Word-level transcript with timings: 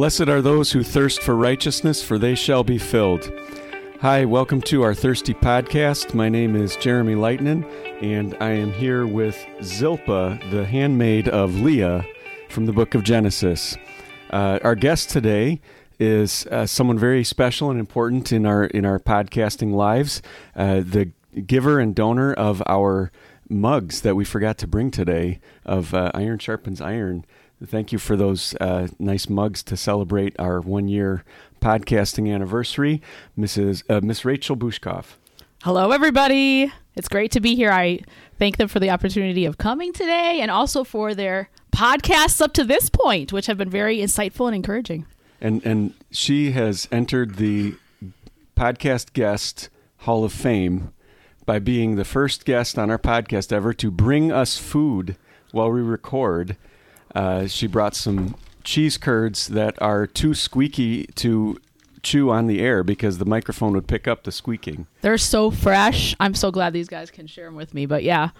Blessed 0.00 0.30
are 0.30 0.40
those 0.40 0.72
who 0.72 0.82
thirst 0.82 1.20
for 1.20 1.36
righteousness, 1.36 2.02
for 2.02 2.16
they 2.16 2.34
shall 2.34 2.64
be 2.64 2.78
filled. 2.78 3.30
Hi, 4.00 4.24
welcome 4.24 4.62
to 4.62 4.80
our 4.80 4.94
Thirsty 4.94 5.34
Podcast. 5.34 6.14
My 6.14 6.30
name 6.30 6.56
is 6.56 6.74
Jeremy 6.76 7.16
Lightnin, 7.16 7.66
and 8.00 8.34
I 8.40 8.52
am 8.52 8.72
here 8.72 9.06
with 9.06 9.36
Zilpah, 9.62 10.38
the 10.50 10.64
handmaid 10.64 11.28
of 11.28 11.60
Leah 11.60 12.06
from 12.48 12.64
the 12.64 12.72
book 12.72 12.94
of 12.94 13.04
Genesis. 13.04 13.76
Uh, 14.30 14.58
our 14.64 14.74
guest 14.74 15.10
today 15.10 15.60
is 15.98 16.46
uh, 16.46 16.64
someone 16.64 16.98
very 16.98 17.22
special 17.22 17.70
and 17.70 17.78
important 17.78 18.32
in 18.32 18.46
our 18.46 18.64
in 18.64 18.86
our 18.86 18.98
podcasting 18.98 19.74
lives. 19.74 20.22
Uh, 20.56 20.80
the 20.80 21.10
giver 21.46 21.78
and 21.78 21.94
donor 21.94 22.32
of 22.32 22.62
our 22.66 23.12
mugs 23.50 24.00
that 24.00 24.16
we 24.16 24.24
forgot 24.24 24.56
to 24.56 24.66
bring 24.66 24.90
today 24.90 25.40
of 25.66 25.92
uh, 25.92 26.10
Iron 26.14 26.38
Sharpens 26.38 26.80
Iron. 26.80 27.26
Thank 27.64 27.92
you 27.92 27.98
for 27.98 28.16
those 28.16 28.54
uh, 28.60 28.88
nice 28.98 29.28
mugs 29.28 29.62
to 29.64 29.76
celebrate 29.76 30.34
our 30.38 30.60
one 30.60 30.88
year 30.88 31.24
podcasting 31.60 32.32
anniversary, 32.32 33.02
Mrs. 33.38 33.82
Uh, 33.88 34.00
Miss 34.02 34.24
Rachel 34.24 34.56
Bushkoff. 34.56 35.16
Hello, 35.62 35.90
everybody. 35.90 36.72
It's 36.96 37.08
great 37.08 37.30
to 37.32 37.40
be 37.40 37.54
here. 37.54 37.70
I 37.70 38.00
thank 38.38 38.56
them 38.56 38.66
for 38.66 38.80
the 38.80 38.88
opportunity 38.88 39.44
of 39.44 39.58
coming 39.58 39.92
today 39.92 40.40
and 40.40 40.50
also 40.50 40.84
for 40.84 41.14
their 41.14 41.50
podcasts 41.70 42.40
up 42.40 42.54
to 42.54 42.64
this 42.64 42.88
point, 42.88 43.32
which 43.32 43.46
have 43.46 43.58
been 43.58 43.70
very 43.70 43.98
insightful 43.98 44.46
and 44.46 44.56
encouraging. 44.56 45.06
And 45.40 45.64
and 45.64 45.94
she 46.10 46.52
has 46.52 46.88
entered 46.90 47.36
the 47.36 47.74
podcast 48.56 49.12
guest 49.12 49.68
Hall 49.98 50.24
of 50.24 50.32
Fame 50.32 50.92
by 51.44 51.58
being 51.58 51.96
the 51.96 52.04
first 52.04 52.44
guest 52.44 52.78
on 52.78 52.90
our 52.90 52.98
podcast 52.98 53.52
ever 53.52 53.74
to 53.74 53.90
bring 53.90 54.32
us 54.32 54.56
food 54.56 55.16
while 55.52 55.70
we 55.70 55.80
record. 55.80 56.56
Uh, 57.14 57.46
she 57.46 57.66
brought 57.66 57.94
some 57.94 58.34
cheese 58.64 58.96
curds 58.98 59.48
that 59.48 59.80
are 59.82 60.06
too 60.06 60.34
squeaky 60.34 61.06
to 61.16 61.58
chew 62.02 62.30
on 62.30 62.46
the 62.46 62.60
air 62.60 62.82
because 62.82 63.18
the 63.18 63.24
microphone 63.24 63.72
would 63.72 63.86
pick 63.86 64.06
up 64.08 64.22
the 64.24 64.32
squeaking. 64.32 64.86
They're 65.02 65.18
so 65.18 65.50
fresh. 65.50 66.14
I'm 66.20 66.34
so 66.34 66.50
glad 66.50 66.72
these 66.72 66.88
guys 66.88 67.10
can 67.10 67.26
share 67.26 67.46
them 67.46 67.56
with 67.56 67.74
me. 67.74 67.86
But 67.86 68.02
yeah, 68.04 68.30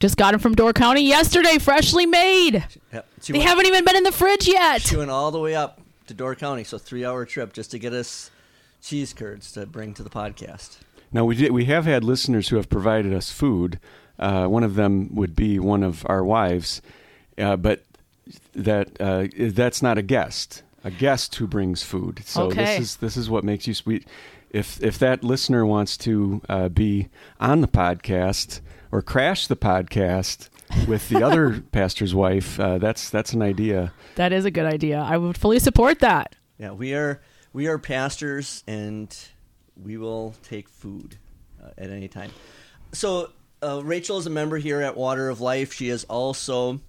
just 0.00 0.16
got 0.16 0.32
them 0.32 0.40
from 0.40 0.54
Door 0.54 0.74
County 0.74 1.02
yesterday, 1.02 1.58
freshly 1.58 2.04
made. 2.06 2.66
Yep. 2.92 3.06
She 3.22 3.32
They 3.32 3.38
went, 3.38 3.48
haven't 3.48 3.66
even 3.66 3.84
been 3.84 3.96
in 3.96 4.02
the 4.02 4.12
fridge 4.12 4.46
yet. 4.46 4.82
she 4.82 4.96
went 4.96 5.10
all 5.10 5.30
the 5.30 5.38
way 5.40 5.54
up 5.54 5.80
to 6.08 6.14
Door 6.14 6.36
County, 6.36 6.64
so 6.64 6.78
three 6.78 7.04
hour 7.04 7.24
trip 7.24 7.52
just 7.52 7.70
to 7.70 7.78
get 7.78 7.92
us 7.92 8.30
cheese 8.82 9.12
curds 9.14 9.50
to 9.52 9.66
bring 9.66 9.94
to 9.94 10.02
the 10.02 10.10
podcast. 10.10 10.78
Now 11.12 11.24
we 11.24 11.36
did, 11.36 11.52
we 11.52 11.64
have 11.66 11.84
had 11.86 12.04
listeners 12.04 12.48
who 12.48 12.56
have 12.56 12.68
provided 12.68 13.14
us 13.14 13.30
food. 13.30 13.78
Uh, 14.18 14.46
one 14.46 14.62
of 14.64 14.74
them 14.74 15.14
would 15.14 15.34
be 15.36 15.58
one 15.58 15.82
of 15.82 16.04
our 16.08 16.22
wives, 16.24 16.82
uh, 17.38 17.56
but 17.56 17.82
that 18.56 19.00
uh, 19.00 19.26
that's 19.38 19.82
not 19.82 19.98
a 19.98 20.02
guest. 20.02 20.62
A 20.84 20.90
guest 20.90 21.34
who 21.36 21.46
brings 21.46 21.82
food. 21.82 22.22
So 22.24 22.44
Okay. 22.44 22.64
this 22.64 22.80
is 22.80 22.96
this 22.96 23.16
is 23.16 23.28
what 23.30 23.44
makes 23.44 23.66
you 23.66 23.74
sweet. 23.74 24.06
If 24.50 24.82
if 24.82 24.98
that 25.00 25.24
listener 25.24 25.66
wants 25.66 25.96
to 25.98 26.40
uh, 26.48 26.68
be 26.68 27.08
on 27.40 27.60
the 27.60 27.68
podcast 27.68 28.60
or 28.92 29.02
crash 29.02 29.46
the 29.48 29.56
podcast 29.56 30.48
with 30.86 31.08
the 31.08 31.22
other 31.24 31.60
pastor's 31.72 32.14
wife, 32.14 32.58
uh, 32.60 32.78
that's 32.78 33.10
that's 33.10 33.32
an 33.32 33.42
idea. 33.42 33.92
That 34.14 34.32
is 34.32 34.44
a 34.44 34.50
good 34.50 34.66
idea. 34.66 35.00
I 35.00 35.16
would 35.16 35.36
fully 35.36 35.58
support 35.58 35.98
that. 36.00 36.36
Yeah, 36.58 36.70
we 36.72 36.94
are 36.94 37.20
we 37.52 37.66
are 37.66 37.78
pastors, 37.78 38.62
and 38.68 39.14
we 39.76 39.96
will 39.96 40.34
take 40.44 40.68
food 40.68 41.16
uh, 41.62 41.70
at 41.76 41.90
any 41.90 42.06
time. 42.08 42.30
So 42.92 43.30
uh, 43.62 43.82
Rachel 43.82 44.18
is 44.18 44.26
a 44.26 44.30
member 44.30 44.56
here 44.58 44.80
at 44.80 44.96
Water 44.96 45.28
of 45.28 45.40
Life. 45.40 45.72
She 45.72 45.88
is 45.88 46.04
also 46.04 46.80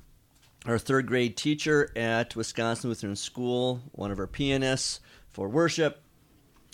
our 0.65 0.77
third 0.77 1.07
grade 1.07 1.37
teacher 1.37 1.91
at 1.95 2.35
Wisconsin 2.35 2.89
Lutheran 2.89 3.15
School, 3.15 3.81
one 3.91 4.11
of 4.11 4.19
our 4.19 4.27
pianists 4.27 4.99
for 5.31 5.47
worship. 5.47 6.01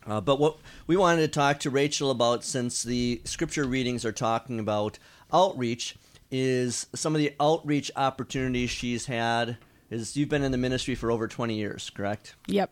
Uh, 0.05 0.19
but 0.19 0.39
what 0.39 0.57
we 0.87 0.97
wanted 0.97 1.21
to 1.21 1.27
talk 1.27 1.59
to 1.59 1.69
Rachel 1.69 2.11
about, 2.11 2.43
since 2.43 2.83
the 2.83 3.21
scripture 3.23 3.65
readings 3.65 4.03
are 4.03 4.11
talking 4.11 4.59
about 4.59 4.99
outreach, 5.31 5.95
is 6.31 6.87
some 6.93 7.15
of 7.15 7.19
the 7.19 7.33
outreach 7.39 7.91
opportunities 7.95 8.69
she's 8.69 9.05
had. 9.05 9.57
Is 9.89 10.17
you've 10.17 10.29
been 10.29 10.43
in 10.43 10.51
the 10.51 10.57
ministry 10.57 10.95
for 10.95 11.11
over 11.11 11.27
twenty 11.27 11.55
years, 11.55 11.91
correct? 11.91 12.35
Yep. 12.47 12.71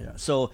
Yeah. 0.00 0.12
So, 0.16 0.52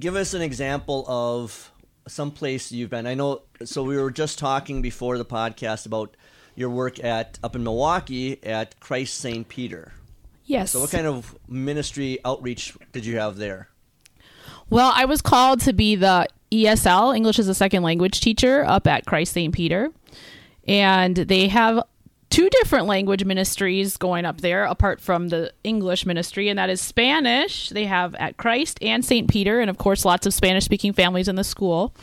give 0.00 0.16
us 0.16 0.32
an 0.32 0.40
example 0.40 1.04
of 1.06 1.70
some 2.06 2.30
place 2.30 2.72
you've 2.72 2.90
been. 2.90 3.06
I 3.06 3.14
know. 3.14 3.42
So 3.64 3.82
we 3.82 3.98
were 3.98 4.10
just 4.10 4.38
talking 4.38 4.80
before 4.80 5.18
the 5.18 5.24
podcast 5.24 5.84
about 5.86 6.16
your 6.58 6.70
work 6.70 7.02
at 7.02 7.38
up 7.44 7.54
in 7.54 7.62
Milwaukee 7.62 8.42
at 8.44 8.80
Christ 8.80 9.18
St. 9.18 9.48
Peter. 9.48 9.92
Yes. 10.44 10.72
So, 10.72 10.80
what 10.80 10.90
kind 10.90 11.06
of 11.06 11.36
ministry 11.46 12.18
outreach 12.24 12.76
did 12.92 13.06
you 13.06 13.18
have 13.18 13.36
there? 13.36 13.68
Well, 14.68 14.90
I 14.94 15.04
was 15.04 15.22
called 15.22 15.60
to 15.62 15.72
be 15.72 15.94
the 15.94 16.26
ESL, 16.50 17.16
English 17.16 17.38
as 17.38 17.48
a 17.48 17.54
Second 17.54 17.82
Language 17.84 18.20
teacher, 18.20 18.64
up 18.64 18.86
at 18.86 19.06
Christ 19.06 19.32
St. 19.34 19.54
Peter. 19.54 19.90
And 20.66 21.16
they 21.16 21.48
have 21.48 21.82
two 22.28 22.48
different 22.50 22.86
language 22.86 23.24
ministries 23.24 23.96
going 23.96 24.24
up 24.24 24.40
there 24.40 24.64
apart 24.64 25.00
from 25.00 25.28
the 25.28 25.52
English 25.62 26.04
ministry, 26.06 26.48
and 26.48 26.58
that 26.58 26.70
is 26.70 26.80
Spanish. 26.80 27.68
They 27.68 27.84
have 27.84 28.14
at 28.16 28.36
Christ 28.36 28.78
and 28.82 29.04
St. 29.04 29.30
Peter, 29.30 29.60
and 29.60 29.70
of 29.70 29.78
course, 29.78 30.04
lots 30.04 30.26
of 30.26 30.34
Spanish 30.34 30.64
speaking 30.64 30.92
families 30.92 31.28
in 31.28 31.36
the 31.36 31.44
school. 31.44 31.94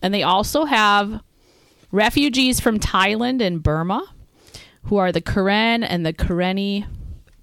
And 0.00 0.14
they 0.14 0.22
also 0.22 0.64
have 0.64 1.20
refugees 1.92 2.60
from 2.60 2.78
Thailand 2.78 3.40
and 3.40 3.62
Burma 3.62 4.06
who 4.84 4.96
are 4.96 5.12
the 5.12 5.20
Karen 5.20 5.82
and 5.82 6.04
the 6.04 6.12
Karenni 6.12 6.86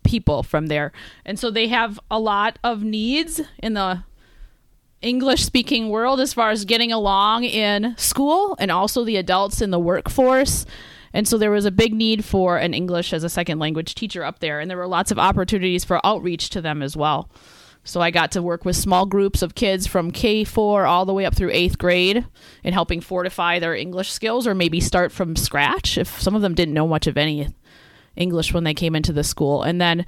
people 0.03 0.43
from 0.43 0.67
there. 0.67 0.91
And 1.25 1.37
so 1.37 1.51
they 1.51 1.67
have 1.67 1.99
a 2.09 2.19
lot 2.19 2.59
of 2.63 2.83
needs 2.83 3.41
in 3.59 3.73
the 3.73 4.03
English 5.01 5.45
speaking 5.45 5.89
world 5.89 6.19
as 6.19 6.33
far 6.33 6.49
as 6.49 6.65
getting 6.65 6.91
along 6.91 7.43
in 7.43 7.95
school 7.97 8.55
and 8.59 8.71
also 8.71 9.03
the 9.03 9.17
adults 9.17 9.61
in 9.61 9.69
the 9.69 9.79
workforce. 9.79 10.65
And 11.13 11.27
so 11.27 11.37
there 11.37 11.51
was 11.51 11.65
a 11.65 11.71
big 11.71 11.93
need 11.93 12.25
for 12.25 12.57
an 12.57 12.73
English 12.73 13.13
as 13.13 13.23
a 13.23 13.29
second 13.29 13.59
language 13.59 13.95
teacher 13.95 14.23
up 14.23 14.39
there. 14.39 14.59
And 14.59 14.69
there 14.69 14.77
were 14.77 14.87
lots 14.87 15.11
of 15.11 15.19
opportunities 15.19 15.83
for 15.83 16.05
outreach 16.05 16.49
to 16.51 16.61
them 16.61 16.81
as 16.81 16.97
well. 16.97 17.29
So 17.87 18.01
I 18.01 18.11
got 18.11 18.33
to 18.33 18.41
work 18.41 18.65
with 18.65 18.75
small 18.75 19.05
groups 19.05 19.41
of 19.41 19.55
kids 19.55 19.87
from 19.87 20.11
K4 20.11 20.85
all 20.85 21.05
the 21.05 21.13
way 21.13 21.25
up 21.25 21.35
through 21.35 21.51
eighth 21.53 21.77
grade 21.77 22.25
in 22.61 22.73
helping 22.73 22.99
fortify 22.99 23.59
their 23.59 23.73
English 23.73 24.11
skills 24.11 24.45
or 24.45 24.53
maybe 24.53 24.81
start 24.81 25.13
from 25.13 25.37
scratch 25.37 25.97
if 25.97 26.21
some 26.21 26.35
of 26.35 26.41
them 26.41 26.53
didn't 26.53 26.73
know 26.73 26.87
much 26.87 27.07
of 27.07 27.17
any 27.17 27.47
English 28.17 28.53
when 28.53 28.65
they 28.65 28.73
came 28.73 28.93
into 28.93 29.13
the 29.13 29.23
school. 29.23 29.63
And 29.63 29.79
then 29.79 30.05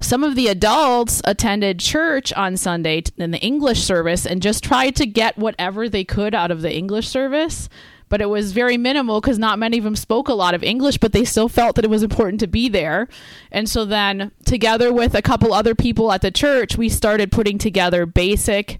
some 0.00 0.22
of 0.22 0.34
the 0.34 0.48
adults 0.48 1.22
attended 1.24 1.80
church 1.80 2.30
on 2.34 2.58
Sunday 2.58 3.04
in 3.16 3.30
the 3.30 3.40
English 3.40 3.82
service 3.82 4.26
and 4.26 4.42
just 4.42 4.62
tried 4.62 4.94
to 4.96 5.06
get 5.06 5.38
whatever 5.38 5.88
they 5.88 6.04
could 6.04 6.34
out 6.34 6.50
of 6.50 6.60
the 6.60 6.76
English 6.76 7.08
service. 7.08 7.70
But 8.08 8.20
it 8.20 8.28
was 8.28 8.52
very 8.52 8.76
minimal 8.76 9.20
because 9.20 9.38
not 9.38 9.58
many 9.58 9.78
of 9.78 9.84
them 9.84 9.96
spoke 9.96 10.28
a 10.28 10.34
lot 10.34 10.54
of 10.54 10.62
English, 10.62 10.98
but 10.98 11.12
they 11.12 11.24
still 11.24 11.48
felt 11.48 11.76
that 11.76 11.84
it 11.84 11.90
was 11.90 12.02
important 12.02 12.40
to 12.40 12.46
be 12.46 12.68
there. 12.68 13.08
And 13.50 13.68
so 13.68 13.84
then, 13.84 14.30
together 14.44 14.92
with 14.92 15.14
a 15.14 15.22
couple 15.22 15.52
other 15.52 15.74
people 15.74 16.12
at 16.12 16.20
the 16.20 16.30
church, 16.30 16.76
we 16.76 16.88
started 16.88 17.32
putting 17.32 17.58
together 17.58 18.06
basic 18.06 18.78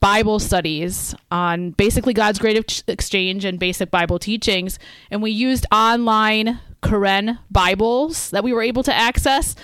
Bible 0.00 0.38
studies 0.38 1.14
on 1.30 1.70
basically 1.70 2.14
God's 2.14 2.38
great 2.38 2.82
exchange 2.86 3.44
and 3.44 3.58
basic 3.58 3.90
Bible 3.90 4.18
teachings. 4.18 4.78
And 5.10 5.22
we 5.22 5.30
used 5.30 5.66
online 5.72 6.60
Karen 6.82 7.38
Bibles 7.50 8.30
that 8.30 8.44
we 8.44 8.52
were 8.52 8.62
able 8.62 8.82
to 8.84 8.94
access 8.94 9.56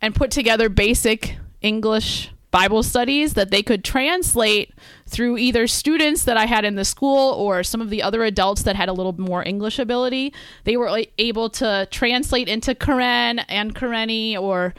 and 0.00 0.14
put 0.14 0.30
together 0.30 0.68
basic 0.68 1.36
English 1.60 2.30
Bible 2.50 2.82
studies 2.82 3.34
that 3.34 3.50
they 3.50 3.62
could 3.62 3.84
translate 3.84 4.72
through 5.06 5.38
either 5.38 5.66
students 5.66 6.24
that 6.24 6.36
I 6.36 6.46
had 6.46 6.64
in 6.64 6.76
the 6.76 6.84
school 6.84 7.32
or 7.32 7.62
some 7.62 7.80
of 7.80 7.90
the 7.90 8.02
other 8.02 8.24
adults 8.24 8.62
that 8.62 8.76
had 8.76 8.88
a 8.88 8.92
little 8.92 9.18
more 9.20 9.46
English 9.46 9.78
ability. 9.78 10.32
They 10.64 10.76
were 10.76 11.04
able 11.18 11.50
to 11.50 11.86
translate 11.90 12.48
into 12.48 12.74
Karen 12.74 13.40
and 13.40 13.74
Karenni 13.74 14.38
or 14.38 14.74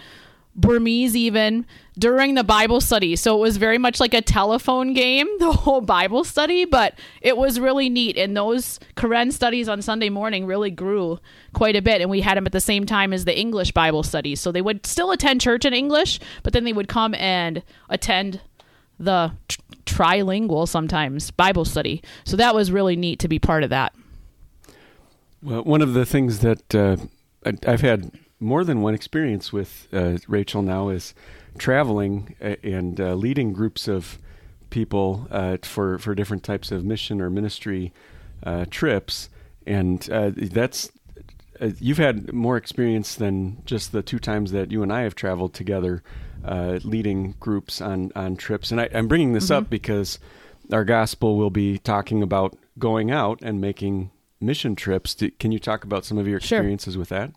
Burmese 0.55 1.17
even 1.17 1.65
during 1.99 2.35
the 2.35 2.43
Bible 2.43 2.79
study. 2.79 3.15
So 3.15 3.37
it 3.37 3.41
was 3.41 3.57
very 3.57 3.77
much 3.77 3.99
like 3.99 4.13
a 4.13 4.21
telephone 4.21 4.93
game, 4.93 5.27
the 5.39 5.51
whole 5.51 5.81
Bible 5.81 6.23
study, 6.23 6.65
but 6.65 6.97
it 7.21 7.37
was 7.37 7.59
really 7.59 7.89
neat. 7.89 8.17
And 8.17 8.35
those 8.35 8.79
Karen 8.95 9.31
studies 9.31 9.67
on 9.67 9.81
Sunday 9.81 10.09
morning 10.09 10.45
really 10.45 10.71
grew 10.71 11.19
quite 11.53 11.75
a 11.75 11.81
bit. 11.81 12.01
And 12.01 12.09
we 12.09 12.21
had 12.21 12.37
them 12.37 12.45
at 12.45 12.53
the 12.53 12.61
same 12.61 12.85
time 12.85 13.13
as 13.13 13.25
the 13.25 13.37
English 13.37 13.71
Bible 13.73 14.03
studies. 14.03 14.39
So 14.39 14.51
they 14.51 14.61
would 14.61 14.85
still 14.85 15.11
attend 15.11 15.41
church 15.41 15.65
in 15.65 15.73
English, 15.73 16.19
but 16.43 16.53
then 16.53 16.63
they 16.63 16.73
would 16.73 16.87
come 16.87 17.13
and 17.15 17.61
attend 17.89 18.41
the 18.97 19.33
trilingual 19.85 20.67
sometimes 20.67 21.31
Bible 21.31 21.65
study. 21.65 22.01
So 22.23 22.37
that 22.37 22.55
was 22.55 22.71
really 22.71 22.95
neat 22.95 23.19
to 23.19 23.27
be 23.27 23.39
part 23.39 23.63
of 23.63 23.69
that. 23.69 23.93
Well, 25.41 25.63
one 25.63 25.81
of 25.81 25.93
the 25.93 26.05
things 26.05 26.39
that 26.39 26.73
uh, 26.73 26.97
I've 27.67 27.81
had 27.81 28.11
more 28.39 28.63
than 28.63 28.81
one 28.81 28.93
experience 28.93 29.53
with 29.53 29.87
uh, 29.93 30.17
Rachel 30.27 30.61
now 30.61 30.89
is 30.89 31.13
traveling 31.57 32.35
uh, 32.41 32.55
and 32.63 32.99
uh, 32.99 33.13
leading 33.15 33.53
groups 33.53 33.87
of 33.87 34.19
people 34.69 35.27
uh, 35.31 35.57
for 35.61 35.97
for 35.99 36.15
different 36.15 36.43
types 36.43 36.71
of 36.71 36.83
mission 36.83 37.21
or 37.21 37.29
ministry 37.29 37.93
uh, 38.43 38.65
trips, 38.69 39.29
and 39.65 40.01
that's 40.01 40.91
you've 41.79 41.97
had 41.97 42.33
more 42.33 42.57
experience 42.57 43.15
than 43.15 43.61
just 43.65 43.91
the 43.91 44.03
two 44.03 44.19
times 44.19 44.51
that 44.51 44.71
you 44.71 44.83
and 44.83 44.91
I 44.91 45.01
have 45.01 45.15
traveled 45.15 45.53
together, 45.53 46.03
uh, 46.45 46.79
leading 46.83 47.35
groups 47.39 47.81
on 47.81 48.11
on 48.15 48.35
trips. 48.35 48.71
And 48.71 48.79
I, 48.81 48.85
am 48.85 49.07
bringing 49.07 49.33
this 49.33 49.45
Mm-hmm. 49.45 49.63
up 49.65 49.69
because 49.69 50.19
our 50.71 50.83
gospel 50.85 51.37
will 51.37 51.49
be 51.49 51.77
talking 51.77 52.21
about 52.23 52.55
going 52.79 53.11
out 53.11 53.39
and 53.41 53.59
making 53.61 54.11
mission 54.41 54.75
trips. 54.75 55.15
Can 55.39 55.51
you 55.51 55.59
talk 55.59 55.83
about 55.83 56.05
some 56.05 56.17
of 56.17 56.27
your 56.27 56.39
Sure. 56.39 56.59
experiences 56.59 56.97
with 56.97 57.09
that? 57.09 57.31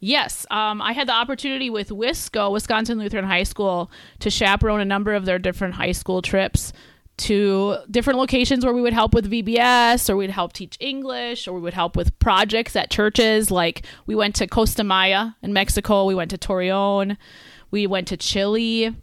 Yes, 0.00 0.44
um, 0.50 0.82
I 0.82 0.92
had 0.92 1.08
the 1.08 1.14
opportunity 1.14 1.70
with 1.70 1.88
Wisco, 1.88 2.52
Wisconsin 2.52 2.98
Lutheran 2.98 3.24
High 3.24 3.44
School, 3.44 3.90
to 4.18 4.28
chaperone 4.28 4.80
a 4.80 4.84
number 4.84 5.14
of 5.14 5.24
their 5.24 5.38
different 5.38 5.74
high 5.74 5.92
school 5.92 6.20
trips 6.20 6.72
to 7.16 7.76
different 7.90 8.18
locations 8.18 8.64
where 8.64 8.74
we 8.74 8.82
would 8.82 8.92
help 8.92 9.14
with 9.14 9.30
VBS 9.30 10.10
or 10.10 10.16
we'd 10.16 10.30
help 10.30 10.52
teach 10.52 10.76
English 10.80 11.46
or 11.46 11.52
we 11.54 11.60
would 11.60 11.72
help 11.72 11.96
with 11.96 12.18
projects 12.18 12.74
at 12.74 12.90
churches. 12.90 13.50
Like 13.52 13.86
we 14.04 14.14
went 14.16 14.34
to 14.36 14.46
Costa 14.48 14.82
Maya 14.82 15.30
in 15.40 15.52
Mexico, 15.52 16.04
we 16.04 16.14
went 16.14 16.30
to 16.32 16.38
Torreon, 16.38 17.16
we 17.74 17.88
went 17.88 18.06
to 18.06 18.16
Chile. 18.16 18.94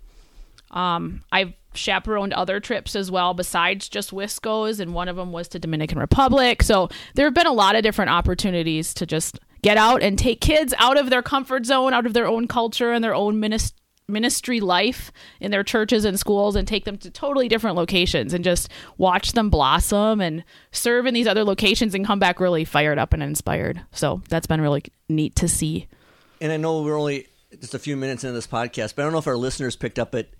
Um, 0.71 1.23
I've 1.29 1.51
chaperoned 1.73 2.31
other 2.31 2.61
trips 2.61 2.95
as 2.95 3.11
well 3.11 3.33
besides 3.33 3.89
just 3.89 4.13
Wisco's, 4.13 4.79
and 4.79 4.93
one 4.93 5.09
of 5.09 5.17
them 5.17 5.33
was 5.33 5.49
to 5.49 5.59
Dominican 5.59 5.99
Republic. 5.99 6.63
So 6.63 6.87
there 7.15 7.25
have 7.25 7.33
been 7.33 7.47
a 7.47 7.51
lot 7.53 7.75
of 7.75 7.83
different 7.83 8.11
opportunities 8.11 8.93
to 8.93 9.05
just 9.05 9.39
get 9.61 9.75
out 9.75 10.01
and 10.01 10.17
take 10.17 10.39
kids 10.39 10.73
out 10.77 10.97
of 10.97 11.09
their 11.09 11.21
comfort 11.21 11.65
zone, 11.65 11.93
out 11.93 12.05
of 12.05 12.13
their 12.13 12.25
own 12.25 12.47
culture 12.47 12.93
and 12.93 13.03
their 13.03 13.13
own 13.13 13.41
minis- 13.41 13.73
ministry 14.07 14.61
life 14.61 15.11
in 15.41 15.51
their 15.51 15.65
churches 15.65 16.05
and 16.05 16.17
schools, 16.17 16.55
and 16.55 16.65
take 16.65 16.85
them 16.85 16.97
to 16.99 17.11
totally 17.11 17.49
different 17.49 17.75
locations 17.75 18.33
and 18.33 18.41
just 18.41 18.69
watch 18.97 19.33
them 19.33 19.49
blossom 19.49 20.21
and 20.21 20.45
serve 20.71 21.05
in 21.05 21.13
these 21.13 21.27
other 21.27 21.43
locations 21.43 21.93
and 21.93 22.05
come 22.05 22.19
back 22.19 22.39
really 22.39 22.63
fired 22.63 22.97
up 22.97 23.11
and 23.11 23.21
inspired. 23.21 23.81
So 23.91 24.21
that's 24.29 24.47
been 24.47 24.61
really 24.61 24.83
neat 25.09 25.35
to 25.35 25.49
see. 25.49 25.87
And 26.39 26.53
I 26.53 26.57
know 26.57 26.81
we're 26.83 26.97
only 26.97 27.27
just 27.59 27.73
a 27.73 27.79
few 27.79 27.97
minutes 27.97 28.23
into 28.23 28.33
this 28.33 28.47
podcast, 28.47 28.95
but 28.95 29.01
I 29.01 29.05
don't 29.05 29.11
know 29.13 29.19
if 29.19 29.27
our 29.27 29.37
listeners 29.37 29.75
picked 29.75 29.99
up 29.99 30.15
it. 30.15 30.33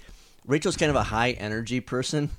Rachel's 0.46 0.78
kind 0.78 0.90
of 0.90 0.96
a 0.96 1.04
high 1.04 1.31
energy 1.31 1.80
person. 1.80 2.30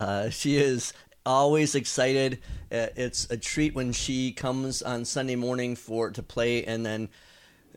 Uh, 0.00 0.30
she 0.30 0.56
is 0.56 0.92
always 1.24 1.74
excited. 1.74 2.40
Uh, 2.72 2.88
it's 2.96 3.30
a 3.30 3.36
treat 3.36 3.74
when 3.74 3.92
she 3.92 4.32
comes 4.32 4.82
on 4.82 5.04
Sunday 5.04 5.36
morning 5.36 5.76
for 5.76 6.10
to 6.10 6.22
play, 6.22 6.64
and 6.64 6.84
then 6.84 7.08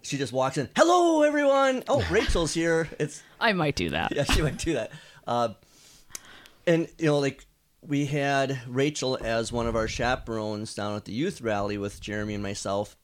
she 0.01 0.17
just 0.17 0.33
walks 0.33 0.57
in. 0.57 0.69
Hello, 0.75 1.21
everyone! 1.21 1.83
Oh, 1.87 2.05
Rachel's 2.11 2.53
here. 2.53 2.89
It's 2.99 3.21
I 3.39 3.53
might 3.53 3.75
do 3.75 3.91
that. 3.91 4.15
yeah, 4.15 4.23
she 4.23 4.41
might 4.41 4.57
do 4.57 4.73
that. 4.73 4.91
Uh, 5.25 5.49
and 6.65 6.87
you 6.97 7.05
know, 7.05 7.19
like 7.19 7.45
we 7.81 8.05
had 8.05 8.59
Rachel 8.67 9.17
as 9.21 9.51
one 9.51 9.67
of 9.67 9.75
our 9.75 9.87
chaperones 9.87 10.73
down 10.73 10.95
at 10.95 11.05
the 11.05 11.13
youth 11.13 11.41
rally 11.41 11.77
with 11.77 12.01
Jeremy 12.01 12.33
and 12.33 12.43
myself, 12.43 12.97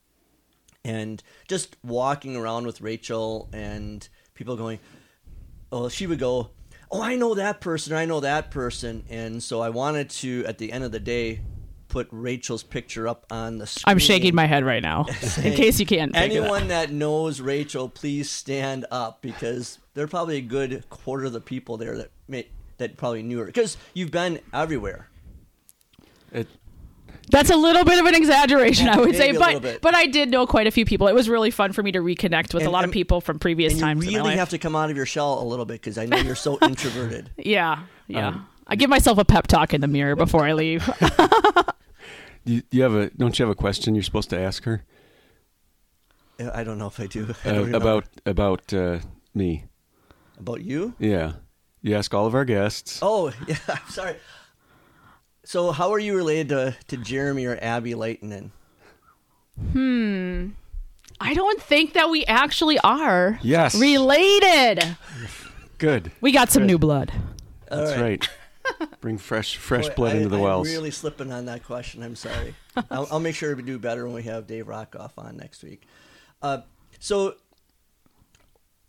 and 0.86 1.24
just 1.48 1.78
walking 1.84 2.36
around 2.36 2.66
with 2.66 2.82
Rachel 2.82 3.50
and 3.54 4.08
people 4.34 4.56
going, 4.56 4.80
oh, 5.72 5.90
she 5.90 6.08
would 6.08 6.20
go, 6.20 6.52
oh, 6.92 7.02
I 7.02 7.16
know 7.16 7.34
that 7.36 7.62
person, 7.62 7.94
I 7.94 8.06
know 8.06 8.20
that 8.20 8.52
person, 8.52 9.04
and 9.10 9.42
so 9.42 9.62
I 9.62 9.70
wanted 9.70 10.10
to, 10.12 10.46
at 10.46 10.58
the 10.58 10.72
end 10.72 10.84
of 10.84 10.92
the 10.92 11.00
day, 11.00 11.42
put 11.88 12.08
Rachel's 12.12 12.64
picture 12.64 13.08
up 13.08 13.26
on 13.30 13.60
the 13.60 13.68
screen. 13.68 13.92
I'm 13.92 14.00
shaking 14.00 14.36
my 14.36 14.46
head 14.46 14.66
right 14.66 14.82
now, 14.82 15.06
in 15.38 15.54
case 15.54 15.80
you 15.80 15.86
can't. 15.86 16.14
pick 16.14 16.32
it. 16.32 16.36
Anyone 16.36 16.68
that 16.70 16.92
knows 16.92 17.40
Rachel, 17.40 17.88
please 17.90 18.30
stand 18.30 18.86
up 18.92 19.22
because 19.22 19.80
there 19.94 20.04
are 20.04 20.08
probably 20.08 20.38
a 20.38 20.42
good 20.42 20.84
quarter 20.90 21.26
of 21.26 21.34
the 21.34 21.42
people 21.42 21.78
there 21.78 21.98
that 21.98 22.12
may, 22.28 22.48
that 22.78 22.98
probably 22.98 23.24
knew 23.24 23.40
her 23.40 23.46
because 23.46 23.78
you've 23.94 24.12
been 24.12 24.40
everywhere. 24.54 25.08
It, 26.32 26.48
That's 27.30 27.50
a 27.50 27.56
little 27.56 27.84
bit 27.86 28.00
of 28.00 28.06
an 28.06 28.16
exaggeration, 28.16 28.88
I 28.90 28.98
would 29.00 29.16
say, 29.16 29.32
but 29.32 29.82
but 29.82 29.96
I 29.96 30.06
did 30.08 30.30
know 30.30 30.46
quite 30.46 30.68
a 30.68 30.72
few 30.72 30.86
people. 30.86 31.08
It 31.08 31.16
was 31.16 31.30
really 31.30 31.52
fun 31.52 31.72
for 31.74 31.82
me 31.84 31.92
to 31.94 32.00
reconnect 32.00 32.54
with 32.54 32.64
And- 32.64 32.68
a 32.68 32.72
lot 32.72 32.84
of 32.86 32.92
people 32.92 33.22
from 33.22 33.40
previous 33.40 33.74
And 33.74 33.80
you 33.80 33.86
times. 33.86 34.06
in 34.06 34.12
my 34.12 34.18
really 34.18 34.30
life. 34.32 34.40
have 34.40 34.50
to 34.50 34.58
come 34.58 34.76
out 34.76 34.90
of 34.90 34.98
your 34.98 35.06
shell 35.06 35.42
a 35.42 35.46
little 35.46 35.66
bit 35.66 35.82
because 35.82 35.98
I 35.98 36.06
know 36.06 36.18
you're 36.18 36.36
so 36.36 36.58
introverted. 36.62 37.30
yeah, 37.38 37.84
yeah. 38.08 38.28
Um, 38.30 38.48
I 38.68 38.76
give 38.76 38.90
myself 38.90 39.18
a 39.18 39.26
pep 39.26 39.48
talk 39.48 39.74
in 39.74 39.82
the 39.82 39.88
mirror 39.88 40.16
before 40.16 40.44
I 40.46 40.54
leave. 40.54 40.88
you, 42.46 42.62
you 42.72 42.82
have 42.84 42.94
a 42.96 43.10
don't 43.12 43.38
you 43.38 43.46
have 43.46 43.52
a 43.52 43.56
question 43.56 43.96
you're 43.96 44.04
supposed 44.04 44.30
to 44.32 44.40
ask 44.40 44.64
her 44.64 44.84
I 46.54 46.64
don't 46.64 46.78
know 46.78 46.88
if 46.88 47.00
I 47.00 47.06
do. 47.08 47.34
I 47.46 47.50
uh, 47.50 47.54
don't 47.54 47.76
about 47.76 48.06
about 48.26 48.74
uh, 48.74 49.00
me? 49.34 49.66
about 50.40 50.62
you. 50.64 50.94
Yeah, 51.00 51.34
you 51.82 51.96
ask 51.96 52.14
all 52.14 52.26
of 52.26 52.34
our 52.36 52.44
guests. 52.44 53.00
Oh, 53.02 53.32
yeah. 53.48 53.56
I'm 53.70 53.90
sorry. 53.90 54.16
So, 55.46 55.72
how 55.72 55.92
are 55.92 56.00
you 56.00 56.16
related 56.16 56.50
to, 56.50 56.76
to 56.88 56.98
Jeremy 56.98 57.46
or 57.46 57.58
Abby 57.62 57.96
Leighton? 57.96 58.52
Hmm. 59.72 60.50
I 61.20 61.34
don't 61.34 61.62
think 61.62 61.94
that 61.94 62.10
we 62.10 62.26
actually 62.26 62.80
are 62.80 63.40
Yes. 63.44 63.76
related. 63.76 64.98
Good. 65.78 66.12
We 66.22 66.32
got 66.32 66.52
some 66.52 66.66
new 66.66 66.78
blood. 66.78 67.12
That's 67.70 68.00
right. 68.00 68.28
Bring 69.02 69.18
fresh 69.18 69.58
fresh 69.58 69.90
Boy, 69.90 69.96
blood 69.96 70.14
I, 70.14 70.16
into 70.18 70.30
the 70.30 70.38
I'm 70.38 70.44
WELS. 70.44 70.68
really 70.70 70.92
slipping 70.92 71.32
on 71.34 71.46
that 71.46 71.64
question. 71.66 72.02
I'm 72.04 72.16
sorry. 72.16 72.56
I'll, 72.92 73.08
I'll 73.12 73.20
make 73.20 73.36
sure 73.36 73.54
we 73.56 73.64
do 73.64 73.78
better 73.78 74.06
when 74.06 74.14
we 74.16 74.24
have 74.24 74.48
Dave 74.48 74.68
Rockoff 74.68 75.12
on 75.18 75.36
next 75.38 75.64
week. 75.64 75.84
Uh, 76.42 76.60
so, 77.00 77.36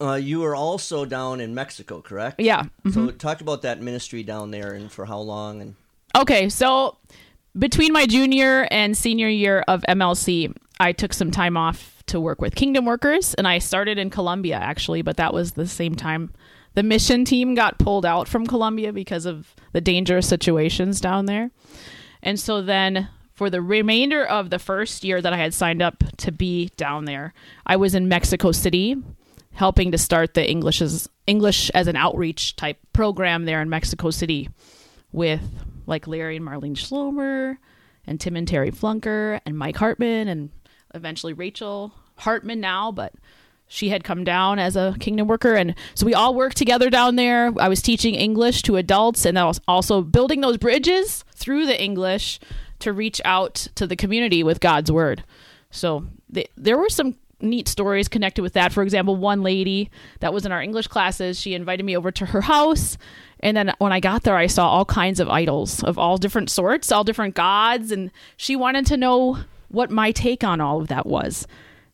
uh, 0.01 0.15
you 0.15 0.45
are 0.45 0.55
also 0.55 1.05
down 1.05 1.41
in 1.41 1.55
Mexico, 1.55 2.01
correct? 2.01 2.39
Yeah. 2.41 2.65
So, 2.93 3.11
talk 3.11 3.41
about 3.41 3.62
that 3.62 3.83
ministry 3.83 4.23
down 4.23 4.53
there 4.53 4.73
and 4.75 4.91
for 4.93 5.05
how 5.06 5.19
long. 5.19 5.61
And 5.61 5.75
Okay, 6.16 6.49
so 6.49 6.96
between 7.58 7.93
my 7.93 8.06
junior 8.06 8.69
and 8.70 8.96
senior 8.96 9.28
year 9.28 9.64
of 9.66 9.84
MLC, 9.88 10.55
I 10.78 10.93
took 10.93 11.12
some 11.12 11.31
time 11.31 11.56
off 11.56 12.02
to 12.06 12.20
work 12.20 12.40
with 12.40 12.55
Kingdom 12.55 12.84
Workers, 12.84 13.34
and 13.34 13.49
I 13.49 13.58
started 13.58 13.99
in 13.99 14.11
Colombia 14.11 14.56
actually, 14.56 15.02
but 15.02 15.16
that 15.16 15.32
was 15.32 15.52
the 15.52 15.66
same 15.66 15.94
time 15.94 16.32
the 16.75 16.82
mission 16.82 17.25
team 17.25 17.55
got 17.55 17.78
pulled 17.78 18.05
out 18.05 18.28
from 18.28 18.46
Colombia 18.46 18.93
because 18.93 19.26
of 19.26 19.55
the 19.72 19.81
dangerous 19.81 20.28
situations 20.28 21.00
down 21.00 21.26
there. 21.26 21.50
And 22.22 22.38
so 22.38 22.62
then 22.62 23.08
for 23.32 23.49
the 23.50 23.62
remainder 23.62 24.25
of 24.25 24.50
the 24.50 24.58
first 24.58 25.05
year 25.05 25.20
that 25.20 25.32
I 25.32 25.37
had 25.37 25.55
signed 25.55 25.82
up 25.82 26.02
to 26.19 26.32
be 26.32 26.70
down 26.76 27.05
there, 27.05 27.32
I 27.67 27.76
was 27.76 27.94
in 27.94 28.08
Mexico 28.08 28.52
City 28.52 28.96
helping 29.52 29.93
to 29.93 29.99
start 29.99 30.34
the 30.34 30.49
English 30.49 30.82
as 30.82 31.08
English 31.26 31.70
as 31.70 31.87
an 31.87 31.96
outreach 31.96 32.56
type 32.56 32.78
program 32.93 33.44
there 33.44 33.62
in 33.62 33.69
Mexico 33.69 34.10
City 34.10 34.49
with 35.12 35.40
like 35.86 36.06
Larry 36.06 36.36
and 36.36 36.46
Marlene 36.46 36.76
Schlomer 36.76 37.58
and 38.06 38.20
Tim 38.20 38.36
and 38.36 38.46
Terry 38.46 38.70
Flunker 38.70 39.40
and 39.46 39.56
Mike 39.56 39.76
Hartman 39.76 40.28
and 40.28 40.50
eventually 40.94 41.32
Rachel 41.32 41.92
Hartman 42.16 42.60
now, 42.60 42.92
but 42.92 43.12
she 43.66 43.88
had 43.88 44.04
come 44.04 44.25
down 44.25 44.58
as 44.58 44.76
a 44.76 44.94
kingdom 45.00 45.26
worker 45.26 45.54
and 45.54 45.75
so 45.94 46.06
we 46.06 46.14
all 46.14 46.34
worked 46.34 46.56
together 46.56 46.90
down 46.90 47.17
there. 47.17 47.53
I 47.58 47.69
was 47.69 47.82
teaching 47.82 48.14
English 48.14 48.62
to 48.62 48.76
adults 48.76 49.24
and 49.24 49.38
I 49.38 49.44
was 49.44 49.60
also 49.67 50.03
building 50.03 50.41
those 50.43 50.58
bridges 50.58 51.24
through 51.34 51.67
the 51.67 51.82
English 51.82 52.38
to 52.81 52.93
reach 52.93 53.20
out 53.24 53.55
to 53.74 53.86
the 53.86 53.96
community 53.96 54.43
with 54.43 54.60
God's 54.60 54.93
word. 54.93 55.24
So 55.70 56.06
th- 56.32 56.50
there 56.56 56.79
were 56.79 56.91
some 56.91 57.17
neat 57.41 57.69
stories 57.69 58.08
connected 58.08 58.43
with 58.43 58.55
that. 58.55 58.72
For 58.72 58.82
example, 58.82 59.17
one 59.17 59.43
lady 59.43 59.91
that 60.20 60.32
was 60.32 60.46
in 60.46 60.53
our 60.53 60.62
English 60.62 60.88
classes, 60.88 61.41
she 61.41 61.55
invited 61.55 61.84
me 61.84 61.96
over 61.96 62.10
to 62.12 62.26
her 62.26 62.43
house. 62.43 62.96
And 63.44 63.55
then 63.55 63.74
when 63.79 63.93
I 63.93 64.01
got 64.01 64.22
there, 64.22 64.36
I 64.36 64.46
saw 64.46 64.69
all 64.69 64.86
kinds 64.86 65.20
of 65.20 65.29
idols 65.29 65.84
of 65.84 65.98
all 65.98 66.17
different 66.17 66.48
sorts, 66.48 66.91
all 66.91 67.05
different 67.05 67.34
gods. 67.34 67.93
And 67.93 68.10
she 68.39 68.56
wanted 68.56 68.86
to 68.86 68.96
know 68.96 69.39
what 69.69 69.91
my 69.91 70.13
take 70.13 70.43
on 70.43 70.63
all 70.63 70.81
of 70.81 70.89
that 70.89 71.05
was. 71.05 71.46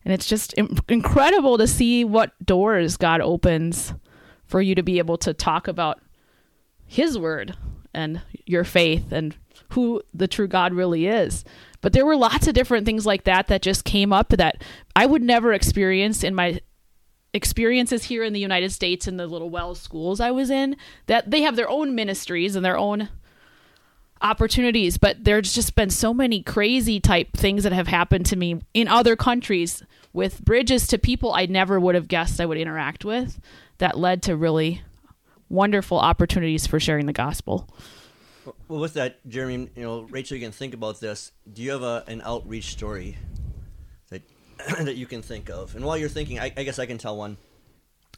And 0.05 0.13
it's 0.13 0.27
just 0.27 0.53
incredible 0.87 1.57
to 1.57 1.67
see 1.67 2.05
what 2.05 2.33
doors 2.43 2.95
God 2.95 3.19
opens 3.19 3.93
for 4.45 4.61
you 4.61 4.75
to 4.75 4.81
be 4.81 4.97
able 4.97 5.17
to 5.17 5.33
talk 5.33 5.67
about 5.67 5.99
his 6.87 7.19
word 7.19 7.55
and 7.93 8.21
your 8.45 8.63
faith 8.63 9.11
and 9.11 9.35
who 9.71 10.01
the 10.13 10.27
true 10.27 10.47
God 10.47 10.73
really 10.73 11.05
is. 11.05 11.43
But 11.81 11.91
there 11.91 12.05
were 12.05 12.15
lots 12.15 12.47
of 12.47 12.53
different 12.53 12.85
things 12.85 13.05
like 13.05 13.25
that 13.25 13.47
that 13.47 13.61
just 13.61 13.83
came 13.83 14.13
up 14.13 14.29
that 14.29 14.63
I 14.95 15.05
would 15.05 15.21
never 15.21 15.51
experience 15.51 16.23
in 16.23 16.33
my 16.33 16.61
experiences 17.33 18.05
here 18.05 18.23
in 18.23 18.33
the 18.33 18.39
United 18.39 18.71
States 18.71 19.07
in 19.07 19.17
the 19.17 19.27
little 19.27 19.49
WELS 19.49 19.79
schools 19.79 20.19
I 20.19 20.31
was 20.31 20.49
in 20.49 20.75
that 21.07 21.31
they 21.31 21.41
have 21.41 21.55
their 21.55 21.69
own 21.69 21.95
ministries 21.95 22.55
and 22.55 22.65
their 22.65 22.77
own 22.77 23.09
opportunities 24.21 24.97
but 24.97 25.23
there's 25.23 25.53
just 25.53 25.73
been 25.73 25.89
so 25.89 26.13
many 26.13 26.43
crazy 26.43 26.99
type 26.99 27.31
things 27.33 27.63
that 27.63 27.71
have 27.71 27.87
happened 27.87 28.25
to 28.27 28.35
me 28.35 28.61
in 28.73 28.87
other 28.87 29.15
countries 29.15 29.81
with 30.13 30.43
bridges 30.43 30.87
to 30.87 30.97
people 30.97 31.33
I 31.33 31.45
never 31.45 31.79
would 31.79 31.95
have 31.95 32.07
guessed 32.07 32.39
I 32.39 32.45
would 32.45 32.57
interact 32.57 33.05
with 33.05 33.39
that 33.77 33.97
led 33.97 34.21
to 34.23 34.35
really 34.35 34.81
wonderful 35.49 35.99
opportunities 35.99 36.65
for 36.65 36.79
sharing 36.79 37.05
the 37.05 37.13
gospel. 37.13 37.67
well, 38.67 38.79
with 38.79 38.93
that, 38.93 39.27
Jeremy, 39.27 39.69
you 39.75 39.83
know, 39.83 40.01
Rachel, 40.03 40.37
you 40.37 40.43
can 40.43 40.51
think 40.51 40.73
about 40.73 40.99
this. 40.99 41.31
Do 41.51 41.61
you 41.61 41.71
have 41.71 41.83
a, 41.83 42.03
an 42.07 42.21
outreach 42.23 42.71
story 42.71 43.17
that 44.79 44.95
you 44.95 45.05
can 45.05 45.21
think 45.21 45.49
of? 45.49 45.75
And 45.75 45.85
while 45.85 45.97
you're 45.97 46.09
thinking, 46.09 46.39
I, 46.39 46.53
I 46.55 46.63
guess 46.63 46.79
I 46.79 46.85
can 46.85 46.97
tell 46.97 47.17
one. 47.17 47.37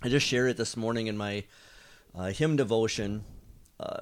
I 0.01 0.09
just 0.09 0.25
shared 0.25 0.49
it 0.49 0.57
this 0.57 0.75
morning 0.75 1.07
in 1.07 1.15
my 1.15 1.45
uh, 2.15 2.25
hymn 2.25 2.55
devotion 2.55 3.23
uh, 3.79 4.01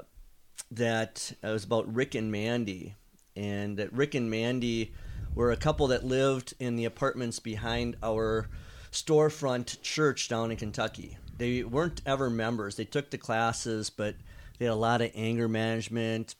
that 0.71 1.33
it 1.43 1.47
was 1.47 1.63
about 1.63 1.93
Rick 1.93 2.15
and 2.15 2.31
Mandy, 2.31 2.95
and 3.35 3.77
that 3.77 3.93
Rick 3.93 4.15
and 4.15 4.29
Mandy 4.29 4.93
were 5.35 5.51
a 5.51 5.57
couple 5.57 5.87
that 5.87 6.03
lived 6.03 6.53
in 6.59 6.75
the 6.75 6.85
apartments 6.85 7.39
behind 7.39 7.95
our 8.01 8.49
storefront 8.91 9.81
church 9.81 10.27
down 10.27 10.51
in 10.51 10.57
Kentucky. 10.57 11.17
They 11.37 11.63
weren't 11.63 12.01
ever 12.05 12.29
members. 12.29 12.75
They 12.75 12.85
took 12.85 13.09
the 13.09 13.17
classes, 13.17 13.89
but 13.89 14.15
they 14.57 14.65
had 14.65 14.73
a 14.73 14.75
lot 14.75 15.01
of 15.01 15.11
anger 15.15 15.47
management 15.47 16.35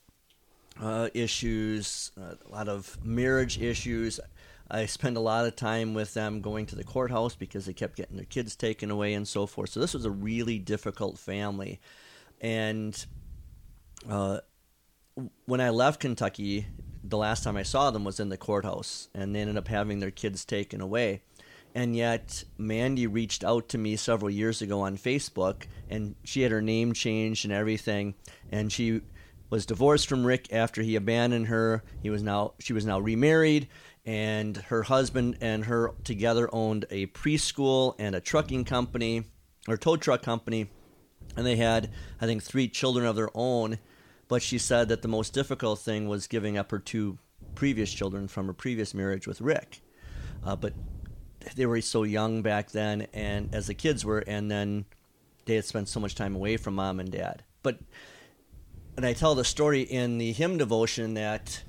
uh, 0.81 1.09
issues, 1.13 2.11
uh, 2.19 2.35
a 2.45 2.51
lot 2.51 2.67
of 2.67 2.97
marriage 3.03 3.61
issues. 3.61 4.19
I 4.73 4.85
spent 4.85 5.17
a 5.17 5.21
lot 5.21 5.45
of 5.45 5.57
time 5.57 5.93
with 5.93 6.13
them 6.13 6.39
going 6.39 6.65
to 6.67 6.75
the 6.75 6.83
courthouse 6.85 7.35
because 7.35 7.65
they 7.65 7.73
kept 7.73 7.97
getting 7.97 8.15
their 8.15 8.25
kids 8.25 8.55
taken 8.55 8.89
away 8.89 9.13
and 9.13 9.27
so 9.27 9.45
forth. 9.45 9.69
So 9.69 9.81
this 9.81 9.93
was 9.93 10.05
a 10.05 10.11
really 10.11 10.59
difficult 10.59 11.19
family. 11.19 11.81
And 12.39 13.05
uh, 14.09 14.39
when 15.45 15.59
I 15.59 15.69
left 15.69 15.99
Kentucky, 15.99 16.67
the 17.03 17.17
last 17.17 17.43
time 17.43 17.57
I 17.57 17.63
saw 17.63 17.91
them 17.91 18.05
was 18.05 18.19
in 18.19 18.29
the 18.29 18.37
courthouse, 18.37 19.09
and 19.13 19.35
they 19.35 19.41
ended 19.41 19.57
up 19.57 19.67
having 19.67 19.99
their 19.99 20.11
kids 20.11 20.45
taken 20.45 20.79
away. 20.79 21.21
And 21.75 21.95
yet, 21.95 22.43
Mandy 22.57 23.07
reached 23.07 23.43
out 23.43 23.69
to 23.69 23.77
me 23.77 23.95
several 23.95 24.29
years 24.29 24.61
ago 24.61 24.81
on 24.81 24.97
Facebook, 24.97 25.63
and 25.89 26.15
she 26.23 26.41
had 26.41 26.51
her 26.51 26.61
name 26.61 26.93
changed 26.93 27.45
and 27.45 27.53
everything. 27.53 28.15
And 28.51 28.71
she 28.71 29.01
was 29.49 29.65
divorced 29.65 30.07
from 30.07 30.25
Rick 30.25 30.51
after 30.51 30.81
he 30.81 30.95
abandoned 30.95 31.47
her. 31.47 31.83
He 32.01 32.09
was 32.09 32.23
now 32.23 32.53
she 32.59 32.73
was 32.73 32.85
now 32.85 32.99
remarried, 32.99 33.67
and 34.05 34.57
her 34.57 34.83
husband 34.83 35.37
and 35.41 35.65
her 35.65 35.91
together 36.03 36.49
owned 36.53 36.85
a 36.89 37.07
preschool 37.07 37.95
and 37.99 38.15
a 38.15 38.21
trucking 38.21 38.65
company 38.65 39.23
or 39.67 39.77
tow 39.77 39.95
truck 39.95 40.21
company, 40.21 40.69
and 41.35 41.45
they 41.45 41.55
had 41.55 41.91
I 42.19 42.25
think 42.25 42.43
three 42.43 42.67
children 42.67 43.05
of 43.05 43.15
their 43.15 43.29
own. 43.35 43.79
But 44.27 44.41
she 44.41 44.57
said 44.57 44.87
that 44.89 45.01
the 45.01 45.09
most 45.09 45.33
difficult 45.33 45.79
thing 45.79 46.07
was 46.07 46.27
giving 46.27 46.57
up 46.57 46.71
her 46.71 46.79
two 46.79 47.17
previous 47.53 47.91
children 47.91 48.27
from 48.27 48.47
her 48.47 48.53
previous 48.53 48.93
marriage 48.93 49.27
with 49.27 49.41
Rick. 49.41 49.81
Uh, 50.43 50.55
but 50.55 50.73
they 51.55 51.65
were 51.65 51.81
so 51.81 52.03
young 52.03 52.41
back 52.41 52.71
then, 52.71 53.07
and 53.13 53.53
as 53.53 53.67
the 53.67 53.73
kids 53.73 54.05
were, 54.05 54.19
and 54.19 54.49
then 54.49 54.85
they 55.45 55.55
had 55.55 55.65
spent 55.65 55.89
so 55.89 55.99
much 55.99 56.15
time 56.15 56.35
away 56.35 56.55
from 56.57 56.75
mom 56.75 56.99
and 56.99 57.11
dad. 57.11 57.43
But 57.61 57.79
and 58.97 59.05
I 59.05 59.13
tell 59.13 59.35
the 59.35 59.43
story 59.43 59.81
in 59.81 60.17
the 60.17 60.31
hymn 60.31 60.57
devotion 60.57 61.13
that, 61.15 61.63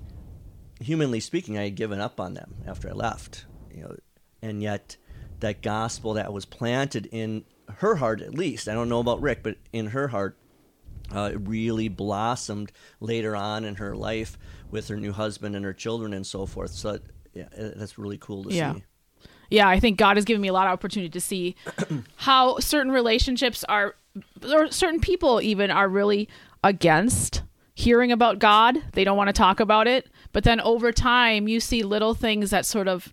humanly 0.84 1.20
speaking, 1.20 1.58
I 1.58 1.64
had 1.64 1.74
given 1.74 2.00
up 2.00 2.20
on 2.20 2.34
them 2.34 2.54
after 2.66 2.88
I 2.88 2.92
left. 2.92 3.46
You 3.74 3.82
know, 3.82 3.96
and 4.42 4.62
yet 4.62 4.96
that 5.40 5.62
gospel 5.62 6.14
that 6.14 6.32
was 6.32 6.44
planted 6.44 7.06
in 7.10 7.44
her 7.76 7.96
heart, 7.96 8.20
at 8.20 8.34
least 8.34 8.68
I 8.68 8.74
don't 8.74 8.88
know 8.88 9.00
about 9.00 9.20
Rick, 9.22 9.42
but 9.42 9.56
in 9.72 9.86
her 9.88 10.08
heart, 10.08 10.36
uh, 11.14 11.30
it 11.32 11.38
really 11.46 11.88
blossomed 11.88 12.72
later 13.00 13.34
on 13.36 13.64
in 13.64 13.76
her 13.76 13.94
life 13.96 14.38
with 14.70 14.88
her 14.88 14.96
new 14.96 15.12
husband 15.12 15.54
and 15.56 15.64
her 15.64 15.72
children 15.74 16.12
and 16.12 16.26
so 16.26 16.46
forth. 16.46 16.70
So 16.70 16.98
yeah, 17.34 17.48
that's 17.54 17.98
really 17.98 18.18
cool 18.18 18.44
to 18.44 18.54
Yeah. 18.54 18.74
see. 18.74 18.84
yeah, 19.50 19.68
I 19.68 19.80
think 19.80 19.98
God 19.98 20.16
has 20.16 20.24
given 20.24 20.40
me 20.40 20.48
a 20.48 20.52
lot 20.52 20.66
of 20.66 20.72
opportunity 20.72 21.10
to 21.10 21.20
see 21.20 21.56
how 22.16 22.58
certain 22.58 22.92
relationships 22.92 23.64
are, 23.68 23.94
or 24.50 24.70
certain 24.70 25.00
people 25.00 25.40
even 25.42 25.70
are 25.70 25.88
really 25.88 26.28
against 26.64 27.42
hearing 27.74 28.12
about 28.12 28.38
God. 28.38 28.78
They 28.92 29.04
don't 29.04 29.16
want 29.16 29.28
to 29.28 29.32
talk 29.32 29.60
about 29.60 29.86
it. 29.86 30.08
But 30.32 30.44
then 30.44 30.60
over 30.60 30.92
time, 30.92 31.48
you 31.48 31.60
see 31.60 31.82
little 31.82 32.14
things 32.14 32.50
that 32.50 32.66
sort 32.66 32.88
of 32.88 33.12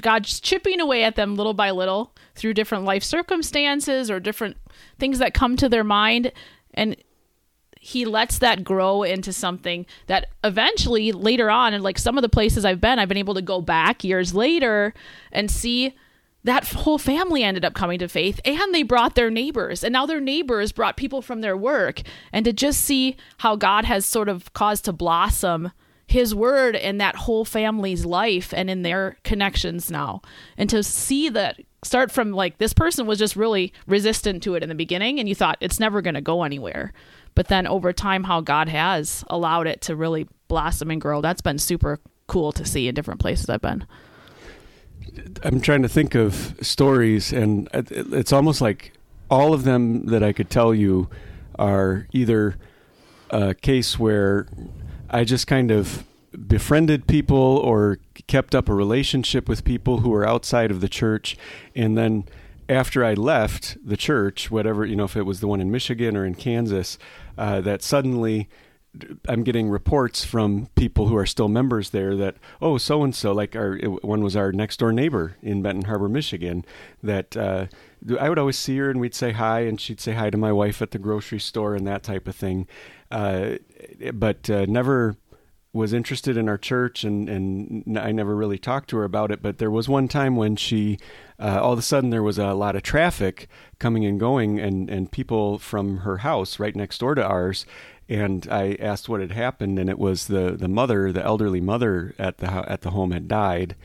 God's 0.00 0.40
chipping 0.40 0.80
away 0.80 1.02
at 1.02 1.16
them 1.16 1.36
little 1.36 1.54
by 1.54 1.70
little 1.70 2.14
through 2.34 2.54
different 2.54 2.84
life 2.84 3.02
circumstances 3.02 4.10
or 4.10 4.20
different 4.20 4.56
things 4.98 5.18
that 5.18 5.34
come 5.34 5.56
to 5.56 5.68
their 5.68 5.84
mind. 5.84 6.32
And 6.72 6.96
he 7.80 8.04
lets 8.04 8.38
that 8.38 8.62
grow 8.62 9.02
into 9.02 9.32
something 9.32 9.86
that 10.06 10.28
eventually 10.44 11.12
later 11.12 11.50
on 11.50 11.72
and 11.72 11.82
like 11.82 11.98
some 11.98 12.18
of 12.18 12.22
the 12.22 12.28
places 12.28 12.64
I've 12.64 12.80
been 12.80 12.98
I've 12.98 13.08
been 13.08 13.16
able 13.16 13.34
to 13.34 13.42
go 13.42 13.62
back 13.62 14.04
years 14.04 14.34
later 14.34 14.92
and 15.32 15.50
see 15.50 15.96
that 16.44 16.68
whole 16.68 16.98
family 16.98 17.42
ended 17.42 17.64
up 17.64 17.72
coming 17.72 17.98
to 17.98 18.08
faith 18.08 18.38
and 18.44 18.74
they 18.74 18.82
brought 18.82 19.14
their 19.14 19.30
neighbors 19.30 19.82
and 19.82 19.94
now 19.94 20.04
their 20.04 20.20
neighbors 20.20 20.72
brought 20.72 20.98
people 20.98 21.22
from 21.22 21.40
their 21.40 21.56
work 21.56 22.02
and 22.32 22.44
to 22.44 22.52
just 22.52 22.82
see 22.82 23.16
how 23.38 23.56
God 23.56 23.86
has 23.86 24.04
sort 24.04 24.28
of 24.28 24.52
caused 24.52 24.84
to 24.84 24.92
blossom 24.92 25.72
his 26.10 26.34
word 26.34 26.74
in 26.74 26.98
that 26.98 27.14
whole 27.14 27.44
family's 27.44 28.04
life 28.04 28.52
and 28.52 28.68
in 28.68 28.82
their 28.82 29.16
connections 29.22 29.92
now. 29.92 30.20
And 30.56 30.68
to 30.68 30.82
see 30.82 31.28
that 31.28 31.60
start 31.84 32.10
from 32.10 32.32
like 32.32 32.58
this 32.58 32.72
person 32.72 33.06
was 33.06 33.16
just 33.16 33.36
really 33.36 33.72
resistant 33.86 34.42
to 34.42 34.56
it 34.56 34.64
in 34.64 34.68
the 34.68 34.74
beginning 34.74 35.20
and 35.20 35.28
you 35.28 35.36
thought 35.36 35.56
it's 35.60 35.78
never 35.78 36.02
going 36.02 36.14
to 36.14 36.20
go 36.20 36.42
anywhere. 36.42 36.92
But 37.36 37.46
then 37.46 37.64
over 37.68 37.92
time 37.92 38.24
how 38.24 38.40
god 38.40 38.68
has 38.68 39.24
allowed 39.28 39.68
it 39.68 39.82
to 39.82 39.94
really 39.94 40.26
blossom 40.48 40.90
and 40.90 41.00
grow 41.00 41.20
that's 41.20 41.40
been 41.40 41.58
super 41.58 42.00
cool 42.26 42.50
to 42.52 42.64
see 42.64 42.88
in 42.88 42.94
different 42.94 43.20
places 43.20 43.48
i've 43.48 43.60
been. 43.60 43.86
I'm 45.44 45.60
trying 45.60 45.82
to 45.82 45.88
think 45.88 46.14
of 46.16 46.56
stories, 46.60 47.32
and 47.32 47.68
it's 47.72 48.32
almost 48.32 48.60
like 48.60 48.92
all 49.30 49.54
of 49.54 49.64
them 49.64 50.06
that 50.06 50.22
I 50.22 50.32
could 50.32 50.50
tell 50.50 50.74
you 50.74 51.08
are 51.56 52.06
either 52.12 52.56
a 53.30 53.54
case 53.54 53.98
where 53.98 54.46
I 55.10 55.24
just 55.24 55.46
kind 55.46 55.70
of 55.70 56.04
befriended 56.46 57.06
people 57.06 57.36
or 57.36 57.98
kept 58.26 58.54
up 58.54 58.68
a 58.68 58.74
relationship 58.74 59.48
with 59.48 59.64
people 59.64 59.98
who 59.98 60.10
were 60.10 60.26
outside 60.26 60.70
of 60.70 60.80
the 60.80 60.88
church, 60.88 61.36
and 61.74 61.98
then 61.98 62.24
after 62.68 63.04
I 63.04 63.14
left 63.14 63.76
the 63.84 63.96
church, 63.96 64.50
whatever 64.50 64.86
you 64.86 64.94
know, 64.94 65.04
if 65.04 65.16
it 65.16 65.22
was 65.22 65.40
the 65.40 65.48
one 65.48 65.60
in 65.60 65.70
Michigan 65.70 66.16
or 66.16 66.24
in 66.24 66.36
Kansas, 66.36 66.98
uh, 67.36 67.60
that 67.62 67.82
suddenly 67.82 68.48
I'm 69.28 69.44
getting 69.44 69.68
reports 69.68 70.24
from 70.24 70.68
people 70.74 71.06
who 71.06 71.16
are 71.16 71.26
still 71.26 71.48
members 71.48 71.90
there 71.90 72.16
that 72.16 72.36
oh 72.60 72.76
so 72.76 73.04
and 73.04 73.14
so 73.14 73.32
like 73.32 73.54
our 73.54 73.76
one 73.76 74.22
was 74.22 74.34
our 74.34 74.50
next 74.50 74.78
door 74.78 74.92
neighbor 74.92 75.36
in 75.42 75.62
Benton 75.62 75.84
Harbor, 75.84 76.08
Michigan. 76.08 76.64
That 77.02 77.36
uh, 77.36 77.66
I 78.18 78.28
would 78.28 78.38
always 78.38 78.58
see 78.58 78.76
her 78.78 78.90
and 78.90 79.00
we'd 79.00 79.14
say 79.14 79.32
hi 79.32 79.60
and 79.60 79.80
she'd 79.80 80.00
say 80.00 80.14
hi 80.14 80.30
to 80.30 80.36
my 80.36 80.52
wife 80.52 80.82
at 80.82 80.90
the 80.90 80.98
grocery 80.98 81.38
store 81.38 81.74
and 81.74 81.86
that 81.86 82.02
type 82.02 82.26
of 82.26 82.34
thing, 82.34 82.66
uh, 83.10 83.56
but 84.14 84.48
uh, 84.50 84.66
never 84.66 85.16
was 85.72 85.92
interested 85.92 86.36
in 86.36 86.48
our 86.48 86.58
church 86.58 87.04
and 87.04 87.28
and 87.28 87.96
I 87.98 88.10
never 88.10 88.34
really 88.34 88.58
talked 88.58 88.90
to 88.90 88.96
her 88.96 89.04
about 89.04 89.30
it. 89.30 89.40
But 89.40 89.58
there 89.58 89.70
was 89.70 89.88
one 89.88 90.08
time 90.08 90.36
when 90.36 90.56
she 90.56 90.98
uh, 91.38 91.60
all 91.62 91.72
of 91.72 91.78
a 91.78 91.82
sudden 91.82 92.10
there 92.10 92.22
was 92.22 92.38
a 92.38 92.54
lot 92.54 92.76
of 92.76 92.82
traffic 92.82 93.48
coming 93.78 94.04
and 94.04 94.18
going 94.18 94.58
and 94.58 94.90
and 94.90 95.10
people 95.10 95.58
from 95.58 95.98
her 95.98 96.18
house 96.18 96.58
right 96.58 96.74
next 96.74 96.98
door 96.98 97.14
to 97.14 97.24
ours 97.24 97.66
and 98.10 98.48
I 98.50 98.76
asked 98.80 99.08
what 99.08 99.20
had 99.20 99.30
happened, 99.30 99.78
and 99.78 99.88
it 99.88 99.98
was 99.98 100.26
the 100.26 100.56
the 100.58 100.68
mother, 100.68 101.12
the 101.12 101.24
elderly 101.24 101.60
mother 101.60 102.12
at 102.18 102.38
the 102.38 102.48
at 102.48 102.82
the 102.82 102.90
home 102.90 103.12
had 103.12 103.28
died, 103.28 103.76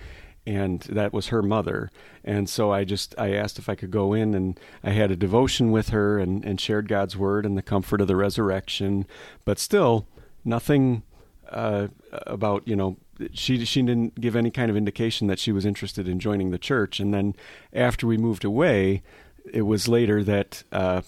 and 0.45 0.81
that 0.81 1.13
was 1.13 1.27
her 1.27 1.41
mother. 1.41 1.91
And 2.23 2.49
so 2.49 2.71
I 2.71 2.83
just 2.83 3.15
I 3.17 3.33
asked 3.33 3.57
if 3.59 3.69
I 3.69 3.75
could 3.75 3.91
go 3.91 4.13
in, 4.13 4.33
and 4.33 4.59
I 4.83 4.91
had 4.91 5.11
a 5.11 5.15
devotion 5.15 5.71
with 5.71 5.89
her, 5.89 6.19
and 6.19 6.43
and 6.45 6.59
shared 6.59 6.87
God's 6.87 7.17
word 7.17 7.45
and 7.45 7.57
the 7.57 7.61
comfort 7.61 8.01
of 8.01 8.07
the 8.07 8.15
resurrection, 8.15 9.05
but 9.43 9.59
still 9.59 10.07
nothing 10.43 11.03
uh, 11.49 11.87
about 12.11 12.67
you 12.67 12.75
know 12.75 12.97
she 13.33 13.63
she 13.65 13.81
didn't 13.81 14.19
give 14.19 14.35
any 14.35 14.51
kind 14.51 14.69
of 14.69 14.77
indication 14.77 15.27
that 15.27 15.39
she 15.39 15.51
was 15.51 15.65
interested 15.65 16.07
in 16.07 16.19
joining 16.19 16.51
the 16.51 16.57
church. 16.57 16.99
And 16.99 17.13
then 17.13 17.35
after 17.73 18.05
we 18.05 18.17
moved 18.17 18.45
away, 18.45 19.01
it 19.51 19.63
was 19.63 19.87
later 19.87 20.23
that. 20.23 20.63
Uh, 20.71 21.01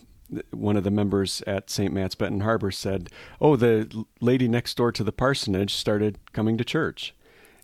one 0.52 0.76
of 0.76 0.84
the 0.84 0.92
members 0.92 1.42
at 1.48 1.70
St. 1.70 1.94
Matt's 1.94 2.14
Benton 2.14 2.42
Harbor 2.42 2.70
said, 2.70 3.10
"Oh, 3.40 3.56
the 3.56 4.06
lady 4.20 4.50
next 4.50 4.76
door 4.76 4.92
to 4.92 5.02
the 5.02 5.14
parsonage 5.14 5.74
started 5.74 6.18
coming 6.34 6.58
to 6.58 6.66
church," 6.66 7.16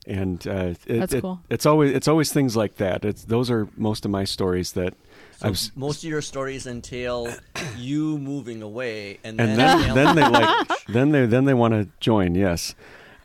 and 0.08 0.46
uh, 0.48 0.74
it, 0.86 1.00
That's 1.00 1.14
it- 1.14 1.22
cool. 1.22 1.42
It's 1.50 1.66
always 1.66 1.92
it's 1.96 2.08
always 2.08 2.32
things 2.32 2.56
like 2.56 2.76
that. 2.76 3.06
It's 3.06 3.26
those 3.26 3.50
are 3.50 3.68
most 3.78 4.06
of 4.06 4.12
my 4.12 4.24
stories 4.24 4.74
that 4.74 4.94
So 5.38 5.48
I've 5.50 5.60
most 5.76 6.04
of 6.04 6.10
your 6.10 6.22
stories 6.22 6.68
entail 6.68 7.34
you 7.78 8.18
moving 8.18 8.62
away, 8.62 9.20
and, 9.24 9.40
and 9.40 9.58
then 9.58 9.80
then 9.80 9.96
then 9.96 10.16
they 10.16 10.28
like 10.30 10.68
then 10.88 11.12
they 11.12 11.26
then 11.26 11.46
they 11.46 11.54
want 11.54 11.74
to 11.74 11.88
join. 12.00 12.36
Yes, 12.36 12.76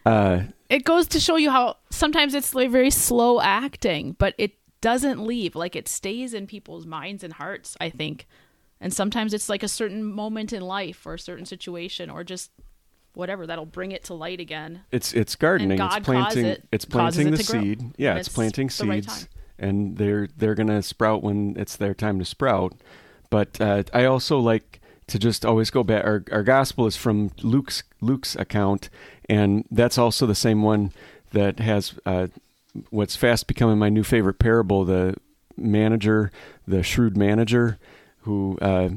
uh, 0.07 0.43
it 0.69 0.85
goes 0.85 1.07
to 1.09 1.21
show 1.21 1.37
you 1.37 1.51
how 1.51 1.77
sometimes 1.91 2.35
it's 2.35 2.55
like 2.55 2.71
very 2.71 2.91
slow 2.91 3.41
acting, 3.41 4.17
but 4.19 4.35
it 4.39 4.53
doesn't 4.81 5.25
leave. 5.25 5.57
Like 5.57 5.75
it 5.75 5.89
stays 5.89 6.35
in 6.35 6.47
people's 6.47 6.87
minds 6.87 7.25
and 7.25 7.33
hearts, 7.33 7.77
I 7.81 7.91
think. 7.91 8.27
And 8.81 8.95
sometimes 8.95 9.35
it's 9.35 9.49
like 9.49 9.65
a 9.65 9.69
certain 9.69 10.05
moment 10.05 10.53
in 10.53 10.63
life 10.63 11.05
or 11.05 11.15
a 11.15 11.19
certain 11.19 11.47
situation 11.47 12.11
or 12.11 12.23
just 12.23 12.53
whatever 13.15 13.47
that'll 13.47 13.67
bring 13.67 13.93
it 13.93 14.05
to 14.05 14.15
light 14.15 14.41
again. 14.41 14.83
it's 14.93 15.13
it's 15.13 15.35
gardening. 15.37 15.79
It's 15.81 15.99
planting. 16.05 16.45
it- 16.47 16.65
it's 16.73 16.85
planting 16.85 17.31
the 17.31 17.43
seed. 17.43 17.83
Yeah, 17.97 18.15
it's, 18.17 18.29
it's 18.29 18.35
planting 18.35 18.69
the 18.69 18.87
right 18.87 19.05
seeds, 19.05 19.29
and 19.59 19.97
they're 19.97 20.29
they're 20.37 20.55
gonna 20.55 20.83
sprout 20.83 21.23
when 21.23 21.55
it's 21.59 21.77
their 21.77 21.95
time 21.95 22.19
to 22.19 22.25
sprout. 22.25 22.75
But 23.31 23.61
uh, 23.61 23.83
I 23.93 24.05
also 24.05 24.39
like 24.39 24.81
to 25.09 25.19
just 25.19 25.45
always 25.45 25.71
go 25.71 25.83
back. 25.83 26.05
Our, 26.05 26.25
our 26.33 26.43
gospel 26.43 26.87
is 26.87 26.97
from 26.97 27.31
Luke's 27.43 27.83
Luke's 28.01 28.37
account, 28.37 28.89
and 29.29 29.65
that's 29.71 29.99
also 29.99 30.27
the 30.27 30.35
same 30.35 30.63
one 30.63 30.93
that 31.33 31.59
has 31.61 31.95
uh, 32.07 32.29
what's 32.91 33.17
fast 33.17 33.47
becoming 33.47 33.79
my 33.79 33.89
new 33.89 34.05
favorite 34.05 34.39
parable: 34.39 34.85
the 34.85 35.15
manager, 35.57 36.31
the 36.67 36.83
shrewd 36.83 37.17
manager, 37.17 37.79
who 38.21 38.57
uh, 38.63 38.91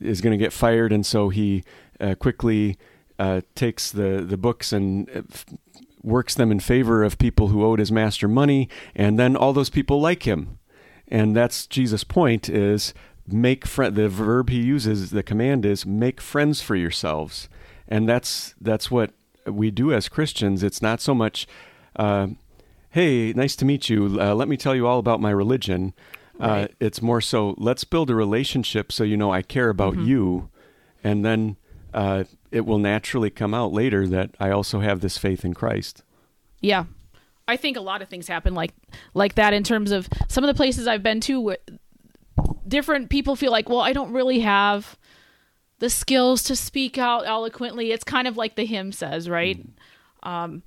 is 0.00 0.20
going 0.20 0.32
to 0.36 0.42
get 0.42 0.52
fired, 0.52 0.92
and 0.92 1.06
so 1.06 1.28
he 1.28 1.62
uh, 2.00 2.14
quickly 2.14 2.76
uh, 3.18 3.42
takes 3.54 3.90
the 3.90 4.24
the 4.26 4.36
books 4.36 4.72
and 4.72 5.08
uh, 5.10 5.22
f- 5.30 5.46
works 6.02 6.34
them 6.34 6.50
in 6.50 6.60
favor 6.60 7.04
of 7.04 7.18
people 7.18 7.48
who 7.48 7.64
owed 7.64 7.78
his 7.78 7.92
master 7.92 8.28
money, 8.28 8.68
and 8.94 9.18
then 9.18 9.36
all 9.36 9.52
those 9.52 9.70
people 9.70 10.00
like 10.00 10.24
him. 10.24 10.58
And 11.08 11.36
that's 11.36 11.66
Jesus' 11.66 12.04
point 12.04 12.48
is 12.48 12.94
make 13.26 13.66
friend 13.66 13.94
the 13.94 14.08
verb 14.08 14.50
he 14.50 14.60
uses, 14.60 15.10
the 15.10 15.22
command 15.22 15.64
is 15.64 15.86
make 15.86 16.20
friends 16.20 16.60
for 16.60 16.74
yourselves. 16.74 17.48
And 17.86 18.08
that's 18.08 18.54
that's 18.60 18.90
what 18.90 19.12
we 19.46 19.70
do 19.70 19.92
as 19.92 20.08
Christians. 20.08 20.62
It's 20.62 20.80
not 20.80 21.00
so 21.00 21.14
much 21.14 21.46
uh, 21.96 22.28
hey, 22.92 23.32
nice 23.32 23.56
to 23.56 23.64
meet 23.64 23.88
you. 23.88 24.18
Uh, 24.20 24.34
let 24.34 24.48
me 24.48 24.56
tell 24.56 24.74
you 24.74 24.86
all 24.86 24.98
about 24.98 25.20
my 25.20 25.30
religion. 25.30 25.94
Uh, 26.40 26.46
right. 26.46 26.64
Uh, 26.64 26.74
it's 26.80 27.02
more 27.02 27.20
so, 27.20 27.54
let's 27.58 27.84
build 27.84 28.10
a 28.10 28.14
relationship 28.14 28.92
so 28.92 29.04
you 29.04 29.16
know 29.16 29.32
I 29.32 29.42
care 29.42 29.68
about 29.68 29.94
mm-hmm. 29.94 30.06
you. 30.06 30.48
And 31.02 31.24
then 31.24 31.56
uh, 31.92 32.24
it 32.52 32.66
will 32.66 32.78
naturally 32.78 33.30
come 33.30 33.54
out 33.54 33.72
later 33.72 34.06
that 34.06 34.30
I 34.38 34.50
also 34.50 34.80
have 34.80 35.00
this 35.00 35.18
faith 35.18 35.44
in 35.44 35.54
Christ. 35.54 36.02
Yeah. 36.60 36.84
I 37.48 37.56
think 37.56 37.76
a 37.76 37.80
lot 37.80 38.02
of 38.02 38.08
things 38.08 38.28
happen 38.28 38.54
like 38.54 38.72
like 39.14 39.34
that 39.34 39.52
in 39.52 39.64
terms 39.64 39.90
of 39.90 40.08
some 40.28 40.44
of 40.44 40.48
the 40.48 40.54
places 40.54 40.86
I've 40.86 41.02
been 41.02 41.20
to 41.22 41.40
where 41.40 41.58
different 42.68 43.10
people 43.10 43.34
feel 43.34 43.50
like, 43.50 43.68
well, 43.68 43.80
I 43.80 43.92
don't 43.92 44.12
really 44.12 44.40
have 44.40 44.96
the 45.80 45.90
skills 45.90 46.44
to 46.44 46.54
speak 46.54 46.98
out 46.98 47.26
eloquently. 47.26 47.90
It's 47.90 48.04
kind 48.04 48.28
of 48.28 48.36
like 48.36 48.54
the 48.54 48.64
hymn 48.64 48.92
says, 48.92 49.28
right? 49.28 49.58
Mm. 50.22 50.28
Um, 50.28 50.62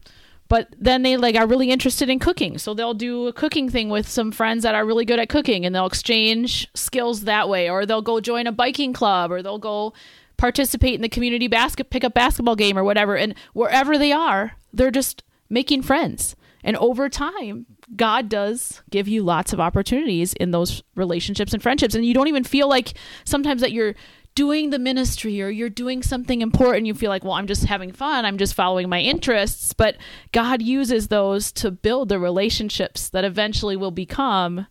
but 0.47 0.75
then 0.77 1.03
they 1.03 1.17
like 1.17 1.35
are 1.35 1.47
really 1.47 1.71
interested 1.71 2.09
in 2.09 2.19
cooking 2.19 2.57
so 2.57 2.73
they'll 2.73 2.93
do 2.93 3.27
a 3.27 3.33
cooking 3.33 3.69
thing 3.69 3.89
with 3.89 4.07
some 4.07 4.31
friends 4.31 4.63
that 4.63 4.75
are 4.75 4.85
really 4.85 5.05
good 5.05 5.17
at 5.17 5.29
cooking 5.29 5.65
and 5.65 5.73
they'll 5.73 5.85
exchange 5.85 6.69
skills 6.75 7.21
that 7.21 7.49
way 7.49 7.69
or 7.69 7.85
they'll 7.85 8.01
go 8.01 8.19
join 8.19 8.45
a 8.45 8.51
biking 8.51 8.93
club 8.93 9.31
or 9.31 9.41
they'll 9.41 9.57
go 9.57 9.93
participate 10.37 10.95
in 10.95 11.01
the 11.01 11.09
community 11.09 11.47
basket 11.47 11.89
pick 11.89 12.03
up 12.03 12.13
basketball 12.13 12.55
game 12.55 12.77
or 12.77 12.83
whatever. 12.83 13.15
And 13.15 13.35
wherever 13.53 13.97
they 13.97 14.11
are 14.11 14.53
they're 14.73 14.91
just 14.91 15.23
making 15.49 15.81
friends. 15.83 16.35
And 16.63 16.75
over 16.77 17.09
time 17.09 17.65
god 17.95 18.29
does 18.29 18.81
give 18.89 19.07
you 19.07 19.23
lots 19.23 19.53
of 19.53 19.59
opportunities 19.59 20.33
in 20.33 20.51
those 20.51 20.83
relationships 20.95 21.53
and 21.53 21.61
friendships. 21.61 21.95
And 21.95 22.05
you 22.05 22.13
don't 22.13 22.27
even 22.27 22.43
feel 22.43 22.67
like 22.67 22.93
sometimes 23.23 23.61
that 23.61 23.71
you're 23.71 23.95
doing 24.33 24.69
the 24.69 24.79
ministry 24.79 25.41
or 25.41 25.47
you're 25.49 25.69
doing 25.69 26.03
something 26.03 26.41
important. 26.41 26.85
You 26.85 26.93
feel 26.93 27.09
like 27.09 27.23
well 27.23 27.33
i'm 27.33 27.47
just 27.47 27.65
having 27.65 27.91
fun. 27.91 28.25
I'm 28.25 28.37
just 28.37 28.53
following 28.53 28.89
my 28.89 28.99
interests. 28.99 29.73
But 29.73 29.97
god 30.31 30.61
uses 30.61 31.07
those 31.07 31.51
to 31.53 31.71
build 31.71 32.09
the 32.09 32.19
relationships 32.19 33.09
that 33.09 33.23
eventually 33.23 33.77
will 33.77 33.91
become 33.91 34.67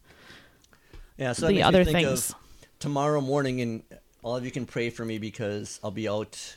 yeah 1.16 1.32
so 1.32 1.46
the 1.48 1.62
other 1.62 1.84
things. 1.84 2.34
tomorrow 2.78 3.20
morning 3.20 3.60
and 3.60 3.82
all 4.24 4.36
of 4.36 4.44
you 4.44 4.50
can 4.50 4.66
pray 4.66 4.90
for 4.90 5.04
me 5.04 5.18
because 5.18 5.78
i'll 5.84 5.90
be 5.92 6.08
out 6.08 6.56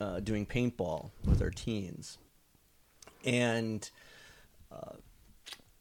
uh, 0.00 0.20
doing 0.20 0.46
paintball 0.46 1.10
with 1.24 1.42
our 1.42 1.50
teens 1.50 2.18
and 3.24 3.90
uh, 4.70 4.92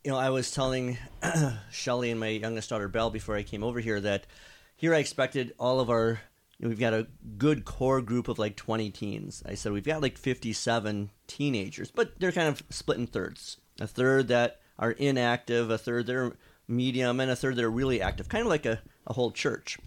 you 0.03 0.09
know 0.09 0.17
i 0.17 0.31
was 0.31 0.51
telling 0.51 0.97
shelly 1.71 2.09
and 2.09 2.19
my 2.19 2.29
youngest 2.29 2.69
daughter 2.69 2.87
belle 2.87 3.11
before 3.11 3.35
i 3.35 3.43
came 3.43 3.63
over 3.63 3.79
here 3.79 3.99
that 3.99 4.25
here 4.75 4.95
i 4.95 4.97
expected 4.97 5.53
all 5.59 5.79
of 5.79 5.91
our 5.91 6.19
we've 6.59 6.79
got 6.79 6.93
a 6.93 7.07
good 7.37 7.65
core 7.65 8.01
group 8.01 8.27
of 8.27 8.39
like 8.39 8.55
20 8.55 8.89
teens. 8.91 9.43
I 9.45 9.55
said 9.55 9.71
we've 9.71 9.85
got 9.85 10.01
like 10.01 10.17
57 10.17 11.09
teenagers, 11.27 11.91
but 11.91 12.19
they're 12.19 12.31
kind 12.31 12.47
of 12.47 12.63
split 12.69 12.97
in 12.97 13.07
thirds. 13.07 13.57
A 13.79 13.87
third 13.87 14.27
that 14.29 14.59
are 14.79 14.91
inactive, 14.91 15.69
a 15.69 15.77
third 15.77 16.07
that 16.07 16.15
are 16.15 16.35
medium, 16.67 17.19
and 17.19 17.29
a 17.29 17.35
third 17.35 17.55
that 17.57 17.65
are 17.65 17.71
really 17.71 18.01
active, 18.01 18.27
kind 18.29 18.41
of 18.41 18.47
like 18.47 18.65
a, 18.65 18.81
a 19.05 19.13
whole 19.13 19.31
church. 19.31 19.77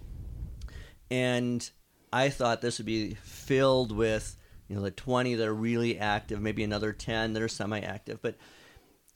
And 1.11 1.69
I 2.13 2.29
thought 2.29 2.61
this 2.61 2.79
would 2.79 2.87
be 2.87 3.15
filled 3.23 3.93
with, 3.93 4.37
you 4.69 4.77
know, 4.77 4.83
the 4.83 4.91
20 4.91 5.35
that 5.37 5.47
are 5.47 5.55
really 5.55 5.99
active, 5.99 6.41
maybe 6.41 6.63
another 6.63 6.93
10 6.93 7.33
that 7.33 7.43
are 7.43 7.49
semi 7.49 7.81
active. 7.81 8.21
But 8.23 8.37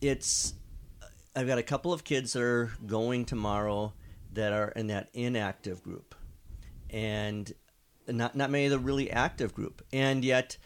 it's, 0.01 0.55
I've 1.37 1.47
got 1.47 1.59
a 1.59 1.63
couple 1.63 1.93
of 1.93 2.05
kids 2.05 2.33
that 2.33 2.43
are 2.43 2.73
going 2.87 3.25
tomorrow 3.25 3.93
that 4.33 4.53
are 4.53 4.69
in 4.71 4.89
that 4.89 5.09
inactive 5.15 5.83
group 5.83 6.15
and 6.91 7.53
not 8.09 8.37
not 8.37 8.51
many 8.51 8.67
of 8.67 8.71
the 8.71 8.79
really 8.79 9.11
active 9.11 9.55
group. 9.55 9.83
And 9.93 10.25
yet, 10.25 10.57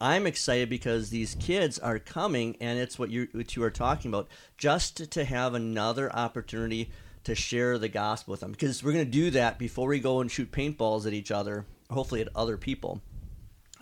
I'm 0.00 0.26
excited 0.26 0.68
because 0.68 1.10
these 1.10 1.36
kids 1.36 1.78
are 1.78 1.98
coming, 1.98 2.56
and 2.60 2.78
it's 2.78 2.98
what 2.98 3.10
you 3.10 3.28
what 3.32 3.56
you 3.56 3.62
are 3.62 3.70
talking 3.70 4.10
about. 4.10 4.28
Just 4.58 5.10
to 5.10 5.24
have 5.24 5.54
another 5.54 6.14
opportunity 6.14 6.90
to 7.26 7.34
share 7.34 7.78
the 7.78 7.88
gospel 7.88 8.32
with 8.32 8.40
them, 8.40 8.52
because 8.52 8.82
we're 8.82 8.92
going 8.92 9.04
to 9.04 9.10
do 9.10 9.30
that 9.30 9.58
before 9.58 9.88
we 9.88 10.00
go 10.00 10.20
and 10.20 10.30
shoot 10.30 10.50
paintballs 10.50 11.06
at 11.06 11.12
each 11.12 11.30
other, 11.30 11.66
hopefully 11.90 12.20
at 12.20 12.28
other 12.34 12.56
people. 12.56 13.00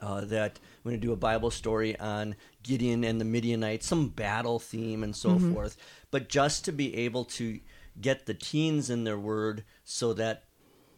Uh, 0.02 0.22
that 0.22 0.58
we're 0.82 0.90
going 0.90 1.00
to 1.00 1.06
do 1.06 1.12
a 1.12 1.16
Bible 1.16 1.50
story 1.50 1.98
on 1.98 2.34
Gideon 2.62 3.04
and 3.04 3.18
the 3.18 3.24
Midianites, 3.24 3.86
some 3.86 4.08
battle 4.08 4.58
theme 4.58 5.02
and 5.02 5.16
so 5.16 5.30
mm-hmm. 5.30 5.54
forth. 5.54 5.78
But 6.10 6.28
just 6.28 6.66
to 6.66 6.72
be 6.72 6.94
able 6.96 7.24
to 7.24 7.58
get 8.00 8.26
the 8.26 8.34
teens 8.34 8.90
in 8.90 9.04
their 9.04 9.18
word 9.18 9.64
so 9.84 10.12
that 10.14 10.44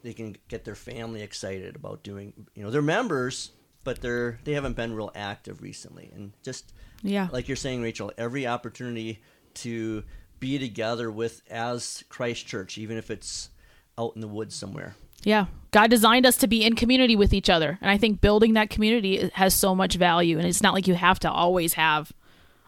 they 0.03 0.13
can 0.13 0.37
get 0.49 0.65
their 0.65 0.75
family 0.75 1.23
excited 1.23 1.77
about 1.77 2.03
doing 2.03 2.33
you 2.55 2.63
know 2.63 2.71
they're 2.71 2.83
members 2.83 3.51
but 3.85 4.01
they're 4.01 4.39
they 4.45 4.53
haven't 4.53 4.77
been 4.77 4.95
real 4.95 5.11
active 5.15 5.63
recently 5.63 6.11
and 6.15 6.33
just 6.43 6.73
yeah 7.03 7.29
like 7.33 7.49
you're 7.49 7.57
saying 7.57 7.83
rachel 7.83 8.13
every 8.17 8.47
opportunity 8.47 9.21
to 9.55 10.05
be 10.41 10.59
together 10.59 11.11
with 11.11 11.43
as 11.51 12.05
christ 12.09 12.47
church 12.47 12.79
even 12.79 12.97
if 12.97 13.11
it's 13.11 13.51
out 13.99 14.13
in 14.15 14.21
the 14.21 14.29
woods 14.29 14.55
somewhere. 14.55 14.95
Yeah. 15.23 15.47
God 15.71 15.91
designed 15.91 16.27
us 16.27 16.37
to 16.39 16.47
be 16.47 16.65
in 16.65 16.77
community 16.77 17.17
with 17.17 17.33
each 17.33 17.51
other. 17.51 17.79
And 17.81 17.91
i 17.91 17.97
think 17.97 18.21
building 18.21 18.55
that 18.55 18.71
community 18.71 19.31
has 19.35 19.55
so 19.55 19.75
much 19.75 19.95
value. 19.95 20.39
And 20.39 20.47
it's 20.47 20.63
not 20.63 20.75
like 20.75 20.87
you 20.87 20.95
have 20.95 21.19
to 21.21 21.31
always 21.31 21.75
have 21.75 22.13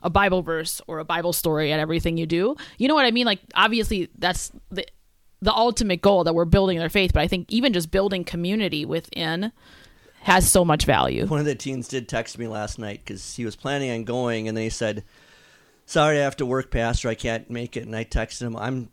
a 0.03 0.11
bible 0.11 0.43
verse 0.43 0.81
or 0.87 1.01
a 1.01 1.05
bible 1.05 1.33
story 1.33 1.73
at 1.73 1.81
everything 1.81 2.17
you 2.17 2.27
do. 2.27 2.57
You 2.79 2.89
know 2.89 2.95
what 2.95 3.05
i 3.05 3.11
mean? 3.11 3.27
Like 3.27 3.41
obviously 3.55 4.09
that's 4.19 4.51
the 4.71 4.87
the 5.41 5.55
ultimate 5.55 6.03
goal 6.03 6.25
that 6.25 6.35
we're 6.35 6.45
building 6.45 6.79
their 6.79 6.89
faith, 6.89 7.13
but 7.13 7.21
I 7.21 7.29
think 7.29 7.53
even 7.53 7.73
just 7.73 7.91
building 7.91 8.25
community 8.25 8.85
within 8.85 9.53
has 10.23 10.51
so 10.51 10.65
much 10.65 10.85
value. 10.85 11.27
One 11.27 11.41
of 11.41 11.47
the 11.47 11.55
teens 11.55 11.87
did 11.87 12.09
text 12.09 12.39
me 12.39 12.49
last 12.49 12.79
night 12.79 13.03
because 13.05 13.37
he 13.37 13.45
was 13.45 13.55
planning 13.55 13.91
on 13.93 14.03
going, 14.03 14.49
and 14.49 14.57
then 14.57 14.65
he 14.65 14.71
said, 14.71 15.05
"Sorry, 15.89 16.19
I 16.19 16.23
have 16.23 16.37
to 16.37 16.47
work, 16.47 16.71
Pastor. 16.71 17.09
I 17.09 17.15
can't 17.15 17.51
make 17.51 17.77
it." 17.77 17.85
And 17.85 17.97
I 17.97 18.05
texted 18.05 18.43
him, 18.43 18.57
"I'm, 18.57 18.91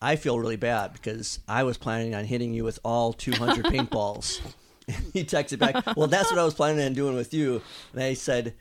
I 0.00 0.16
feel 0.16 0.38
really 0.38 0.56
bad 0.56 0.92
because 0.92 1.40
I 1.48 1.64
was 1.64 1.76
planning 1.76 2.14
on 2.14 2.24
hitting 2.24 2.54
you 2.54 2.64
with 2.64 2.78
all 2.84 3.12
200 3.12 3.64
paintballs." 3.72 4.40
he 5.12 5.24
texted 5.24 5.58
back, 5.58 5.96
"Well, 5.96 6.06
that's 6.06 6.30
what 6.30 6.38
I 6.38 6.44
was 6.44 6.54
planning 6.54 6.84
on 6.84 6.94
doing 6.94 7.16
with 7.16 7.34
you." 7.34 7.62
And 7.92 8.02
I 8.02 8.14
said, 8.14 8.54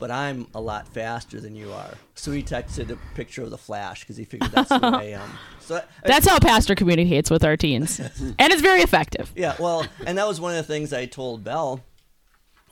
but 0.00 0.10
I'm 0.10 0.46
a 0.54 0.60
lot 0.60 0.88
faster 0.88 1.40
than 1.40 1.54
you 1.54 1.70
are. 1.72 1.94
So 2.14 2.32
he 2.32 2.42
texted 2.42 2.90
a 2.90 2.96
picture 3.14 3.42
of 3.42 3.50
the 3.50 3.58
Flash 3.58 4.00
because 4.00 4.16
he 4.16 4.24
figured 4.24 4.50
that's 4.50 4.70
who 4.70 4.80
I 4.82 5.04
am. 5.04 5.30
So 5.60 5.80
that's 6.02 6.28
how 6.28 6.40
Pastor 6.40 6.74
communicates 6.74 7.30
with 7.30 7.44
our 7.44 7.56
teens, 7.56 8.00
and 8.00 8.52
it's 8.52 8.60
very 8.60 8.80
effective. 8.80 9.30
Yeah, 9.36 9.54
well, 9.60 9.86
and 10.04 10.18
that 10.18 10.26
was 10.26 10.40
one 10.40 10.50
of 10.50 10.56
the 10.56 10.64
things 10.64 10.92
I 10.92 11.06
told 11.06 11.44
Bell, 11.44 11.80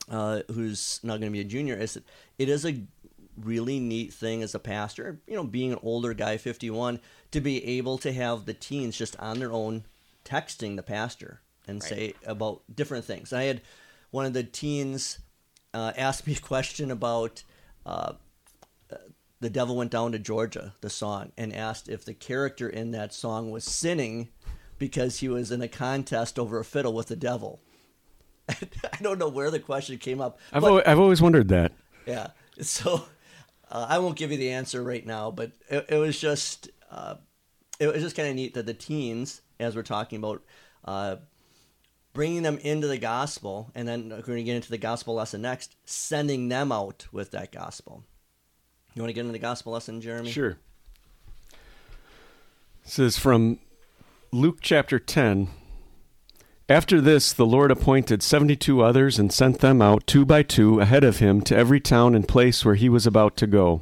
uh, 0.09 0.41
who's 0.51 0.99
not 1.01 1.21
going 1.21 1.31
to 1.31 1.33
be 1.33 1.39
a 1.39 1.45
junior, 1.45 1.77
is 1.77 1.93
that 1.93 2.03
it 2.37 2.49
is 2.49 2.65
a 2.65 2.73
really 3.43 3.79
neat 3.79 4.13
thing 4.13 4.41
as 4.41 4.55
a 4.55 4.59
pastor, 4.59 5.19
you 5.27 5.35
know, 5.35 5.43
being 5.43 5.73
an 5.73 5.79
older 5.83 6.13
guy, 6.13 6.37
51, 6.37 6.99
to 7.31 7.41
be 7.41 7.63
able 7.65 7.97
to 7.99 8.11
have 8.11 8.45
the 8.45 8.53
teens 8.53 8.97
just 8.97 9.17
on 9.19 9.39
their 9.39 9.51
own 9.51 9.83
texting 10.25 10.75
the 10.75 10.83
pastor 10.83 11.41
and 11.67 11.81
right. 11.83 11.89
say 11.89 12.13
about 12.25 12.61
different 12.73 13.05
things. 13.05 13.33
I 13.33 13.43
had 13.43 13.61
one 14.11 14.25
of 14.25 14.33
the 14.33 14.43
teens 14.43 15.19
uh, 15.73 15.93
asked 15.97 16.27
me 16.27 16.33
a 16.33 16.39
question 16.39 16.91
about 16.91 17.43
uh, 17.85 18.13
the 19.39 19.49
devil 19.49 19.75
went 19.75 19.91
down 19.91 20.11
to 20.11 20.19
Georgia, 20.19 20.73
the 20.81 20.89
song, 20.89 21.31
and 21.37 21.53
asked 21.55 21.87
if 21.87 22.03
the 22.03 22.13
character 22.13 22.67
in 22.67 22.91
that 22.91 23.13
song 23.13 23.51
was 23.51 23.63
sinning 23.63 24.29
because 24.77 25.19
he 25.19 25.29
was 25.29 25.51
in 25.51 25.61
a 25.61 25.67
contest 25.67 26.37
over 26.37 26.59
a 26.59 26.65
fiddle 26.65 26.93
with 26.93 27.07
the 27.07 27.15
devil. 27.15 27.59
I 28.49 28.97
don't 29.01 29.19
know 29.19 29.29
where 29.29 29.51
the 29.51 29.59
question 29.59 29.97
came 29.97 30.19
up. 30.19 30.39
I've, 30.51 30.61
but, 30.61 30.69
always, 30.69 30.83
I've 30.85 30.99
always 30.99 31.21
wondered 31.21 31.49
that. 31.49 31.71
Yeah. 32.05 32.27
So 32.61 33.05
uh, 33.71 33.85
I 33.89 33.99
won't 33.99 34.15
give 34.15 34.31
you 34.31 34.37
the 34.37 34.51
answer 34.51 34.83
right 34.83 35.05
now, 35.05 35.31
but 35.31 35.51
it, 35.69 35.85
it 35.89 35.97
was 35.97 36.19
just 36.19 36.69
uh, 36.91 37.15
it 37.79 37.87
was 37.87 38.01
just 38.01 38.15
kind 38.15 38.29
of 38.29 38.35
neat 38.35 38.53
that 38.55 38.65
the 38.65 38.73
teens, 38.73 39.41
as 39.59 39.75
we're 39.75 39.83
talking 39.83 40.17
about, 40.17 40.43
uh, 40.85 41.17
bringing 42.13 42.43
them 42.43 42.57
into 42.59 42.87
the 42.87 42.97
gospel, 42.97 43.71
and 43.75 43.87
then 43.87 44.09
we're 44.09 44.21
going 44.21 44.37
to 44.37 44.43
get 44.43 44.55
into 44.55 44.69
the 44.69 44.77
gospel 44.77 45.13
lesson 45.13 45.41
next, 45.41 45.75
sending 45.85 46.49
them 46.49 46.71
out 46.71 47.07
with 47.11 47.31
that 47.31 47.51
gospel. 47.51 48.03
You 48.95 49.01
want 49.01 49.09
to 49.09 49.13
get 49.13 49.21
into 49.21 49.33
the 49.33 49.39
gospel 49.39 49.73
lesson, 49.73 50.01
Jeremy? 50.01 50.31
Sure. 50.31 50.57
This 52.83 52.99
is 52.99 53.17
from 53.17 53.59
Luke 54.31 54.57
chapter 54.61 54.99
10. 54.99 55.47
After 56.69 57.01
this, 57.01 57.33
the 57.33 57.47
Lord 57.47 57.71
appointed 57.71 58.21
seventy 58.21 58.55
two 58.55 58.83
others 58.83 59.17
and 59.17 59.33
sent 59.33 59.57
them 59.57 59.81
out 59.81 60.05
two 60.05 60.23
by 60.23 60.43
two 60.43 60.79
ahead 60.79 61.03
of 61.03 61.17
him 61.17 61.41
to 61.41 61.57
every 61.57 61.79
town 61.79 62.13
and 62.13 62.27
place 62.27 62.63
where 62.63 62.75
he 62.75 62.89
was 62.89 63.07
about 63.07 63.35
to 63.37 63.47
go. 63.47 63.81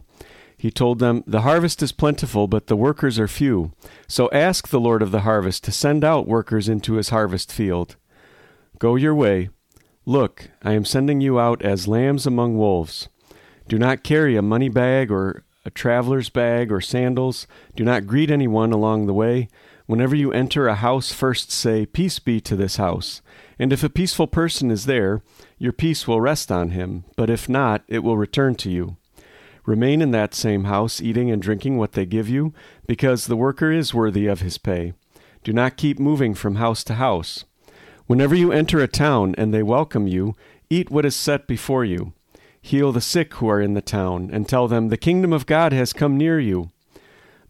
He 0.57 0.71
told 0.71 0.99
them, 0.99 1.21
The 1.27 1.41
harvest 1.41 1.83
is 1.83 1.91
plentiful, 1.91 2.47
but 2.47 2.67
the 2.67 2.77
workers 2.77 3.19
are 3.19 3.27
few. 3.27 3.73
So 4.07 4.29
ask 4.31 4.69
the 4.69 4.79
Lord 4.79 5.01
of 5.01 5.11
the 5.11 5.21
harvest 5.21 5.65
to 5.65 5.71
send 5.73 6.05
out 6.05 6.29
workers 6.29 6.69
into 6.69 6.93
his 6.93 7.09
harvest 7.09 7.51
field. 7.51 7.97
Go 8.79 8.95
your 8.95 9.13
way. 9.13 9.49
Look, 10.05 10.49
I 10.63 10.71
am 10.71 10.85
sending 10.85 11.19
you 11.19 11.37
out 11.37 11.61
as 11.61 11.89
lambs 11.89 12.25
among 12.25 12.57
wolves. 12.57 13.09
Do 13.67 13.77
not 13.77 14.03
carry 14.03 14.37
a 14.37 14.41
money 14.41 14.69
bag 14.69 15.11
or 15.11 15.43
a 15.65 15.69
traveler's 15.69 16.29
bag 16.29 16.71
or 16.71 16.79
sandals. 16.79 17.47
Do 17.75 17.83
not 17.83 18.07
greet 18.07 18.31
anyone 18.31 18.71
along 18.71 19.07
the 19.07 19.13
way. 19.13 19.49
Whenever 19.87 20.15
you 20.15 20.33
enter 20.33 20.67
a 20.67 20.75
house, 20.75 21.13
first 21.13 21.49
say, 21.49 21.85
Peace 21.85 22.19
be 22.19 22.41
to 22.41 22.57
this 22.57 22.75
house. 22.75 23.21
And 23.57 23.71
if 23.71 23.83
a 23.83 23.89
peaceful 23.89 24.27
person 24.27 24.69
is 24.69 24.85
there, 24.85 25.21
your 25.57 25.71
peace 25.71 26.07
will 26.07 26.19
rest 26.19 26.51
on 26.51 26.71
him, 26.71 27.05
but 27.15 27.29
if 27.29 27.47
not, 27.47 27.83
it 27.87 27.99
will 27.99 28.17
return 28.17 28.55
to 28.55 28.69
you. 28.69 28.97
Remain 29.65 30.01
in 30.01 30.11
that 30.11 30.33
same 30.33 30.65
house, 30.65 31.01
eating 31.01 31.31
and 31.31 31.41
drinking 31.41 31.77
what 31.77 31.93
they 31.93 32.05
give 32.05 32.27
you, 32.27 32.53
because 32.85 33.25
the 33.25 33.37
worker 33.37 33.71
is 33.71 33.93
worthy 33.93 34.27
of 34.27 34.41
his 34.41 34.57
pay. 34.57 34.93
Do 35.43 35.53
not 35.53 35.77
keep 35.77 35.99
moving 35.99 36.35
from 36.35 36.55
house 36.55 36.83
to 36.85 36.95
house. 36.95 37.45
Whenever 38.07 38.35
you 38.35 38.51
enter 38.51 38.79
a 38.79 38.87
town 38.87 39.35
and 39.37 39.53
they 39.53 39.63
welcome 39.63 40.05
you, 40.05 40.35
eat 40.69 40.89
what 40.91 41.05
is 41.05 41.15
set 41.15 41.47
before 41.47 41.85
you. 41.85 42.11
Heal 42.61 42.91
the 42.91 42.99
sick 42.99 43.35
who 43.35 43.47
are 43.47 43.61
in 43.61 43.73
the 43.73 43.81
town, 43.81 44.29
and 44.33 44.47
tell 44.47 44.67
them, 44.67 44.89
The 44.89 44.97
kingdom 44.97 45.31
of 45.31 45.45
God 45.45 45.71
has 45.71 45.93
come 45.93 46.17
near 46.17 46.39
you. 46.39 46.71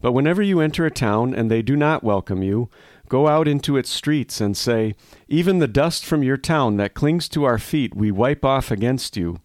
But 0.00 0.12
whenever 0.12 0.42
you 0.42 0.60
enter 0.60 0.86
a 0.86 0.90
town 0.90 1.34
and 1.34 1.50
they 1.50 1.62
do 1.62 1.76
not 1.76 2.04
welcome 2.04 2.42
you, 2.42 2.70
go 3.08 3.26
out 3.26 3.48
into 3.48 3.76
its 3.76 3.90
streets 3.90 4.40
and 4.40 4.56
say, 4.56 4.94
Even 5.28 5.58
the 5.58 5.66
dust 5.66 6.04
from 6.04 6.22
your 6.22 6.36
town 6.36 6.76
that 6.76 6.94
clings 6.94 7.28
to 7.30 7.44
our 7.44 7.58
feet 7.58 7.96
we 7.96 8.10
wipe 8.10 8.44
off 8.44 8.70
against 8.70 9.16
you. 9.16 9.40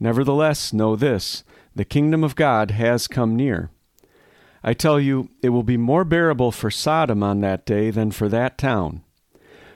Nevertheless, 0.00 0.72
know 0.72 0.96
this 0.96 1.44
the 1.74 1.84
kingdom 1.84 2.22
of 2.22 2.36
God 2.36 2.72
has 2.72 3.06
come 3.06 3.36
near. 3.36 3.70
I 4.62 4.74
tell 4.74 5.00
you, 5.00 5.30
it 5.42 5.48
will 5.48 5.62
be 5.62 5.76
more 5.76 6.04
bearable 6.04 6.52
for 6.52 6.70
Sodom 6.70 7.22
on 7.22 7.40
that 7.40 7.64
day 7.64 7.90
than 7.90 8.10
for 8.10 8.28
that 8.28 8.58
town. 8.58 9.02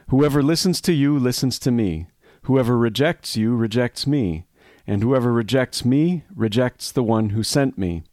Whoever 0.09 0.43
listens 0.43 0.81
to 0.83 0.93
you 0.93 1.19
listens 1.19 1.59
to 1.61 1.71
me. 1.71 2.07
Whoever 2.43 2.77
rejects 2.79 3.37
you 3.37 3.57
rejects 3.57 4.07
me. 4.07 4.47
And 4.87 5.03
whoever 5.03 5.33
rejects 5.33 5.85
me 5.85 6.23
rejects 6.35 6.93
the 6.93 7.03
one 7.03 7.31
who 7.31 7.43
sent 7.43 7.77
me. 7.77 8.05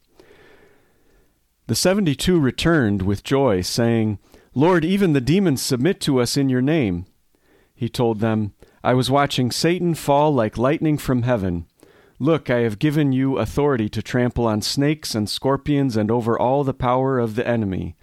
The 1.68 1.76
seventy 1.76 2.14
two 2.14 2.40
returned 2.40 3.02
with 3.04 3.24
joy, 3.24 3.62
saying, 3.62 4.20
Lord, 4.54 4.84
even 4.84 5.14
the 5.14 5.22
demons 5.22 5.62
submit 5.62 6.00
to 6.02 6.20
us 6.20 6.36
in 6.36 6.50
your 6.50 6.62
name. 6.62 7.06
He 7.74 7.90
told 7.90 8.20
them, 8.20 8.54
I 8.84 8.94
was 8.94 9.10
watching 9.10 9.50
Satan 9.50 9.96
fall 9.96 10.34
like 10.34 10.58
lightning 10.58 10.98
from 10.98 11.24
heaven. 11.24 11.66
Look, 12.20 12.50
I 12.50 12.60
have 12.60 12.80
given 12.80 13.12
you 13.12 13.38
authority 13.38 13.90
to 13.90 14.02
trample 14.02 14.46
on 14.46 14.62
snakes 14.62 15.16
and 15.16 15.30
scorpions 15.30 15.98
and 15.98 16.12
over 16.12 16.38
all 16.38 16.64
the 16.64 16.74
power 16.74 17.18
of 17.18 17.36
the 17.36 17.48
enemy, 17.48 17.96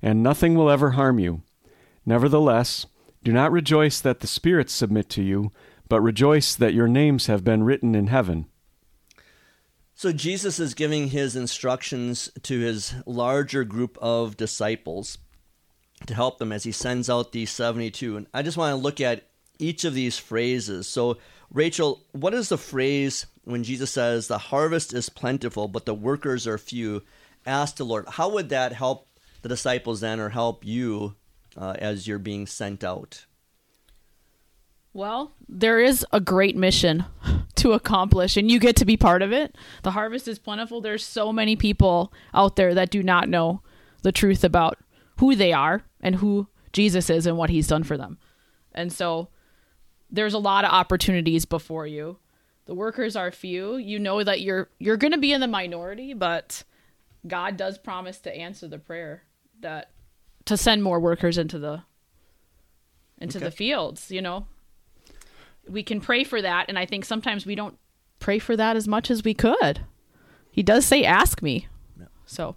and 0.00 0.22
nothing 0.22 0.54
will 0.54 0.70
ever 0.70 0.92
harm 0.92 1.18
you. 1.18 1.42
Nevertheless, 2.06 2.86
do 3.22 3.32
not 3.32 3.52
rejoice 3.52 4.00
that 4.00 4.20
the 4.20 4.26
spirits 4.26 4.72
submit 4.72 5.08
to 5.10 5.22
you, 5.22 5.52
but 5.88 6.00
rejoice 6.00 6.54
that 6.54 6.74
your 6.74 6.88
names 6.88 7.26
have 7.26 7.44
been 7.44 7.62
written 7.62 7.94
in 7.94 8.06
heaven. 8.06 8.46
So 10.02 10.10
Jesus 10.10 10.58
is 10.58 10.74
giving 10.74 11.10
his 11.10 11.36
instructions 11.36 12.28
to 12.42 12.58
his 12.58 12.92
larger 13.06 13.62
group 13.62 13.96
of 14.02 14.36
disciples 14.36 15.16
to 16.08 16.14
help 16.16 16.38
them 16.38 16.50
as 16.50 16.64
he 16.64 16.72
sends 16.72 17.08
out 17.08 17.30
these 17.30 17.52
72. 17.52 18.16
And 18.16 18.26
I 18.34 18.42
just 18.42 18.56
want 18.56 18.72
to 18.72 18.82
look 18.82 19.00
at 19.00 19.28
each 19.60 19.84
of 19.84 19.94
these 19.94 20.18
phrases. 20.18 20.88
So, 20.88 21.18
Rachel, 21.52 22.04
what 22.10 22.34
is 22.34 22.48
the 22.48 22.58
phrase 22.58 23.26
when 23.44 23.62
Jesus 23.62 23.92
says, 23.92 24.26
The 24.26 24.38
harvest 24.38 24.92
is 24.92 25.08
plentiful, 25.08 25.68
but 25.68 25.86
the 25.86 25.94
workers 25.94 26.48
are 26.48 26.58
few? 26.58 27.04
Ask 27.46 27.76
the 27.76 27.84
Lord. 27.84 28.08
How 28.08 28.28
would 28.28 28.48
that 28.48 28.72
help 28.72 29.06
the 29.42 29.48
disciples 29.48 30.00
then 30.00 30.18
or 30.18 30.30
help 30.30 30.64
you 30.64 31.14
uh, 31.56 31.76
as 31.78 32.08
you're 32.08 32.18
being 32.18 32.48
sent 32.48 32.82
out? 32.82 33.24
Well, 34.94 35.32
there 35.48 35.80
is 35.80 36.04
a 36.12 36.20
great 36.20 36.56
mission 36.56 37.06
to 37.56 37.72
accomplish, 37.72 38.36
and 38.36 38.50
you 38.50 38.58
get 38.58 38.76
to 38.76 38.84
be 38.84 38.96
part 38.96 39.22
of 39.22 39.32
it. 39.32 39.56
The 39.82 39.92
harvest 39.92 40.28
is 40.28 40.38
plentiful. 40.38 40.80
There's 40.80 41.04
so 41.04 41.32
many 41.32 41.56
people 41.56 42.12
out 42.34 42.56
there 42.56 42.74
that 42.74 42.90
do 42.90 43.02
not 43.02 43.28
know 43.28 43.62
the 44.02 44.12
truth 44.12 44.44
about 44.44 44.78
who 45.18 45.34
they 45.34 45.52
are 45.52 45.84
and 46.00 46.16
who 46.16 46.48
Jesus 46.72 47.08
is 47.08 47.26
and 47.26 47.38
what 47.38 47.50
he's 47.50 47.68
done 47.68 47.84
for 47.84 47.96
them. 47.96 48.18
And 48.74 48.92
so 48.92 49.28
there's 50.10 50.34
a 50.34 50.38
lot 50.38 50.64
of 50.64 50.72
opportunities 50.72 51.44
before 51.44 51.86
you. 51.86 52.18
The 52.66 52.74
workers 52.74 53.16
are 53.16 53.30
few. 53.30 53.76
You 53.76 53.98
know 53.98 54.22
that 54.22 54.40
you're 54.40 54.68
you're 54.78 54.96
going 54.96 55.12
to 55.12 55.18
be 55.18 55.32
in 55.32 55.40
the 55.40 55.48
minority, 55.48 56.14
but 56.14 56.64
God 57.26 57.56
does 57.56 57.76
promise 57.76 58.18
to 58.20 58.34
answer 58.34 58.68
the 58.68 58.78
prayer 58.78 59.24
that 59.60 59.90
to 60.44 60.56
send 60.56 60.82
more 60.82 61.00
workers 61.00 61.38
into 61.38 61.58
the 61.58 61.82
into 63.18 63.38
okay. 63.38 63.46
the 63.46 63.50
fields, 63.50 64.10
you 64.10 64.22
know 64.22 64.46
we 65.68 65.82
can 65.82 66.00
pray 66.00 66.24
for 66.24 66.42
that. 66.42 66.66
And 66.68 66.78
i 66.78 66.86
think 66.86 67.04
sometimes 67.04 67.46
we 67.46 67.54
don't 67.54 67.78
pray 68.18 68.38
for 68.38 68.56
that 68.56 68.76
as 68.76 68.86
much 68.86 69.10
as 69.10 69.24
we 69.24 69.34
could. 69.34 69.80
He 70.50 70.62
does 70.62 70.84
say 70.84 71.04
ask 71.04 71.42
me. 71.42 71.66
So. 72.26 72.56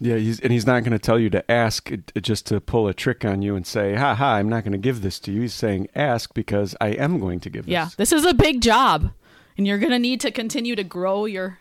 Yeah 0.00 0.16
he's, 0.16 0.40
and 0.40 0.52
he's 0.52 0.66
not 0.66 0.80
going 0.80 0.92
to 0.92 0.98
tell 0.98 1.18
you 1.18 1.30
to 1.30 1.50
ask 1.50 1.90
just 2.20 2.46
to 2.46 2.60
pull 2.60 2.88
a 2.88 2.94
trick 2.94 3.24
on 3.24 3.42
you 3.42 3.54
and 3.54 3.66
say 3.66 3.94
ha 3.96 4.14
ha 4.14 4.34
i'm 4.34 4.48
not 4.48 4.64
going 4.64 4.72
to 4.72 4.78
give 4.78 5.02
this 5.02 5.18
to 5.20 5.32
you. 5.32 5.42
He's 5.42 5.54
saying 5.54 5.88
ask 5.94 6.32
because 6.34 6.74
i 6.80 6.88
am 6.88 7.18
going 7.18 7.40
to 7.40 7.50
give 7.50 7.66
this 7.66 7.72
yeah 7.72 7.88
this 7.96 8.12
is 8.12 8.24
a 8.24 8.34
big 8.34 8.62
job 8.62 9.10
and 9.58 9.66
you're 9.66 9.78
going 9.78 9.92
to 9.92 9.98
need 9.98 10.20
to 10.22 10.30
continue 10.30 10.74
to 10.74 10.84
grow 10.84 11.26
your 11.26 11.58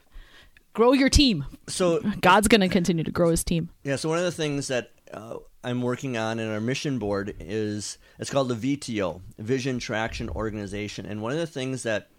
grow 0.73 0.93
your 0.93 1.09
team. 1.09 1.45
So 1.67 1.99
god's 2.21 2.47
going 2.47 2.61
to 2.61 2.69
continue 2.69 3.03
to 3.03 3.11
grow 3.11 3.29
his 3.29 3.43
team. 3.43 3.69
Yeah 3.83 3.97
so 3.97 4.07
one 4.07 4.17
of 4.19 4.23
the 4.23 4.31
things 4.31 4.67
that 4.67 4.91
uh, 5.13 5.37
I'm 5.61 5.81
working 5.81 6.15
on 6.15 6.39
in 6.39 6.49
our 6.49 6.61
mission 6.61 6.99
board 6.99 7.35
is 7.39 7.97
it's 8.17 8.29
called 8.29 8.47
the 8.47 8.77
VTO, 8.77 9.21
Vision 9.37 9.79
Traction 9.79 10.29
Organization. 10.29 11.05
And 11.05 11.21
one 11.21 11.33
of 11.33 11.37
the 11.37 11.47
things 11.47 11.83
that 11.83 12.09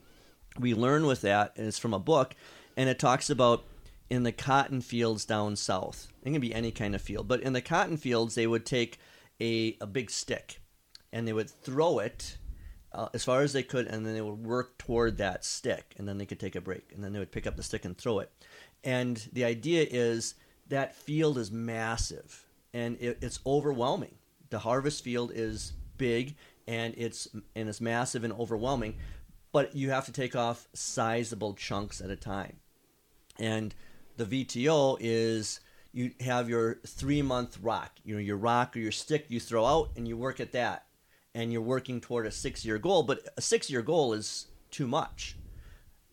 we 0.59 0.75
learn 0.75 1.07
with 1.07 1.23
that 1.23 1.53
is 1.57 1.79
from 1.79 1.95
a 1.95 1.99
book, 1.99 2.35
and 2.77 2.91
it 2.91 2.99
talks 2.99 3.31
about 3.31 3.65
in 4.11 4.25
the 4.25 4.33
cotton 4.33 4.83
fields 4.83 5.25
down 5.25 5.57
south. 5.57 6.09
It 6.23 6.33
can 6.33 6.41
be 6.41 6.55
any 6.55 6.71
kind 6.71 6.95
of 6.95 7.01
field, 7.01 7.29
but 7.29 7.41
in 7.41 7.55
the 7.55 7.63
cotton 7.63 7.97
fields, 7.97 8.35
they 8.35 8.47
would 8.47 8.67
take 8.67 8.99
a, 9.41 9.77
a 9.81 9.87
big 9.87 10.11
stick 10.11 10.61
and 11.11 11.27
they 11.27 11.33
would 11.33 11.49
throw 11.49 11.99
it 11.99 12.37
uh, 12.93 13.09
as 13.15 13.25
far 13.25 13.41
as 13.41 13.53
they 13.53 13.63
could, 13.63 13.87
and 13.87 14.05
then 14.05 14.15
they 14.15 14.21
would 14.21 14.45
work 14.45 14.77
toward 14.77 15.17
that 15.17 15.45
stick, 15.45 15.95
and 15.97 16.09
then 16.09 16.19
they 16.19 16.27
could 16.27 16.41
take 16.41 16.57
a 16.57 16.61
break, 16.61 16.93
and 16.93 17.03
then 17.03 17.13
they 17.13 17.21
would 17.21 17.33
pick 17.33 17.47
up 17.47 17.57
the 17.57 17.63
stick 17.63 17.85
and 17.85 17.97
throw 17.97 18.19
it. 18.19 18.31
And 18.83 19.29
the 19.33 19.45
idea 19.45 19.87
is 19.89 20.35
that 20.69 20.97
field 20.97 21.39
is 21.39 21.53
massive 21.53 22.47
and 22.73 22.97
it, 23.01 23.19
it's 23.21 23.41
overwhelming. 23.47 24.15
The 24.51 24.59
harvest 24.59 25.05
field 25.05 25.33
is 25.35 25.73
big 25.97 26.35
and 26.67 26.95
it's 26.97 27.29
and 27.55 27.69
it's 27.69 27.81
massive 27.81 28.25
and 28.25 28.33
overwhelming, 28.33 28.97
but 29.53 29.75
you 29.75 29.91
have 29.91 30.07
to 30.07 30.13
take 30.13 30.37
off 30.37 30.69
sizable 30.73 31.55
chunks 31.55 32.01
at 32.01 32.11
a 32.11 32.17
time. 32.17 32.57
And 33.39 33.75
the 34.17 34.25
VTO 34.25 34.99
is 35.01 35.61
you 35.93 36.13
have 36.21 36.49
your 36.49 36.77
three 36.87 37.23
month 37.23 37.59
rock, 37.61 37.99
you 38.05 38.15
know, 38.15 38.21
your 38.21 38.37
rock 38.37 38.77
or 38.77 38.81
your 38.81 38.93
stick 38.93 39.27
you 39.29 39.41
throw 39.41 39.65
out 39.65 39.91
and 39.97 40.07
you 40.07 40.17
work 40.17 40.41
at 40.41 40.53
that. 40.53 40.87
And 41.35 41.53
you're 41.53 41.63
working 41.63 42.01
toward 42.01 42.27
a 42.27 42.31
six 42.31 42.65
year 42.65 42.79
goal, 42.79 43.05
but 43.05 43.29
a 43.37 43.41
six 43.41 43.71
year 43.71 43.83
goal 43.83 44.13
is 44.13 44.47
too 44.71 44.87
much. 44.87 45.37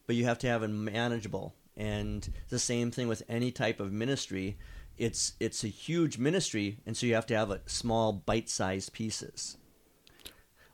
But 0.05 0.15
you 0.15 0.25
have 0.25 0.39
to 0.39 0.47
have 0.47 0.63
it 0.63 0.69
manageable. 0.69 1.55
And 1.75 2.27
the 2.49 2.59
same 2.59 2.91
thing 2.91 3.07
with 3.07 3.23
any 3.27 3.51
type 3.51 3.79
of 3.79 3.91
ministry 3.91 4.57
it's 4.97 5.33
it's 5.39 5.63
a 5.63 5.67
huge 5.67 6.17
ministry, 6.17 6.79
and 6.85 6.95
so 6.95 7.05
you 7.05 7.15
have 7.15 7.25
to 7.27 7.35
have 7.35 7.51
a 7.51 7.61
small 7.65 8.13
bite-sized 8.13 8.93
pieces. 8.93 9.57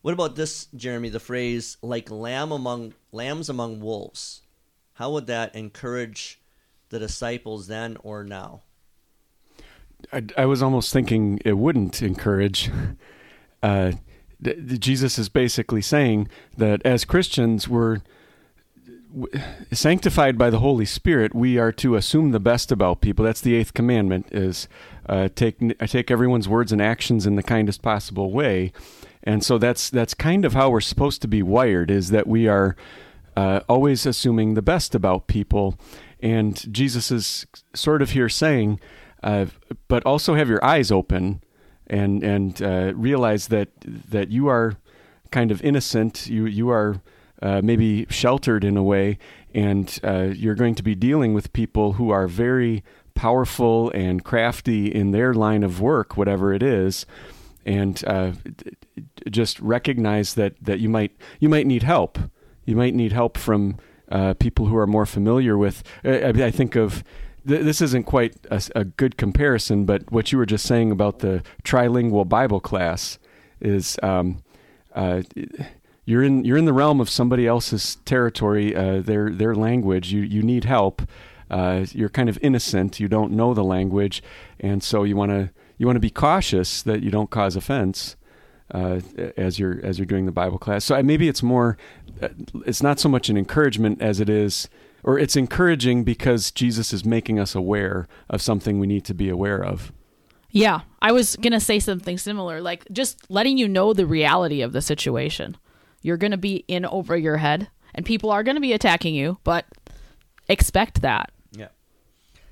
What 0.02 0.14
about 0.14 0.36
this, 0.36 0.68
Jeremy? 0.76 1.10
The 1.10 1.20
phrase 1.20 1.78
"like 1.82 2.10
lamb 2.12 2.52
among 2.52 2.94
lambs 3.12 3.50
among 3.50 3.80
wolves." 3.80 4.42
How 4.94 5.12
would 5.12 5.28
that 5.28 5.56
encourage 5.56 6.40
the 6.90 7.00
disciples 7.00 7.68
then 7.68 7.98
or 8.04 8.24
now? 8.24 8.62
I, 10.12 10.24
I 10.38 10.46
was 10.46 10.62
almost 10.62 10.94
thinking 10.94 11.40
it 11.44 11.58
wouldn't 11.58 12.02
encourage. 12.02 12.70
Uh, 13.62 13.94
Jesus 14.42 15.18
is 15.18 15.30
basically 15.30 15.82
saying 15.82 16.28
that 16.58 16.82
as 16.86 17.06
Christians, 17.06 17.70
we're 17.70 18.00
sanctified 19.72 20.38
by 20.38 20.50
the 20.50 20.60
Holy 20.60 20.86
Spirit, 20.86 21.36
we 21.36 21.58
are 21.58 21.72
to 21.74 21.96
assume 21.96 22.32
the 22.32 22.40
best 22.40 22.72
about 22.72 23.02
people. 23.02 23.26
That's 23.26 23.42
the 23.42 23.56
eighth 23.56 23.74
commandment: 23.74 24.28
is 24.32 24.68
uh, 25.08 25.30
take 25.36 25.58
take 25.88 26.12
everyone's 26.12 26.50
words 26.50 26.72
and 26.72 26.82
actions 26.82 27.26
in 27.26 27.36
the 27.36 27.44
kindest 27.44 27.82
possible 27.82 28.32
way. 28.32 28.72
And 29.24 29.44
so 29.44 29.58
that's 29.58 29.90
that's 29.90 30.14
kind 30.14 30.46
of 30.46 30.54
how 30.54 30.70
we're 30.70 30.82
supposed 30.82 31.22
to 31.22 31.28
be 31.28 31.44
wired: 31.44 31.92
is 31.92 32.10
that 32.10 32.28
we 32.28 32.48
are 32.48 32.76
uh, 33.36 33.62
always 33.70 34.06
assuming 34.06 34.54
the 34.54 34.62
best 34.62 34.96
about 34.96 35.28
people. 35.28 35.78
And 36.22 36.74
Jesus 36.74 37.12
is 37.12 37.46
sort 37.74 38.02
of 38.02 38.12
here 38.12 38.30
saying, 38.30 38.80
uh, 39.22 39.48
but 39.88 40.06
also 40.06 40.36
have 40.36 40.50
your 40.50 40.64
eyes 40.64 40.92
open 40.92 41.42
and 41.88 42.24
and 42.24 42.62
uh, 42.62 42.94
realize 42.96 43.48
that 43.50 43.70
that 43.84 44.30
you 44.30 44.48
are 44.48 44.78
kind 45.32 45.52
of 45.52 45.62
innocent. 45.64 46.28
You 46.28 46.46
you 46.46 46.70
are 46.70 47.02
uh, 47.44 47.62
maybe 47.62 48.08
sheltered 48.10 48.64
in 48.64 48.78
a 48.78 48.84
way, 48.84 49.18
and 49.54 50.00
uh, 50.02 50.30
you're 50.34 50.56
going 50.56 50.76
to 50.76 50.84
be 50.84 50.96
dealing 50.96 51.34
with 51.34 51.52
people 51.52 51.94
who 51.94 52.10
are 52.10 52.26
very 52.26 52.84
powerful 53.16 53.92
and 53.92 54.24
crafty 54.24 54.88
in 54.88 55.12
their 55.12 55.34
line 55.34 55.62
of 55.62 55.82
work, 55.82 56.16
whatever 56.16 56.54
it 56.54 56.64
is, 56.64 57.06
and 57.66 58.02
uh, 58.08 58.32
just 59.30 59.60
recognize 59.60 60.36
that 60.36 60.56
that 60.62 60.80
you 60.80 60.88
might 60.88 61.12
you 61.40 61.50
might 61.50 61.68
need 61.68 61.84
help. 61.84 62.18
You 62.66 62.78
might 62.78 62.96
need 62.96 63.12
help 63.12 63.38
from 63.38 63.78
uh, 64.10 64.36
people 64.36 64.68
who 64.68 64.78
are 64.78 64.88
more 64.88 65.06
familiar 65.06 65.58
with. 65.58 65.84
I, 66.06 66.30
I 66.30 66.50
think 66.50 66.78
of 66.78 67.04
th- 67.46 67.64
this 67.64 67.82
isn't 67.82 68.06
quite 68.06 68.38
a, 68.50 68.62
a, 68.74 68.86
good 68.86 69.18
comparison, 69.18 69.84
but 69.84 70.10
what 70.14 70.32
you 70.32 70.38
were 70.38 70.46
just 70.46 70.66
saying 70.66 70.92
about 70.92 71.20
the 71.20 71.44
trilingual 71.66 72.28
Bible 72.28 72.62
class 72.62 73.20
is 73.60 74.00
um, 74.02 74.44
uh, 74.96 75.24
you're 76.06 76.24
in 76.24 76.44
you're 76.44 76.58
in 76.58 76.66
the 76.66 76.74
realm 76.74 77.00
of 77.00 77.10
somebody 77.10 77.48
else's 77.48 77.98
territory, 78.06 78.76
uh, 78.76 79.02
their 79.02 79.30
their 79.30 79.56
language. 79.56 80.12
You 80.12 80.22
you 80.22 80.42
need 80.42 80.66
help. 80.66 81.02
Uh, 81.50 81.86
you're 81.92 82.10
kind 82.10 82.30
of 82.30 82.38
innocent. 82.42 83.00
You 83.00 83.08
don't 83.08 83.32
know 83.32 83.54
the 83.54 83.64
language, 83.64 84.24
and 84.60 84.84
so 84.84 85.04
you 85.04 85.16
want 85.16 85.32
to 85.32 85.52
you 85.78 85.86
want 85.86 85.96
to 85.96 86.02
be 86.02 86.10
cautious 86.10 86.82
that 86.84 87.04
you 87.04 87.12
don't 87.12 87.30
cause 87.30 87.56
offense. 87.56 88.16
Uh, 88.74 89.02
as 89.38 89.60
you're 89.60 89.80
as 89.86 90.00
you're 90.00 90.06
doing 90.06 90.26
the 90.26 90.32
Bible 90.32 90.58
class. 90.58 90.86
So 90.86 91.04
maybe 91.04 91.28
it's 91.28 91.44
more, 91.44 91.78
uh, 92.22 92.30
it's 92.66 92.82
not 92.82 93.00
so 93.00 93.08
much 93.08 93.30
an 93.30 93.38
encouragement 93.38 94.02
as 94.02 94.20
it 94.20 94.30
is, 94.30 94.68
or 95.04 95.20
it's 95.20 95.36
encouraging 95.36 96.04
because 96.04 96.50
Jesus 96.50 96.92
is 96.92 97.06
making 97.06 97.40
us 97.40 97.54
aware 97.54 98.08
of 98.32 98.42
something 98.42 98.80
we 98.80 98.88
need 98.88 99.06
to 99.06 99.14
be 99.14 99.30
aware 99.30 99.64
of. 99.64 99.92
Yeah, 100.50 100.82
I 101.04 101.12
was 101.12 101.36
gonna 101.36 101.60
say 101.60 101.78
something 101.78 102.18
similar, 102.18 102.62
like 102.62 102.88
just 102.92 103.30
letting 103.30 103.60
you 103.60 103.68
know 103.68 103.94
the 103.94 104.08
reality 104.08 104.62
of 104.62 104.72
the 104.72 104.82
situation. 104.82 105.58
You're 106.04 106.18
gonna 106.18 106.38
be 106.38 106.64
in 106.68 106.86
over 106.86 107.18
your 107.18 107.38
head, 107.38 107.70
and 107.96 108.06
people 108.06 108.30
are 108.30 108.44
gonna 108.44 108.60
be 108.60 108.74
attacking 108.74 109.16
you, 109.16 109.40
but 109.44 109.66
expect 110.48 111.02
that. 111.02 111.32
Yeah. 111.52 111.70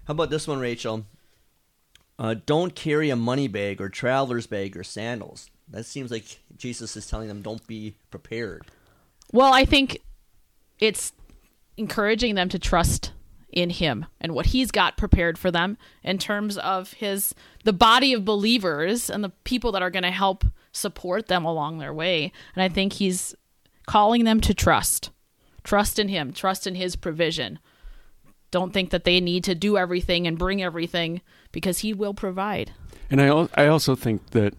How 0.05 0.13
about 0.13 0.31
this 0.31 0.47
one, 0.47 0.59
Rachel? 0.59 1.05
Uh, 2.17 2.35
don't 2.45 2.75
carry 2.75 3.09
a 3.09 3.15
money 3.15 3.47
bag 3.47 3.79
or 3.79 3.89
traveler's 3.89 4.47
bag 4.47 4.75
or 4.75 4.83
sandals. 4.83 5.49
That 5.69 5.85
seems 5.85 6.11
like 6.11 6.39
Jesus 6.57 6.95
is 6.95 7.07
telling 7.07 7.27
them 7.27 7.41
don't 7.41 7.65
be 7.65 7.95
prepared. 8.09 8.65
Well, 9.31 9.53
I 9.53 9.65
think 9.65 10.01
it's 10.79 11.13
encouraging 11.77 12.35
them 12.35 12.49
to 12.49 12.59
trust 12.59 13.13
in 13.51 13.69
him 13.69 14.05
and 14.19 14.33
what 14.33 14.47
he's 14.47 14.71
got 14.71 14.97
prepared 14.97 15.37
for 15.37 15.51
them 15.51 15.77
in 16.03 16.17
terms 16.17 16.57
of 16.57 16.93
his 16.93 17.35
the 17.63 17.73
body 17.73 18.13
of 18.13 18.23
believers 18.23 19.09
and 19.09 19.23
the 19.23 19.31
people 19.43 19.71
that 19.71 19.81
are 19.81 19.89
going 19.89 20.03
to 20.03 20.11
help 20.11 20.45
support 20.71 21.27
them 21.27 21.43
along 21.43 21.77
their 21.77 21.93
way. 21.93 22.31
And 22.55 22.63
I 22.63 22.69
think 22.69 22.93
he's 22.93 23.35
calling 23.85 24.23
them 24.23 24.41
to 24.41 24.53
trust. 24.53 25.11
Trust 25.63 25.99
in 25.99 26.07
him, 26.07 26.33
trust 26.33 26.65
in 26.65 26.75
his 26.75 26.95
provision. 26.95 27.59
Don't 28.49 28.73
think 28.73 28.89
that 28.89 29.03
they 29.03 29.19
need 29.19 29.43
to 29.45 29.55
do 29.55 29.77
everything 29.77 30.27
and 30.27 30.37
bring 30.37 30.61
everything 30.61 31.21
because 31.51 31.79
he 31.79 31.93
will 31.93 32.13
provide. 32.13 32.71
And 33.09 33.21
I 33.21 33.47
I 33.55 33.67
also 33.67 33.95
think 33.95 34.31
that 34.31 34.55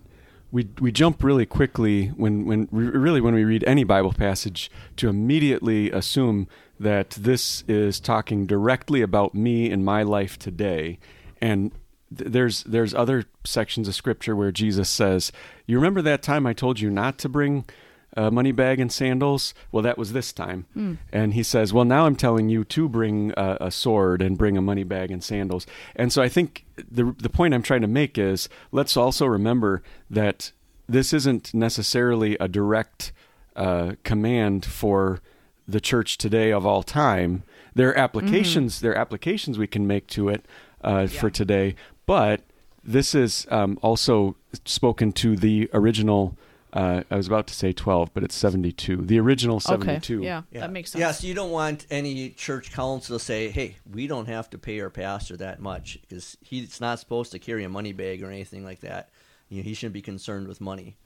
we 0.52 0.68
we 0.80 0.92
jump 0.92 1.24
really 1.24 1.46
quickly 1.46 2.08
when 2.08 2.44
when 2.44 2.68
really 2.70 3.20
when 3.20 3.34
we 3.34 3.44
read 3.44 3.64
any 3.64 3.84
Bible 3.84 4.12
passage 4.12 4.70
to 4.96 5.08
immediately 5.08 5.90
assume 5.90 6.46
that 6.78 7.10
this 7.10 7.64
is 7.66 7.98
talking 7.98 8.46
directly 8.46 9.02
about 9.02 9.34
me 9.34 9.70
and 9.70 9.84
my 9.84 10.02
life 10.02 10.38
today, 10.38 10.98
and 11.40 11.72
th- 12.16 12.30
there's 12.30 12.62
there's 12.64 12.94
other 12.94 13.24
sections 13.44 13.88
of 13.88 13.94
Scripture 13.94 14.36
where 14.36 14.52
Jesus 14.52 14.90
says, 14.90 15.32
"You 15.66 15.76
remember 15.76 16.02
that 16.02 16.22
time 16.22 16.46
I 16.46 16.52
told 16.52 16.80
you 16.80 16.90
not 16.90 17.18
to 17.18 17.28
bring." 17.28 17.64
A 18.14 18.30
money 18.30 18.52
bag 18.52 18.78
and 18.80 18.92
sandals. 18.92 19.54
Well, 19.70 19.82
that 19.82 19.98
was 19.98 20.12
this 20.12 20.32
time. 20.32 20.66
Mm. 20.76 20.98
And 21.12 21.34
he 21.34 21.42
says, 21.42 21.72
Well, 21.72 21.84
now 21.84 22.06
I'm 22.06 22.16
telling 22.16 22.48
you 22.48 22.64
to 22.64 22.88
bring 22.88 23.32
a, 23.36 23.56
a, 23.60 23.70
sword 23.70 24.22
and 24.22 24.36
bring 24.36 24.56
a 24.56 24.62
money 24.62 24.84
bag 24.84 25.10
and 25.10 25.22
sandals. 25.22 25.66
And 25.96 26.12
so 26.12 26.22
I 26.22 26.28
think 26.28 26.64
the, 26.76 27.14
the 27.18 27.30
point 27.30 27.54
I'm 27.54 27.62
trying 27.62 27.80
to 27.82 27.86
make 27.86 28.18
is 28.18 28.48
let's 28.70 28.96
also 28.96 29.26
remember 29.26 29.82
that 30.10 30.52
this 30.88 31.12
isn't 31.12 31.54
necessarily 31.54 32.36
a 32.38 32.48
direct 32.48 33.12
uh, 33.56 33.92
command 34.04 34.64
for 34.64 35.20
the 35.66 35.80
church 35.80 36.18
today 36.18 36.52
of 36.52 36.66
all 36.66 36.82
time. 36.82 37.42
There 37.74 37.88
are 37.90 37.98
applications. 37.98 38.76
Mm-hmm. 38.76 38.86
There 38.86 38.92
are 38.92 38.98
applications 38.98 39.58
we 39.58 39.66
can 39.66 39.86
make 39.86 40.06
to 40.08 40.28
it 40.28 40.44
uh, 40.84 41.06
yeah. 41.10 41.20
for 41.20 41.30
today, 41.30 41.76
but 42.06 42.42
this 42.84 43.14
is 43.14 43.46
um, 43.50 43.78
also 43.80 44.36
spoken 44.64 45.12
to 45.12 45.36
the 45.36 45.70
original 45.72 46.36
uh, 46.72 47.02
I 47.10 47.16
was 47.16 47.26
about 47.26 47.46
to 47.48 47.54
say 47.54 47.72
12, 47.72 48.14
but 48.14 48.22
it's 48.24 48.34
72. 48.34 48.96
The 49.02 49.20
original 49.20 49.60
72. 49.60 50.18
Okay. 50.18 50.24
Yeah, 50.24 50.42
yeah, 50.50 50.60
that 50.60 50.72
makes 50.72 50.92
sense. 50.92 51.00
Yeah, 51.00 51.12
so 51.12 51.26
you 51.26 51.34
don't 51.34 51.50
want 51.50 51.86
any 51.90 52.30
church 52.30 52.72
council 52.72 53.18
to 53.18 53.24
say, 53.24 53.50
hey, 53.50 53.76
we 53.90 54.06
don't 54.06 54.26
have 54.26 54.48
to 54.50 54.58
pay 54.58 54.80
our 54.80 54.88
pastor 54.88 55.36
that 55.36 55.60
much 55.60 55.98
because 56.00 56.36
he's 56.40 56.80
not 56.80 56.98
supposed 56.98 57.32
to 57.32 57.38
carry 57.38 57.64
a 57.64 57.68
money 57.68 57.92
bag 57.92 58.22
or 58.22 58.30
anything 58.30 58.64
like 58.64 58.80
that. 58.80 59.10
You 59.50 59.58
know, 59.58 59.64
he 59.64 59.74
shouldn't 59.74 59.92
be 59.92 60.02
concerned 60.02 60.48
with 60.48 60.60
money. 60.62 60.96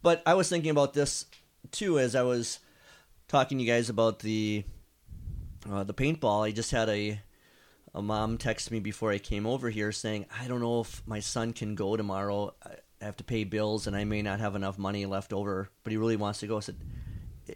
But 0.00 0.22
I 0.24 0.34
was 0.34 0.48
thinking 0.48 0.70
about 0.70 0.94
this 0.94 1.26
too 1.72 1.98
as 1.98 2.14
I 2.14 2.22
was 2.22 2.60
talking 3.26 3.58
to 3.58 3.64
you 3.64 3.70
guys 3.70 3.88
about 3.90 4.20
the 4.20 4.64
uh, 5.70 5.84
the 5.84 5.92
paintball. 5.92 6.46
I 6.46 6.52
just 6.52 6.70
had 6.70 6.88
a 6.88 7.20
a 7.92 8.00
mom 8.00 8.38
text 8.38 8.70
me 8.70 8.78
before 8.78 9.10
I 9.10 9.18
came 9.18 9.46
over 9.46 9.68
here 9.70 9.90
saying, 9.90 10.26
I 10.40 10.46
don't 10.46 10.60
know 10.60 10.80
if 10.80 11.02
my 11.06 11.18
son 11.18 11.52
can 11.52 11.74
go 11.74 11.96
tomorrow. 11.96 12.54
I 12.62 12.76
have 13.00 13.16
to 13.16 13.24
pay 13.24 13.44
bills 13.44 13.86
and 13.86 13.96
I 13.96 14.04
may 14.04 14.22
not 14.22 14.40
have 14.40 14.54
enough 14.54 14.78
money 14.78 15.06
left 15.06 15.32
over, 15.32 15.68
but 15.82 15.90
he 15.90 15.96
really 15.96 16.16
wants 16.16 16.40
to 16.40 16.46
go. 16.46 16.58
I 16.58 16.60
said, 16.60 16.76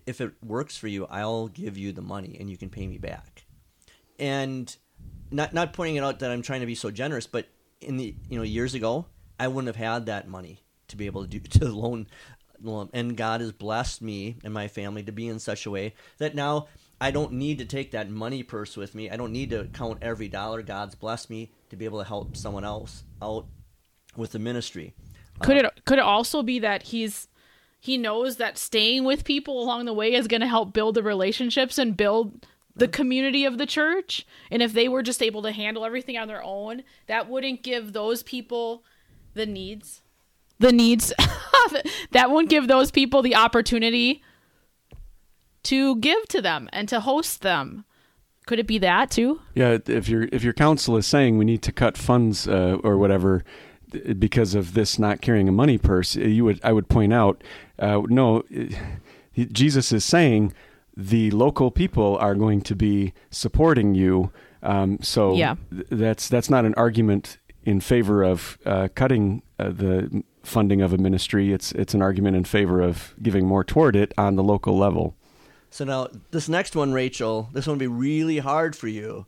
if 0.07 0.21
it 0.21 0.33
works 0.45 0.77
for 0.77 0.89
you, 0.89 1.07
I'll 1.07 1.49
give 1.49 1.77
you 1.77 1.93
the 1.93 2.03
money 2.03 2.37
and 2.41 2.51
you 2.51 2.57
can 2.57 2.71
pay 2.71 2.87
me 2.87 2.99
back. 2.99 3.45
And 4.19 4.75
not 5.31 5.53
not 5.53 5.73
pointing 5.73 5.97
it 5.97 6.05
out 6.05 6.21
that 6.21 6.31
I'm 6.31 6.43
trying 6.43 6.61
to 6.61 6.67
be 6.67 6.75
so 6.75 6.91
generous, 6.91 7.27
but 7.27 7.49
in 7.81 7.97
the 7.97 8.15
you 8.29 8.39
know 8.39 8.45
years 8.45 8.75
ago, 8.75 9.07
I 9.39 9.49
wouldn't 9.49 9.75
have 9.75 9.85
had 9.85 10.07
that 10.07 10.29
money 10.29 10.63
to 10.89 10.97
be 10.97 11.07
able 11.07 11.27
to 11.27 11.29
do 11.29 11.41
to 11.59 11.67
loan. 11.67 12.07
And 12.93 13.17
God 13.17 13.41
has 13.41 13.53
blessed 13.53 14.01
me 14.01 14.37
and 14.43 14.55
my 14.55 14.69
family 14.69 15.03
to 15.03 15.13
be 15.13 15.29
in 15.29 15.39
such 15.39 15.67
a 15.67 15.71
way 15.71 15.95
that 16.19 16.35
now 16.35 16.69
I 17.01 17.11
don't 17.11 17.33
need 17.33 17.59
to 17.59 17.67
take 17.67 17.91
that 17.91 18.09
money 18.09 18.43
purse 18.43 18.77
with 18.77 18.95
me. 18.95 19.11
I 19.11 19.17
don't 19.17 19.33
need 19.33 19.51
to 19.51 19.69
count 19.73 19.99
every 20.01 20.29
dollar. 20.29 20.63
God's 20.63 20.95
blessed 20.95 21.29
me 21.29 21.51
to 21.69 21.77
be 21.77 21.85
able 21.85 21.99
to 21.99 22.09
help 22.09 22.37
someone 22.37 22.65
else 22.65 23.05
out 23.21 23.47
with 24.17 24.33
the 24.33 24.39
ministry. 24.39 24.95
Could 25.41 25.57
it 25.59 25.85
could 25.85 25.99
it 25.99 26.05
also 26.05 26.43
be 26.43 26.59
that 26.61 26.85
he's 26.85 27.29
he 27.81 27.99
knows 27.99 28.37
that 28.37 28.57
staying 28.57 29.05
with 29.05 29.25
people 29.25 29.63
along 29.63 29.85
the 29.85 29.93
way 29.93 30.15
is 30.15 30.27
going 30.27 30.41
to 30.41 30.47
help 30.47 30.73
build 30.73 30.95
the 30.95 31.03
relationships 31.03 31.77
and 31.77 31.97
build 31.97 32.47
the 32.75 32.89
community 32.89 33.45
of 33.45 33.59
the 33.59 33.67
church? 33.67 34.27
And 34.51 34.63
if 34.63 34.73
they 34.73 34.89
were 34.89 35.03
just 35.03 35.23
able 35.23 35.43
to 35.43 35.53
handle 35.53 35.85
everything 35.85 36.17
on 36.17 36.29
their 36.29 36.43
own 36.43 36.83
that 37.07 37.29
wouldn't 37.29 37.63
give 37.63 37.93
those 37.93 38.23
people 38.23 38.85
the 39.35 39.47
needs? 39.47 40.03
The 40.61 40.73
needs 40.73 41.13
that 42.13 42.31
wouldn't 42.31 42.51
give 42.51 42.69
those 42.69 42.91
people 42.91 43.23
the 43.23 43.35
opportunity 43.35 44.23
to 45.65 45.97
give 45.97 46.27
to 46.29 46.41
them 46.41 46.69
and 46.73 46.89
to 46.89 47.01
host 47.01 47.43
them. 47.43 47.85
Could 48.47 48.59
it 48.59 48.67
be 48.67 48.79
that 48.79 49.11
too? 49.11 49.41
Yeah 49.55 49.79
if 49.87 50.09
your 50.09 50.29
if 50.31 50.45
your 50.45 50.53
council 50.53 50.97
is 50.97 51.07
saying 51.07 51.39
we 51.39 51.45
need 51.45 51.63
to 51.63 51.73
cut 51.73 51.97
funds 51.97 52.47
uh, 52.47 52.79
or 52.85 52.97
whatever 52.97 53.45
because 54.19 54.55
of 54.55 54.75
this 54.75 54.99
not 54.99 55.21
carrying 55.21 55.49
a 55.49 55.53
money 55.53 55.79
purse, 55.79 56.17
you 56.17 56.45
would 56.45 56.61
I 56.63 56.73
would 56.73 56.89
point 56.89 57.13
out, 57.13 57.43
uh, 57.79 58.03
no, 58.09 58.43
Jesus 59.35 59.93
is 59.93 60.05
saying 60.05 60.53
the 60.97 61.31
local 61.31 61.71
people 61.71 62.17
are 62.19 62.35
going 62.35 62.61
to 62.63 62.77
be 62.77 63.13
supporting 63.31 63.95
you. 63.95 64.31
Um, 64.63 64.99
so 65.03 65.35
yeah. 65.35 65.57
th- 65.71 65.87
that's 65.91 66.29
that's 66.29 66.49
not 66.49 66.65
an 66.65 66.75
argument 66.75 67.39
in 67.65 67.81
favor 67.81 68.23
of 68.23 68.59
uh, 68.65 68.89
cutting 68.95 69.43
uh, 69.59 69.71
the 69.71 70.23
funding 70.43 70.83
of 70.83 70.93
a 70.93 70.99
ministry. 70.99 71.53
It's 71.53 71.73
it's 71.73 71.95
an 71.95 72.03
argument 72.03 72.37
in 72.37 72.45
favor 72.45 72.81
of 72.81 73.15
giving 73.23 73.47
more 73.47 73.65
toward 73.65 73.97
it 73.97 74.13
on 74.17 74.37
the 74.37 74.43
local 74.43 74.77
level. 74.79 75.15
So 75.71 75.85
now 75.85 76.09
this 76.31 76.49
next 76.49 76.77
one, 76.77 76.93
Rachel, 76.93 77.49
this 77.53 77.67
one 77.67 77.75
will 77.75 77.81
be 77.81 77.87
really 77.89 78.39
hard 78.39 78.77
for 78.77 78.87
you. 78.87 79.27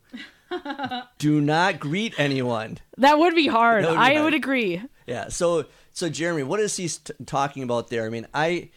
do 1.17 1.41
not 1.41 1.79
greet 1.79 2.13
anyone. 2.17 2.79
That 2.97 3.19
would 3.19 3.35
be 3.35 3.47
hard. 3.47 3.85
Would 3.85 3.91
be 3.91 3.97
I 3.97 4.13
hard. 4.13 4.25
would 4.25 4.33
agree. 4.33 4.81
Yeah. 5.05 5.29
So, 5.29 5.65
so 5.93 6.09
Jeremy, 6.09 6.43
what 6.43 6.59
is 6.59 6.75
he 6.77 6.87
t- 6.87 7.13
talking 7.25 7.63
about 7.63 7.89
there? 7.89 8.05
I 8.05 8.09
mean, 8.09 8.27
I, 8.33 8.69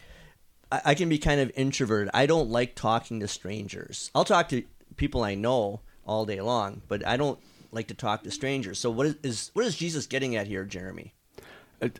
I 0.71 0.95
can 0.95 1.09
be 1.09 1.17
kind 1.17 1.41
of 1.41 1.51
introverted. 1.55 2.09
I 2.13 2.25
don't 2.25 2.49
like 2.49 2.75
talking 2.75 3.19
to 3.19 3.27
strangers. 3.27 4.11
I'll 4.15 4.25
talk 4.25 4.49
to 4.49 4.63
people 4.95 5.23
I 5.23 5.35
know 5.35 5.81
all 6.05 6.25
day 6.25 6.41
long, 6.41 6.81
but 6.87 7.05
I 7.05 7.17
don't 7.17 7.39
like 7.71 7.87
to 7.87 7.93
talk 7.93 8.23
to 8.23 8.31
strangers. 8.31 8.79
So, 8.79 8.89
what 8.89 9.07
is, 9.07 9.15
is 9.23 9.51
what 9.53 9.65
is 9.65 9.75
Jesus 9.75 10.05
getting 10.05 10.35
at 10.35 10.47
here, 10.47 10.65
Jeremy? 10.65 11.13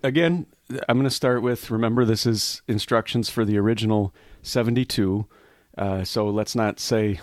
Again, 0.04 0.46
I'm 0.88 0.98
going 0.98 1.06
to 1.06 1.10
start 1.10 1.42
with 1.42 1.72
remember 1.72 2.06
this 2.06 2.26
is 2.26 2.62
instructions 2.68 3.30
for 3.30 3.44
the 3.44 3.58
original 3.58 4.14
72. 4.44 5.26
Uh, 5.78 6.04
so 6.04 6.30
let's 6.30 6.56
not 6.56 6.80
say, 6.80 7.20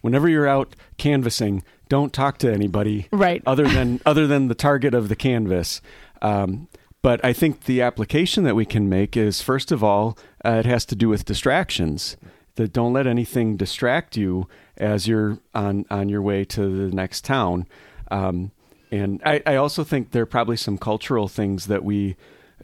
whenever 0.00 0.28
you're 0.28 0.48
out 0.48 0.74
canvassing, 0.98 1.62
don't 1.90 2.12
talk 2.14 2.38
to 2.38 2.50
anybody 2.50 3.08
right. 3.10 3.42
other 3.44 3.68
than 3.68 4.00
other 4.06 4.26
than 4.26 4.48
the 4.48 4.54
target 4.54 4.94
of 4.94 5.10
the 5.10 5.16
canvas. 5.16 5.82
Um, 6.22 6.68
but 7.02 7.22
I 7.24 7.34
think 7.34 7.64
the 7.64 7.82
application 7.82 8.44
that 8.44 8.54
we 8.54 8.64
can 8.64 8.88
make 8.88 9.16
is 9.16 9.42
first 9.42 9.72
of 9.72 9.84
all, 9.84 10.16
uh, 10.44 10.62
it 10.64 10.66
has 10.66 10.86
to 10.86 10.94
do 10.94 11.10
with 11.10 11.26
distractions. 11.26 12.16
That 12.56 12.72
don't 12.72 12.92
let 12.92 13.06
anything 13.06 13.56
distract 13.56 14.16
you 14.16 14.48
as 14.76 15.06
you're 15.06 15.38
on 15.54 15.84
on 15.90 16.08
your 16.08 16.22
way 16.22 16.44
to 16.46 16.88
the 16.88 16.94
next 16.94 17.24
town. 17.24 17.66
Um, 18.10 18.52
and 18.90 19.20
I, 19.24 19.42
I, 19.46 19.54
also 19.54 19.84
think 19.84 20.10
there 20.10 20.24
are 20.24 20.26
probably 20.26 20.56
some 20.56 20.76
cultural 20.76 21.28
things 21.28 21.66
that 21.66 21.84
we 21.84 22.16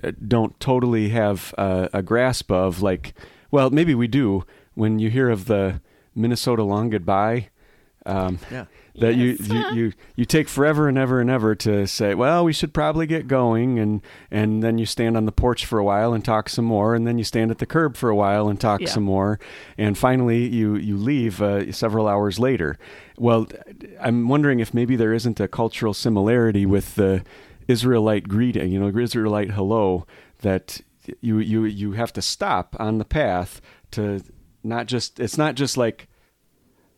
uh, 0.03 0.11
don't 0.27 0.59
totally 0.59 1.11
have 1.11 1.55
uh, 1.57 1.89
a 1.93 2.03
grasp 2.03 2.51
of. 2.51 2.83
Like, 2.83 3.15
well, 3.53 3.71
maybe 3.71 3.95
we 3.95 4.09
do 4.09 4.45
when 4.75 4.99
you 4.99 5.09
hear 5.09 5.31
of 5.31 5.45
the 5.45 5.81
Minnesota 6.17 6.65
long 6.65 6.91
goodbye. 6.91 7.51
Um, 8.05 8.41
Yeah. 8.51 8.65
That 8.99 9.15
Yes. 9.17 9.41
you, 9.49 9.55
you 9.55 9.65
you 9.75 9.93
you 10.17 10.25
take 10.25 10.49
forever 10.49 10.89
and 10.89 10.97
ever 10.99 11.21
and 11.21 11.29
ever 11.31 11.55
to 11.55 11.87
say, 11.87 12.15
well, 12.15 12.45
we 12.45 12.53
should 12.53 12.73
probably 12.73 13.07
get 13.07 13.29
going, 13.29 13.79
and 13.79 14.03
and 14.31 14.63
then 14.63 14.79
you 14.79 14.87
stand 14.87 15.17
on 15.17 15.27
the 15.27 15.33
porch 15.33 15.67
for 15.67 15.79
a 15.79 15.85
while 15.85 16.13
and 16.15 16.25
talk 16.25 16.49
some 16.49 16.65
more, 16.65 16.95
and 16.95 17.07
then 17.07 17.19
you 17.19 17.25
stand 17.25 17.51
at 17.51 17.59
the 17.59 17.67
curb 17.67 17.97
for 17.97 18.09
a 18.11 18.17
while 18.17 18.49
and 18.49 18.61
talk 18.61 18.81
Yeah. 18.81 18.89
some 18.89 19.05
more, 19.05 19.39
and 19.79 19.97
finally 19.99 20.47
you 20.49 20.77
you 20.77 20.97
leave 20.97 21.43
uh, 21.43 21.71
several 21.73 22.09
hours 22.09 22.39
later. 22.39 22.79
Well, 23.19 23.47
I'm 24.01 24.29
wondering 24.29 24.61
if 24.61 24.73
maybe 24.75 24.97
there 24.97 25.13
isn't 25.13 25.41
a 25.41 25.49
cultural 25.49 25.95
similarity 25.95 26.67
with 26.67 26.95
the 26.97 27.23
Israelite 27.69 28.29
greeting, 28.29 28.71
you 28.73 28.79
know, 28.79 28.89
Israelite 28.99 29.51
hello, 29.53 30.07
that 30.43 30.81
you 31.21 31.39
you 31.39 31.65
you 31.65 31.93
have 31.93 32.13
to 32.15 32.23
stop 32.23 32.75
on 32.79 32.99
the 32.99 33.05
path 33.05 33.61
to 33.93 34.23
not 34.65 34.87
just 34.87 35.21
it's 35.21 35.39
not 35.39 35.55
just 35.55 35.77
like 35.77 36.09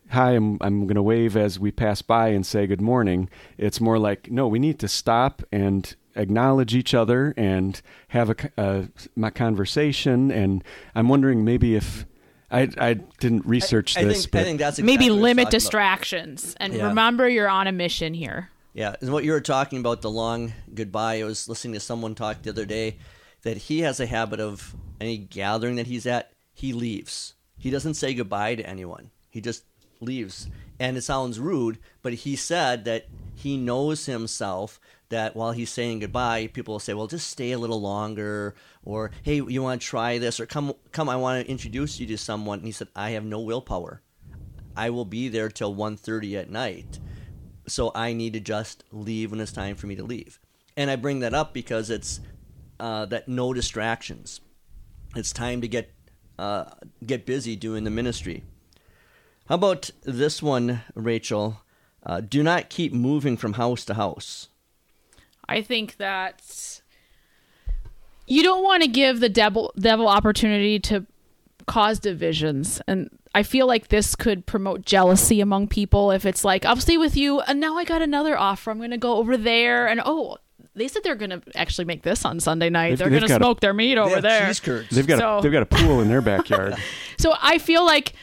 hi 0.09 0.31
i'm 0.31 0.57
i'm 0.61 0.85
going 0.87 0.95
to 0.95 1.01
wave 1.03 1.35
as 1.37 1.59
we 1.59 1.71
pass 1.71 2.01
by 2.01 2.29
and 2.29 2.45
say 2.45 2.65
good 2.67 2.81
morning 2.81 3.29
it's 3.57 3.79
more 3.79 3.99
like 3.99 4.29
no 4.31 4.47
we 4.47 4.59
need 4.59 4.79
to 4.79 4.87
stop 4.87 5.41
and 5.51 5.95
acknowledge 6.15 6.73
each 6.75 6.93
other 6.93 7.33
and 7.37 7.81
have 8.09 8.29
a, 8.29 8.35
c- 8.41 8.49
a 8.57 8.87
my 9.15 9.29
conversation 9.29 10.31
and 10.31 10.63
i'm 10.95 11.07
wondering 11.09 11.45
maybe 11.45 11.75
if 11.75 12.05
i 12.51 12.67
i 12.79 12.93
didn't 13.19 13.45
research 13.45 13.95
I, 13.97 14.01
I 14.01 14.03
this 14.05 14.21
think, 14.23 14.31
but 14.31 14.39
I 14.41 14.43
think 14.43 14.59
that's 14.59 14.79
exactly 14.79 14.93
Maybe 14.97 15.09
what 15.09 15.11
I 15.11 15.15
was 15.15 15.21
limit 15.23 15.35
talking 15.43 15.47
about. 15.47 15.51
distractions 15.51 16.55
and 16.59 16.73
Yeah. 16.73 16.87
remember 16.87 17.29
you're 17.29 17.49
on 17.49 17.67
a 17.67 17.71
mission 17.71 18.13
here. 18.13 18.49
Yeah, 18.73 18.95
and 19.01 19.11
what 19.11 19.23
you 19.23 19.31
were 19.31 19.41
talking 19.41 19.79
about 19.79 20.01
the 20.03 20.11
long 20.11 20.53
goodbye. 20.73 21.19
I 21.21 21.23
was 21.23 21.49
listening 21.49 21.73
to 21.73 21.79
someone 21.79 22.13
talk 22.15 22.43
the 22.43 22.51
other 22.51 22.65
day 22.65 22.97
that 23.41 23.57
he 23.57 23.79
has 23.81 23.99
a 23.99 24.05
habit 24.05 24.39
of 24.39 24.75
any 25.01 25.17
gathering 25.17 25.75
that 25.77 25.87
he's 25.87 26.05
at, 26.05 26.31
he 26.53 26.71
leaves. 26.71 27.33
He 27.57 27.71
doesn't 27.71 27.95
say 27.95 28.13
goodbye 28.13 28.55
to 28.55 28.69
anyone. 28.69 29.09
He 29.31 29.41
just 29.41 29.63
leaves. 29.99 30.49
And 30.79 30.97
it 30.97 31.01
sounds 31.01 31.39
rude, 31.39 31.79
but 32.01 32.13
he 32.13 32.35
said 32.35 32.85
that 32.85 33.07
he 33.35 33.57
knows 33.57 34.05
himself 34.05 34.79
that 35.09 35.35
while 35.35 35.51
he's 35.51 35.69
saying 35.69 35.99
goodbye, 35.99 36.47
people 36.47 36.75
will 36.75 36.79
say, 36.79 36.93
"Well, 36.93 37.07
just 37.07 37.29
stay 37.29 37.51
a 37.51 37.57
little 37.57 37.81
longer," 37.81 38.55
or 38.83 39.11
"Hey, 39.23 39.35
you 39.35 39.63
want 39.63 39.81
to 39.81 39.87
try 39.87 40.17
this?" 40.17 40.39
or 40.39 40.45
"Come, 40.45 40.73
come, 40.91 41.09
I 41.09 41.15
want 41.15 41.43
to 41.45 41.51
introduce 41.51 41.99
you 41.99 42.07
to 42.07 42.17
someone." 42.17 42.59
And 42.59 42.67
he 42.67 42.71
said, 42.71 42.89
"I 42.95 43.11
have 43.11 43.25
no 43.25 43.39
willpower. 43.39 44.01
I 44.75 44.89
will 44.91 45.05
be 45.05 45.27
there 45.27 45.49
till 45.49 45.73
1.30 45.75 46.37
at 46.37 46.49
night." 46.49 46.99
so 47.69 47.91
I 47.95 48.13
need 48.13 48.33
to 48.33 48.39
just 48.39 48.83
leave 48.91 49.31
when 49.31 49.39
it's 49.39 49.51
time 49.51 49.75
for 49.75 49.87
me 49.87 49.95
to 49.95 50.03
leave. 50.03 50.39
And 50.75 50.89
I 50.89 50.95
bring 50.95 51.19
that 51.19 51.33
up 51.33 51.53
because 51.53 51.89
it's 51.89 52.19
uh, 52.79 53.05
that 53.07 53.27
no 53.27 53.53
distractions. 53.53 54.41
It's 55.15 55.31
time 55.31 55.61
to 55.61 55.67
get 55.67 55.93
uh, 56.37 56.65
get 57.05 57.25
busy 57.25 57.55
doing 57.55 57.83
the 57.83 57.89
ministry. 57.89 58.43
How 59.49 59.55
about 59.55 59.89
this 60.03 60.41
one, 60.43 60.81
Rachel? 60.93 61.61
Uh, 62.05 62.21
do 62.21 62.43
not 62.43 62.69
keep 62.69 62.93
moving 62.93 63.35
from 63.35 63.53
house 63.53 63.83
to 63.85 63.95
house. 63.95 64.47
I 65.47 65.61
think 65.63 65.97
that 65.97 66.81
you 68.27 68.43
don't 68.43 68.63
want 68.63 68.83
to 68.83 68.87
give 68.87 69.19
the 69.19 69.27
devil 69.29 69.73
devil 69.77 70.07
opportunity 70.07 70.79
to 70.81 71.05
cause 71.65 71.99
divisions 71.99 72.79
and 72.87 73.09
I 73.33 73.41
feel 73.43 73.65
like 73.67 73.87
this 73.89 74.15
could 74.15 74.45
promote 74.45 74.85
jealousy 74.85 75.41
among 75.41 75.67
people 75.67 76.11
if 76.11 76.25
it's 76.25 76.43
like 76.45 76.65
I'll 76.65 76.75
stay 76.77 76.97
with 76.97 77.17
you 77.17 77.41
and 77.41 77.59
now 77.59 77.77
I 77.77 77.83
got 77.85 78.01
another 78.03 78.37
offer 78.37 78.69
I'm 78.71 78.77
going 78.77 78.91
to 78.91 78.97
go 78.97 79.15
over 79.17 79.35
there 79.37 79.87
and 79.87 80.01
oh 80.05 80.37
they 80.75 80.87
said 80.87 81.03
they're 81.03 81.15
going 81.15 81.29
to 81.31 81.41
actually 81.55 81.85
make 81.85 82.03
this 82.03 82.23
on 82.25 82.39
Sunday 82.39 82.69
night 82.69 82.89
They've- 82.89 82.99
they're 82.99 83.09
going 83.09 83.21
to 83.23 83.27
got 83.27 83.41
a- 83.41 83.43
smoke 83.43 83.59
their 83.59 83.73
meat 83.73 83.97
over 83.97 84.21
there 84.21 84.47
cheese 84.47 84.59
curds. 84.59 84.89
they've 84.91 85.05
got 85.07 85.19
So- 85.19 85.37
a, 85.39 85.41
they've 85.41 85.51
got 85.51 85.63
a 85.63 85.65
pool 85.67 86.01
in 86.01 86.07
their 86.09 86.21
backyard 86.21 86.75
so 87.17 87.33
I 87.41 87.57
feel 87.57 87.83
like 87.85 88.13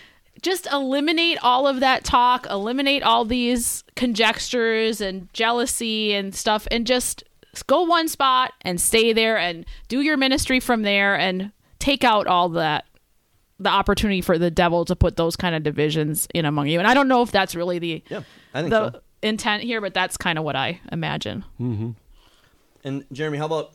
just 0.42 0.66
eliminate 0.72 1.38
all 1.42 1.66
of 1.66 1.80
that 1.80 2.04
talk, 2.04 2.46
eliminate 2.46 3.02
all 3.02 3.24
these 3.24 3.84
conjectures 3.94 5.00
and 5.00 5.32
jealousy 5.32 6.12
and 6.14 6.34
stuff, 6.34 6.68
and 6.70 6.86
just 6.86 7.24
go 7.66 7.82
one 7.82 8.08
spot 8.08 8.52
and 8.62 8.80
stay 8.80 9.12
there 9.12 9.38
and 9.38 9.64
do 9.88 10.00
your 10.02 10.16
ministry 10.16 10.60
from 10.60 10.82
there 10.82 11.18
and 11.18 11.52
take 11.78 12.04
out 12.04 12.26
all 12.26 12.48
that 12.50 12.84
the 13.58 13.70
opportunity 13.70 14.20
for 14.20 14.36
the 14.36 14.50
devil 14.50 14.84
to 14.84 14.94
put 14.94 15.16
those 15.16 15.34
kind 15.36 15.54
of 15.54 15.62
divisions 15.62 16.28
in 16.34 16.44
among 16.44 16.68
you. 16.68 16.78
And 16.78 16.86
I 16.86 16.92
don't 16.92 17.08
know 17.08 17.22
if 17.22 17.32
that's 17.32 17.54
really 17.54 17.78
the 17.78 18.04
Yeah, 18.10 18.22
I 18.52 18.60
think 18.60 18.70
the 18.70 18.92
so. 18.92 19.00
intent 19.22 19.62
here, 19.62 19.80
but 19.80 19.94
that's 19.94 20.18
kind 20.18 20.38
of 20.38 20.44
what 20.44 20.56
I 20.56 20.80
imagine. 20.92 21.44
Mm-hmm. 21.58 21.90
And 22.84 23.04
Jeremy, 23.10 23.38
how 23.38 23.46
about 23.46 23.72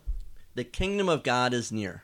the 0.53 0.63
kingdom 0.63 1.09
of 1.09 1.23
God 1.23 1.53
is 1.53 1.71
near? 1.71 2.03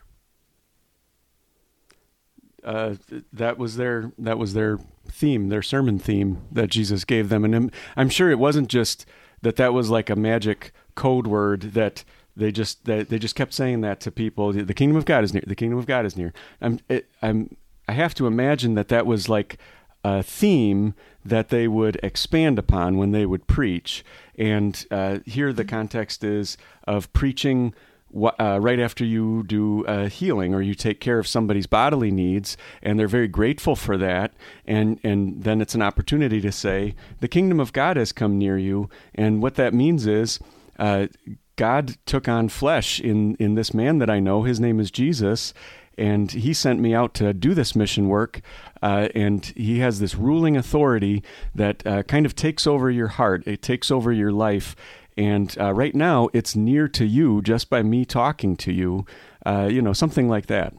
Uh, 2.67 2.95
that 3.31 3.57
was 3.57 3.77
their 3.77 4.11
that 4.17 4.37
was 4.37 4.53
their 4.53 4.77
theme, 5.07 5.47
their 5.47 5.61
sermon 5.61 5.97
theme 5.97 6.41
that 6.51 6.69
Jesus 6.69 7.05
gave 7.05 7.29
them, 7.29 7.45
and 7.45 7.71
I'm, 7.95 8.09
sure 8.09 8.29
it 8.29 8.39
wasn't 8.39 8.67
just 8.67 9.05
that 9.41 9.55
that 9.55 9.73
was 9.73 9.89
like 9.89 10.09
a 10.09 10.17
magic 10.17 10.73
code 10.93 11.27
word 11.27 11.61
that 11.61 12.03
they 12.35 12.51
just 12.51 12.83
that 12.83 13.07
they 13.07 13.17
just 13.17 13.35
kept 13.35 13.53
saying 13.53 13.81
that 13.81 14.01
to 14.01 14.11
people. 14.11 14.51
The 14.51 14.73
kingdom 14.73 14.97
of 14.97 15.05
God 15.05 15.23
is 15.23 15.33
near. 15.33 15.43
The 15.47 15.55
kingdom 15.55 15.79
of 15.79 15.85
God 15.85 16.05
is 16.05 16.17
near. 16.17 16.33
I'm 16.59 16.79
it, 16.89 17.07
I'm 17.21 17.55
I 17.87 17.93
have 17.93 18.13
to 18.15 18.27
imagine 18.27 18.75
that 18.75 18.89
that 18.89 19.05
was 19.05 19.29
like 19.29 19.57
a 20.03 20.21
theme 20.21 20.93
that 21.23 21.47
they 21.49 21.69
would 21.69 21.97
expand 22.03 22.59
upon 22.59 22.97
when 22.97 23.11
they 23.11 23.25
would 23.25 23.47
preach. 23.47 24.03
And 24.37 24.85
uh, 24.91 25.19
here 25.25 25.53
the 25.53 25.65
context 25.65 26.23
is 26.23 26.57
of 26.85 27.11
preaching 27.13 27.73
uh, 28.15 28.59
right 28.61 28.79
after 28.79 29.05
you 29.05 29.43
do 29.43 29.83
healing 30.09 30.53
or 30.53 30.61
you 30.61 30.75
take 30.75 30.99
care 30.99 31.19
of 31.19 31.27
somebody's 31.27 31.67
bodily 31.67 32.11
needs, 32.11 32.57
and 32.81 32.99
they're 32.99 33.07
very 33.07 33.27
grateful 33.27 33.75
for 33.75 33.97
that. 33.97 34.33
And 34.65 34.99
and 35.03 35.43
then 35.43 35.61
it's 35.61 35.75
an 35.75 35.81
opportunity 35.81 36.41
to 36.41 36.51
say, 36.51 36.95
the 37.19 37.27
kingdom 37.27 37.59
of 37.59 37.73
God 37.73 37.97
has 37.97 38.11
come 38.11 38.37
near 38.37 38.57
you. 38.57 38.89
And 39.15 39.41
what 39.41 39.55
that 39.55 39.73
means 39.73 40.05
is. 40.07 40.39
Uh, 40.79 41.07
God 41.55 41.97
took 42.05 42.27
on 42.27 42.49
flesh 42.49 42.99
in, 42.99 43.33
in 43.39 43.55
this 43.55 43.73
man 43.73 43.97
that 43.97 44.11
I 44.11 44.19
know. 44.19 44.43
His 44.43 44.59
name 44.59 44.79
is 44.79 44.91
Jesus, 44.91 45.55
and 45.97 46.31
he 46.31 46.53
sent 46.53 46.79
me 46.79 46.93
out 46.93 47.15
to 47.15 47.33
do 47.33 47.55
this 47.55 47.75
mission 47.75 48.09
work. 48.09 48.41
Uh, 48.83 49.07
and 49.15 49.43
he 49.57 49.79
has 49.79 49.99
this 49.99 50.13
ruling 50.13 50.55
authority 50.55 51.23
that 51.55 51.85
uh, 51.87 52.03
kind 52.03 52.27
of 52.27 52.35
takes 52.35 52.67
over 52.67 52.91
your 52.91 53.07
heart, 53.07 53.41
it 53.47 53.63
takes 53.63 53.89
over 53.89 54.11
your 54.11 54.31
life. 54.31 54.75
And 55.17 55.55
uh, 55.59 55.73
right 55.73 55.95
now, 55.95 56.29
it's 56.31 56.55
near 56.55 56.87
to 56.89 57.05
you 57.05 57.41
just 57.41 57.69
by 57.69 57.81
me 57.81 58.05
talking 58.05 58.55
to 58.57 58.71
you, 58.71 59.05
uh, 59.45 59.67
you 59.69 59.81
know, 59.81 59.93
something 59.93 60.29
like 60.29 60.45
that. 60.45 60.73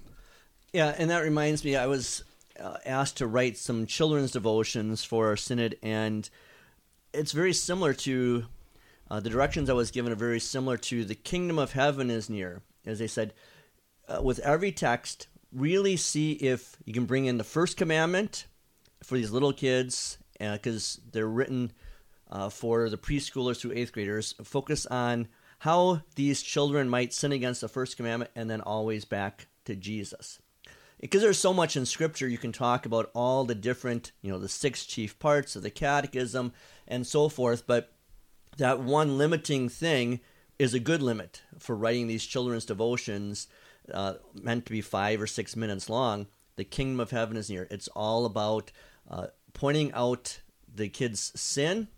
Yeah, 0.73 0.95
and 0.97 1.11
that 1.11 1.25
reminds 1.25 1.65
me, 1.65 1.75
I 1.75 1.87
was 1.87 2.23
uh, 2.61 2.77
asked 2.87 3.17
to 3.17 3.27
write 3.27 3.57
some 3.57 3.87
children's 3.87 4.31
devotions 4.31 5.03
for 5.03 5.27
our 5.27 5.37
synod, 5.37 5.77
and 5.83 6.31
it's 7.13 7.33
very 7.33 7.53
similar 7.53 7.95
to 7.95 8.47
uh, 9.11 9.19
the 9.19 9.31
directions 9.31 9.69
I 9.69 9.73
was 9.73 9.91
given 9.91 10.13
are 10.13 10.17
very 10.17 10.41
similar 10.41 10.77
to 10.77 11.05
the 11.05 11.15
kingdom 11.15 11.59
of 11.59 11.73
heaven 11.73 12.11
is 12.11 12.31
near. 12.31 12.63
As 12.87 12.99
they 13.01 13.07
said, 13.07 13.35
uh, 14.09 14.23
with 14.23 14.39
every 14.41 14.71
text, 14.71 15.27
really 15.53 15.97
see 15.97 16.33
if 16.33 16.77
you 16.85 16.93
can 16.93 17.07
bring 17.07 17.25
in 17.25 17.39
the 17.39 17.45
first 17.45 17.77
commandment 17.77 18.47
for 19.03 19.17
these 19.17 19.31
little 19.31 19.53
kids, 19.53 20.19
because 20.39 21.01
they're 21.11 21.27
written 21.27 21.73
uh, 22.31 22.49
for 22.49 22.89
the 22.89 22.99
preschoolers 22.99 23.61
through 23.61 23.73
eighth 23.73 23.93
graders. 23.93 24.35
Focus 24.43 24.87
on 24.87 25.29
how 25.61 26.03
these 26.15 26.43
children 26.43 26.89
might 26.89 27.13
sin 27.13 27.33
against 27.33 27.61
the 27.61 27.69
first 27.69 27.97
commandment, 27.97 28.31
and 28.35 28.49
then 28.49 28.61
always 28.61 29.05
back 29.05 29.47
to 29.65 29.75
Jesus 29.75 30.39
because 31.01 31.23
there's 31.23 31.39
so 31.39 31.55
much 31.55 31.77
in 31.77 31.87
scripture 31.87 32.29
you 32.29 32.39
can 32.39 32.53
talk 32.53 32.87
about 32.87 33.11
all 33.15 33.45
the 33.45 33.55
different 33.55 34.13
you 34.23 34.31
know 34.31 34.39
the 34.39 34.49
six 34.49 34.85
chief 34.85 35.19
parts 35.19 35.57
of 35.57 35.63
the 35.63 35.71
catechism 35.71 36.53
and 36.87 37.07
so 37.07 37.29
forth 37.29 37.67
but 37.67 37.93
that 38.57 38.81
one 38.81 39.19
limiting 39.19 39.69
thing 39.69 40.21
is 40.59 40.75
a 40.75 40.81
good 40.81 41.03
limit 41.03 41.43
for 41.59 41.77
writing 41.77 42.07
these 42.07 42.27
children's 42.27 42.65
devotions 42.65 43.47
uh, 43.93 44.15
meant 44.35 44.67
to 44.67 44.73
be 44.73 44.81
five 44.81 45.21
or 45.21 45.27
six 45.27 45.57
minutes 45.57 45.89
long 45.89 46.27
the 46.57 46.65
kingdom 46.65 47.01
of 47.01 47.11
heaven 47.11 47.37
is 47.37 47.51
near 47.51 47.67
it's 47.71 47.89
all 47.89 48.25
about 48.25 48.73
uh, 49.11 49.27
pointing 49.53 49.93
out 49.93 50.41
the 50.73 50.89
kids 50.89 51.33
sin 51.35 51.89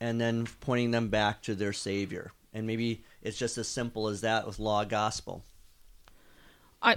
and 0.00 0.20
then 0.20 0.46
pointing 0.60 0.90
them 0.90 1.08
back 1.08 1.42
to 1.42 1.54
their 1.54 1.72
savior 1.72 2.32
and 2.52 2.66
maybe 2.66 3.02
it's 3.22 3.38
just 3.38 3.58
as 3.58 3.68
simple 3.68 4.08
as 4.08 4.20
that 4.20 4.46
with 4.46 4.58
law 4.58 4.84
gospel 4.84 5.44
I 6.82 6.96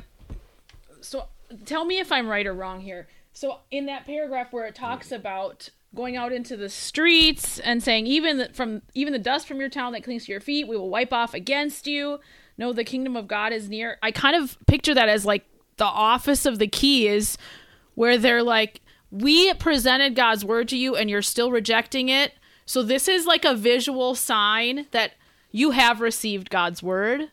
so 1.02 1.28
tell 1.66 1.86
me 1.86 2.00
if 2.00 2.12
I'm 2.12 2.28
right 2.28 2.46
or 2.46 2.54
wrong 2.54 2.82
here. 2.82 3.08
So 3.34 3.60
in 3.72 3.86
that 3.86 4.06
paragraph 4.06 4.52
where 4.52 4.66
it 4.66 4.76
talks 4.76 5.12
about 5.12 5.70
going 5.96 6.18
out 6.18 6.34
into 6.34 6.58
the 6.58 6.70
streets 6.70 7.60
and 7.60 7.82
saying 7.82 8.06
even 8.08 8.38
the, 8.38 8.50
from 8.54 8.82
even 8.94 9.14
the 9.14 9.20
dust 9.20 9.48
from 9.48 9.60
your 9.60 9.70
town 9.70 9.94
that 9.94 10.04
clings 10.04 10.26
to 10.26 10.32
your 10.32 10.42
feet 10.42 10.68
we 10.68 10.76
will 10.76 10.90
wipe 10.90 11.14
off 11.14 11.34
against 11.34 11.88
you. 11.88 12.20
No, 12.58 12.74
the 12.74 12.84
kingdom 12.84 13.16
of 13.16 13.28
God 13.28 13.54
is 13.54 13.70
near. 13.70 13.98
I 14.02 14.12
kind 14.12 14.36
of 14.36 14.58
picture 14.66 14.94
that 14.94 15.10
as 15.10 15.26
like 15.26 15.46
the 15.78 15.86
office 15.86 16.46
of 16.46 16.60
the 16.60 16.68
key 16.68 17.08
is 17.08 17.38
where 17.96 18.18
they're 18.18 18.44
like 18.44 18.82
we 19.12 19.54
presented 19.54 20.16
God's 20.16 20.44
word 20.44 20.68
to 20.70 20.78
you 20.78 20.96
and 20.96 21.10
you're 21.10 21.22
still 21.22 21.52
rejecting 21.52 22.10
it. 22.10 22.34
So 22.68 22.84
this 22.84 23.08
is 23.08 23.26
like 23.26 23.46
a 23.46 23.56
visual 23.56 24.14
sign 24.14 24.86
that 24.92 25.14
you 25.52 25.72
have 25.72 26.00
received 26.02 26.50
God's 26.52 26.84
word 26.84 27.32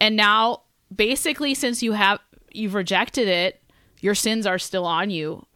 and 0.00 0.14
now 0.16 0.62
basically 0.94 1.54
since 1.54 1.82
you 1.82 1.92
have 1.92 2.18
you've 2.52 2.74
rejected 2.74 3.28
it 3.28 3.62
your 4.00 4.14
sins 4.14 4.46
are 4.46 4.58
still 4.58 4.84
on 4.84 5.08
you 5.10 5.46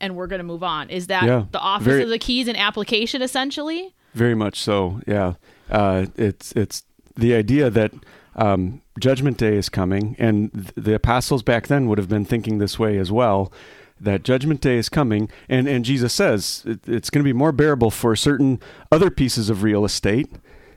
and 0.00 0.16
we're 0.16 0.26
going 0.26 0.38
to 0.40 0.44
move 0.44 0.62
on. 0.62 0.88
Is 0.90 1.06
that 1.08 1.24
Yeah. 1.24 1.44
the 1.52 1.58
office 1.60 1.86
Very- 1.86 2.02
of 2.04 2.08
the 2.08 2.18
keys 2.18 2.48
and 2.48 2.56
application 2.56 3.22
essentially? 3.22 3.94
Very 4.14 4.34
much 4.34 4.60
so. 4.60 5.00
Yeah, 5.06 5.34
uh, 5.70 6.06
it's 6.16 6.52
it's 6.52 6.84
the 7.16 7.34
idea 7.34 7.68
that 7.70 7.92
um, 8.36 8.80
Judgment 9.00 9.36
Day 9.38 9.56
is 9.56 9.68
coming, 9.68 10.14
and 10.18 10.52
th- 10.52 10.72
the 10.76 10.94
apostles 10.94 11.42
back 11.42 11.66
then 11.68 11.86
would 11.88 11.98
have 11.98 12.08
been 12.08 12.24
thinking 12.24 12.58
this 12.58 12.78
way 12.78 12.98
as 12.98 13.10
well. 13.12 13.52
That 14.04 14.22
Judgment 14.22 14.60
Day 14.60 14.76
is 14.76 14.88
coming, 14.88 15.28
and 15.48 15.66
and 15.66 15.84
Jesus 15.84 16.12
says 16.12 16.62
it, 16.66 16.80
it's 16.86 17.10
going 17.10 17.22
to 17.22 17.28
be 17.28 17.32
more 17.32 17.52
bearable 17.52 17.90
for 17.90 18.14
certain 18.14 18.60
other 18.92 19.10
pieces 19.10 19.50
of 19.50 19.62
real 19.62 19.84
estate, 19.84 20.30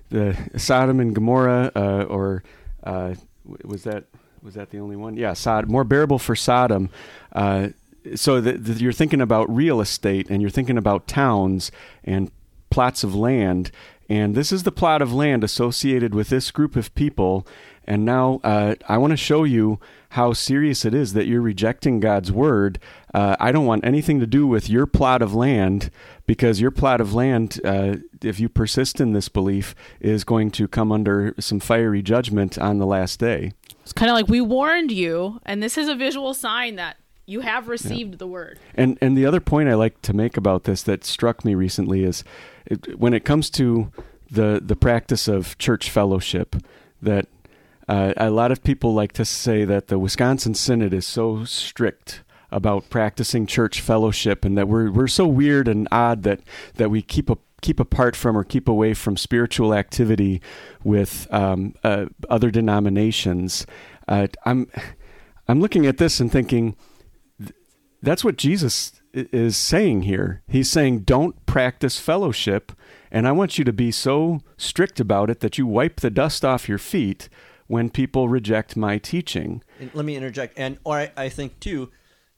the 0.09 0.35
Sodom 0.57 0.99
and 0.99 1.13
Gomorrah, 1.13 1.71
uh, 1.75 2.03
or 2.03 2.43
uh, 2.83 3.15
was 3.63 3.83
that 3.83 4.05
was 4.41 4.55
that 4.55 4.69
the 4.69 4.79
only 4.79 4.95
one? 4.95 5.17
Yeah, 5.17 5.33
Sod 5.33 5.69
more 5.69 5.83
bearable 5.83 6.19
for 6.19 6.35
Sodom. 6.35 6.89
Uh, 7.33 7.69
so 8.15 8.37
you're 8.37 8.93
thinking 8.93 9.21
about 9.21 9.53
real 9.53 9.81
estate, 9.81 10.29
and 10.29 10.41
you're 10.41 10.49
thinking 10.49 10.77
about 10.77 11.07
towns 11.07 11.71
and 12.03 12.31
plots 12.69 13.03
of 13.03 13.13
land. 13.15 13.71
And 14.09 14.35
this 14.35 14.53
is 14.53 14.63
the 14.63 14.71
plot 14.71 15.01
of 15.01 15.13
land 15.13 15.43
associated 15.43 16.15
with 16.15 16.29
this 16.29 16.51
group 16.51 16.77
of 16.77 16.93
people. 16.95 17.45
And 17.87 18.03
now 18.05 18.41
uh, 18.43 18.75
I 18.87 18.97
want 18.97 19.11
to 19.11 19.17
show 19.17 19.43
you 19.45 19.79
how 20.09 20.33
serious 20.33 20.85
it 20.85 20.93
is 20.93 21.13
that 21.13 21.27
you're 21.27 21.41
rejecting 21.41 21.99
God's 21.99 22.31
word. 22.31 22.79
Uh, 23.13 23.35
I 23.39 23.51
don't 23.51 23.65
want 23.65 23.85
anything 23.85 24.19
to 24.19 24.27
do 24.27 24.45
with 24.45 24.69
your 24.69 24.85
plot 24.85 25.21
of 25.21 25.33
land 25.33 25.89
because 26.25 26.61
your 26.61 26.71
plot 26.71 27.01
of 27.01 27.13
land, 27.13 27.59
uh, 27.63 27.97
if 28.21 28.39
you 28.39 28.49
persist 28.49 28.99
in 28.99 29.13
this 29.13 29.29
belief, 29.29 29.73
is 29.99 30.23
going 30.23 30.51
to 30.51 30.67
come 30.67 30.91
under 30.91 31.33
some 31.39 31.59
fiery 31.59 32.01
judgment 32.01 32.57
on 32.57 32.77
the 32.77 32.85
last 32.85 33.19
day. 33.19 33.53
It's 33.81 33.93
kind 33.93 34.09
of 34.09 34.15
like 34.15 34.27
we 34.27 34.41
warned 34.41 34.91
you, 34.91 35.39
and 35.45 35.63
this 35.63 35.77
is 35.77 35.87
a 35.87 35.95
visual 35.95 36.33
sign 36.33 36.75
that 36.75 36.97
you 37.25 37.41
have 37.41 37.67
received 37.67 38.19
the 38.19 38.27
word. 38.27 38.59
And 38.75 38.97
and 39.01 39.17
the 39.17 39.25
other 39.25 39.39
point 39.39 39.69
I 39.69 39.75
like 39.75 40.01
to 40.03 40.13
make 40.13 40.35
about 40.35 40.63
this 40.63 40.83
that 40.83 41.05
struck 41.05 41.45
me 41.45 41.55
recently 41.55 42.03
is 42.03 42.23
it, 42.65 42.97
when 42.99 43.13
it 43.13 43.23
comes 43.23 43.49
to 43.51 43.91
the 44.31 44.61
the 44.63 44.75
practice 44.75 45.27
of 45.27 45.57
church 45.57 45.89
fellowship 45.89 46.55
that 47.01 47.27
uh, 47.87 48.13
a 48.17 48.29
lot 48.29 48.51
of 48.51 48.63
people 48.63 48.93
like 48.93 49.13
to 49.13 49.25
say 49.25 49.65
that 49.65 49.87
the 49.87 49.99
Wisconsin 49.99 50.53
Synod 50.53 50.93
is 50.93 51.05
so 51.05 51.45
strict 51.45 52.23
about 52.51 52.89
practicing 52.89 53.45
church 53.45 53.81
fellowship 53.81 54.45
and 54.45 54.57
that 54.57 54.67
we're 54.67 54.89
we're 54.91 55.07
so 55.07 55.27
weird 55.27 55.67
and 55.67 55.87
odd 55.91 56.23
that 56.23 56.41
that 56.75 56.89
we 56.89 57.01
keep 57.01 57.29
a 57.29 57.37
keep 57.61 57.79
apart 57.79 58.15
from 58.15 58.37
or 58.37 58.43
keep 58.43 58.67
away 58.67 58.93
from 58.93 59.17
spiritual 59.17 59.73
activity 59.73 60.41
with 60.83 61.27
um, 61.33 61.73
uh, 61.83 62.05
other 62.29 62.51
denominations. 62.51 63.65
Uh, 64.07 64.27
I'm 64.45 64.69
I'm 65.47 65.59
looking 65.59 65.85
at 65.85 65.97
this 65.97 66.19
and 66.19 66.31
thinking 66.31 66.75
that's 68.01 68.23
what 68.23 68.37
Jesus 68.37 69.01
is 69.13 69.57
saying 69.57 70.03
here. 70.03 70.43
He's 70.47 70.69
saying, 70.69 70.99
don't 70.99 71.45
practice 71.45 71.99
fellowship. 71.99 72.71
And 73.09 73.27
I 73.27 73.31
want 73.31 73.57
you 73.57 73.63
to 73.63 73.73
be 73.73 73.91
so 73.91 74.41
strict 74.57 74.99
about 74.99 75.29
it 75.29 75.39
that 75.39 75.57
you 75.57 75.65
wipe 75.65 76.01
the 76.01 76.09
dust 76.09 76.45
off 76.45 76.69
your 76.69 76.77
feet 76.77 77.29
when 77.67 77.89
people 77.89 78.27
reject 78.29 78.75
my 78.75 78.97
teaching. 78.97 79.61
Let 79.93 80.05
me 80.05 80.15
interject, 80.15 80.57
and 80.57 80.77
or 80.83 80.97
I, 80.97 81.11
I 81.17 81.29
think 81.29 81.59
too, 81.59 81.91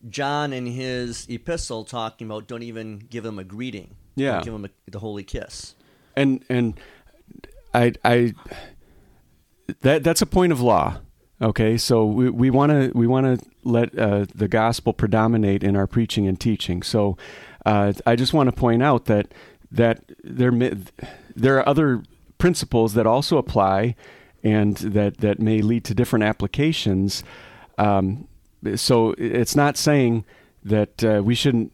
John 0.10 0.54
in 0.54 0.66
his 0.66 1.28
epistle 1.30 1.84
talking 1.86 2.28
about 2.28 2.48
don't 2.48 2.64
even 2.64 3.00
give 3.10 3.24
them 3.24 3.40
a 3.40 3.44
greeting. 3.44 3.96
Don't 4.18 4.26
Yeah. 4.26 4.42
give 4.42 4.54
them 4.54 4.66
a, 4.66 4.70
the 4.92 5.00
holy 5.00 5.24
kiss. 5.24 5.76
And 6.16 6.44
and 6.50 6.80
I 7.74 7.94
I 8.04 8.34
that 9.82 10.04
that's 10.04 10.22
a 10.22 10.26
point 10.26 10.52
of 10.52 10.62
law. 10.62 10.98
Okay, 11.42 11.78
so 11.78 12.06
we 12.06 12.30
we 12.30 12.50
want 12.50 12.72
to 12.72 12.92
we 12.94 13.08
want 13.08 13.40
to 13.40 13.46
let 13.64 13.98
uh, 13.98 14.26
the 14.36 14.48
gospel 14.48 14.92
predominate 14.94 15.64
in 15.64 15.76
our 15.76 15.88
preaching 15.88 16.28
and 16.28 16.40
teaching. 16.40 16.82
So 16.84 17.18
uh, 17.66 17.94
I 18.06 18.16
just 18.16 18.34
want 18.34 18.48
to 18.50 18.56
point 18.56 18.84
out 18.84 19.06
that 19.06 19.34
that 19.72 20.04
there 20.24 20.52
may, 20.52 20.74
there 21.36 21.58
are 21.58 21.70
other 21.70 22.04
principles 22.40 22.94
that 22.96 23.06
also 23.06 23.38
apply, 23.38 23.96
and 24.44 24.78
that 24.78 25.18
that 25.18 25.40
may 25.40 25.62
lead 25.62 25.84
to 25.86 25.94
different 25.94 26.24
applications. 26.24 27.24
Um, 27.78 28.28
so 28.76 29.16
it's 29.18 29.56
not 29.56 29.78
saying 29.78 30.26
that 30.64 31.04
uh, 31.04 31.22
we 31.24 31.36
shouldn't. 31.36 31.72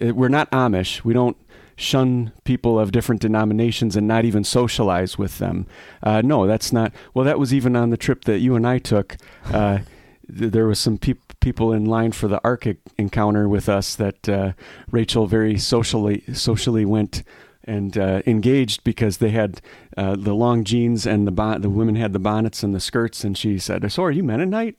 We're 0.00 0.28
not 0.28 0.50
Amish. 0.50 1.04
We 1.04 1.14
don't 1.14 1.36
shun 1.76 2.32
people 2.44 2.78
of 2.78 2.92
different 2.92 3.20
denominations 3.20 3.96
and 3.96 4.06
not 4.06 4.24
even 4.24 4.44
socialize 4.44 5.18
with 5.18 5.38
them. 5.38 5.66
Uh, 6.02 6.22
no, 6.22 6.46
that's 6.46 6.72
not. 6.72 6.92
Well, 7.14 7.24
that 7.24 7.38
was 7.38 7.52
even 7.52 7.76
on 7.76 7.90
the 7.90 7.96
trip 7.96 8.24
that 8.24 8.38
you 8.38 8.54
and 8.54 8.66
I 8.66 8.78
took. 8.78 9.16
Uh, 9.46 9.78
th- 10.38 10.52
there 10.52 10.66
was 10.66 10.78
some 10.78 10.98
peop 10.98 11.20
people 11.40 11.72
in 11.72 11.84
line 11.84 12.12
for 12.12 12.28
the 12.28 12.40
e- 12.64 12.76
encounter 12.98 13.48
with 13.48 13.68
us 13.68 13.96
that 13.96 14.28
uh, 14.28 14.52
Rachel 14.90 15.26
very 15.26 15.58
socially 15.58 16.22
socially 16.32 16.84
went 16.84 17.22
and 17.64 17.96
uh, 17.96 18.22
engaged 18.26 18.84
because 18.84 19.18
they 19.18 19.30
had 19.30 19.60
uh, 19.96 20.16
the 20.16 20.34
long 20.34 20.64
jeans 20.64 21.06
and 21.06 21.26
the 21.26 21.32
bon- 21.32 21.60
the 21.60 21.70
women 21.70 21.94
had 21.94 22.12
the 22.12 22.18
bonnets 22.18 22.62
and 22.62 22.74
the 22.74 22.80
skirts, 22.80 23.24
and 23.24 23.36
she 23.36 23.58
said, 23.58 23.90
"So 23.92 24.02
are 24.04 24.10
you 24.10 24.22
Mennonite?" 24.22 24.76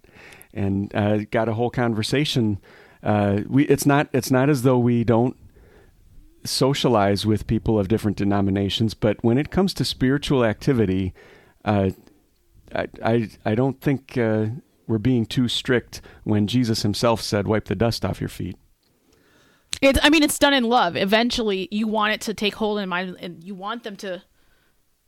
and 0.54 0.94
uh, 0.96 1.20
got 1.32 1.50
a 1.50 1.54
whole 1.54 1.70
conversation. 1.70 2.60
Uh, 3.02 3.42
we 3.48 3.64
it's 3.66 3.86
not 3.86 4.08
it's 4.14 4.32
not 4.32 4.50
as 4.50 4.62
though 4.62 4.78
we 4.78 5.04
don't 5.04 5.36
socialize 6.46 7.26
with 7.26 7.48
people 7.48 7.80
of 7.80 7.88
different 7.88 8.18
denominations, 8.18 8.94
but 8.94 9.24
when 9.24 9.38
it 9.38 9.50
comes 9.50 9.74
to 9.74 9.86
spiritual 9.86 10.44
activity, 10.44 11.14
uh, 11.66 11.92
I, 12.74 12.88
I 13.04 13.30
I 13.46 13.56
don't 13.56 13.82
think 13.82 14.18
uh, 14.18 14.48
we're 14.88 14.98
being 14.98 15.26
too 15.26 15.48
strict 15.48 16.02
when 16.24 16.48
Jesus 16.48 16.84
Himself 16.84 17.22
said, 17.22 17.48
"Wipe 17.48 17.66
the 17.66 17.76
dust 17.76 18.06
off 18.06 18.22
your 18.22 18.30
feet." 18.30 18.58
It's, 19.82 19.99
I 20.01 20.09
mean, 20.09 20.24
it's 20.24 20.39
done 20.39 20.53
in 20.53 20.63
love. 20.63 20.95
Eventually, 20.95 21.67
you 21.71 21.88
want 21.88 22.13
it 22.13 22.21
to 22.21 22.34
take 22.34 22.55
hold 22.55 22.80
in 22.80 22.89
mind, 22.89 23.17
and 23.19 23.43
you 23.43 23.55
want 23.55 23.84
them 23.84 23.95
to 23.97 24.24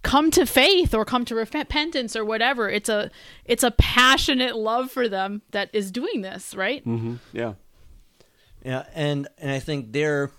come 0.03 0.29
to 0.31 0.45
faith 0.45 0.93
or 0.93 1.03
come 1.03 1.25
to 1.25 1.33
repentance 1.35 2.15
or 2.15 2.23
whatever. 2.23 2.69
It's 2.69 2.89
a 2.89 3.09
it's 3.43 3.63
a 3.63 3.71
passionate 3.71 4.55
love 4.55 4.91
for 4.91 5.09
them 5.09 5.41
that 5.51 5.69
is 5.73 5.91
doing 5.91 6.21
this, 6.21 6.53
right? 6.53 6.85
Mm-hmm. 6.85 7.15
Yeah. 7.33 7.53
Yeah, 8.63 8.85
and 8.93 9.27
and 9.37 9.51
I 9.51 9.59
think 9.59 9.93
there, 9.93 10.31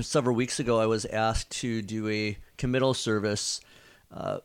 several 0.00 0.36
weeks 0.36 0.60
ago 0.60 0.80
I 0.80 0.86
was 0.86 1.04
asked 1.06 1.50
to 1.62 1.82
do 1.82 2.08
a 2.08 2.38
committal 2.58 2.94
service. 2.94 3.60
Uh, 4.14 4.38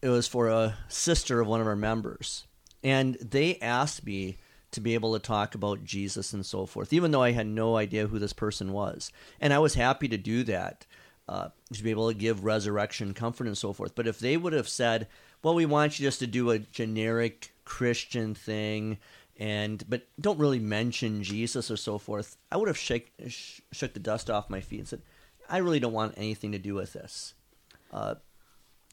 it 0.00 0.08
was 0.08 0.28
for 0.28 0.48
a 0.48 0.76
sister 0.88 1.40
of 1.40 1.46
one 1.46 1.60
of 1.60 1.66
our 1.66 1.76
members, 1.76 2.46
and 2.84 3.16
they 3.16 3.58
asked 3.58 4.04
me 4.04 4.36
to 4.70 4.80
be 4.80 4.94
able 4.94 5.12
to 5.14 5.18
talk 5.18 5.54
about 5.54 5.84
Jesus 5.84 6.32
and 6.32 6.44
so 6.44 6.66
forth, 6.66 6.92
even 6.92 7.10
though 7.10 7.22
I 7.22 7.32
had 7.32 7.46
no 7.46 7.76
idea 7.76 8.06
who 8.06 8.18
this 8.18 8.32
person 8.32 8.72
was, 8.72 9.10
and 9.40 9.52
I 9.52 9.58
was 9.58 9.74
happy 9.74 10.08
to 10.08 10.16
do 10.16 10.44
that. 10.44 10.86
Uh, 11.28 11.50
to 11.74 11.82
be 11.82 11.90
able 11.90 12.08
to 12.08 12.14
give 12.14 12.42
resurrection 12.42 13.12
comfort 13.12 13.46
and 13.46 13.58
so 13.58 13.74
forth. 13.74 13.94
But 13.94 14.06
if 14.06 14.18
they 14.18 14.38
would 14.38 14.54
have 14.54 14.66
said, 14.66 15.08
"Well, 15.42 15.54
we 15.54 15.66
want 15.66 15.98
you 15.98 16.06
just 16.06 16.20
to 16.20 16.26
do 16.26 16.50
a 16.50 16.58
generic 16.58 17.52
Christian 17.66 18.34
thing," 18.34 18.96
and 19.36 19.84
but 19.90 20.08
don't 20.18 20.38
really 20.38 20.58
mention 20.58 21.22
Jesus 21.22 21.70
or 21.70 21.76
so 21.76 21.98
forth, 21.98 22.38
I 22.50 22.56
would 22.56 22.68
have 22.68 22.78
shake, 22.78 23.12
sh- 23.26 23.60
shook 23.72 23.92
the 23.92 24.00
dust 24.00 24.30
off 24.30 24.48
my 24.48 24.62
feet 24.62 24.78
and 24.78 24.88
said, 24.88 25.02
"I 25.50 25.58
really 25.58 25.80
don't 25.80 25.92
want 25.92 26.14
anything 26.16 26.52
to 26.52 26.58
do 26.58 26.74
with 26.74 26.94
this." 26.94 27.34
Uh, 27.92 28.14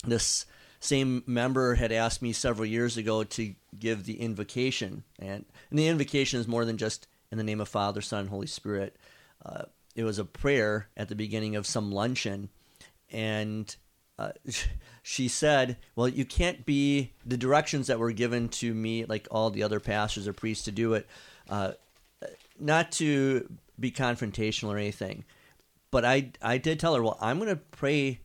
this 0.04 0.46
same 0.86 1.24
member 1.26 1.76
had 1.76 1.92
asked 1.92 2.22
me 2.22 2.32
several 2.32 2.66
years 2.66 2.98
ago 2.98 3.24
to 3.24 3.56
give 3.78 4.06
the 4.06 4.22
invocation, 4.22 5.04
and, 5.20 5.46
and 5.70 5.80
the 5.80 5.88
invocation 5.88 6.40
is 6.40 6.48
more 6.48 6.66
than 6.66 6.78
just 6.78 7.08
in 7.32 7.38
the 7.38 7.44
name 7.44 7.60
of 7.60 7.68
Father, 7.68 8.02
Son, 8.02 8.28
Holy 8.28 8.48
Spirit. 8.48 8.96
Uh, 9.46 9.64
it 9.96 10.04
was 10.04 10.20
a 10.20 10.26
prayer 10.26 10.88
at 10.96 11.10
the 11.10 11.16
beginning 11.16 11.56
of 11.56 11.66
some 11.66 11.92
luncheon, 11.92 12.50
and 13.12 13.76
uh, 14.20 14.32
she 15.04 15.28
said, 15.28 15.78
"Well, 15.96 16.08
you 16.08 16.26
can't 16.26 16.66
be 16.66 17.14
the 17.26 17.38
directions 17.38 17.88
that 17.88 18.00
were 18.00 18.12
given 18.12 18.50
to 18.50 18.74
me, 18.74 19.06
like 19.06 19.28
all 19.32 19.50
the 19.50 19.64
other 19.64 19.80
pastors 19.80 20.28
or 20.28 20.34
priests, 20.34 20.66
to 20.66 20.72
do 20.72 20.94
it, 20.94 21.08
uh, 21.50 21.72
not 22.60 22.92
to 22.94 23.50
be 23.80 23.92
confrontational 23.92 24.70
or 24.70 24.78
anything." 24.78 25.26
But 25.92 26.06
I, 26.06 26.32
I 26.42 26.58
did 26.58 26.80
tell 26.80 26.96
her, 26.96 27.02
"Well, 27.04 27.18
I'm 27.22 27.38
going 27.38 27.50
to 27.50 27.56
pray, 27.56 28.20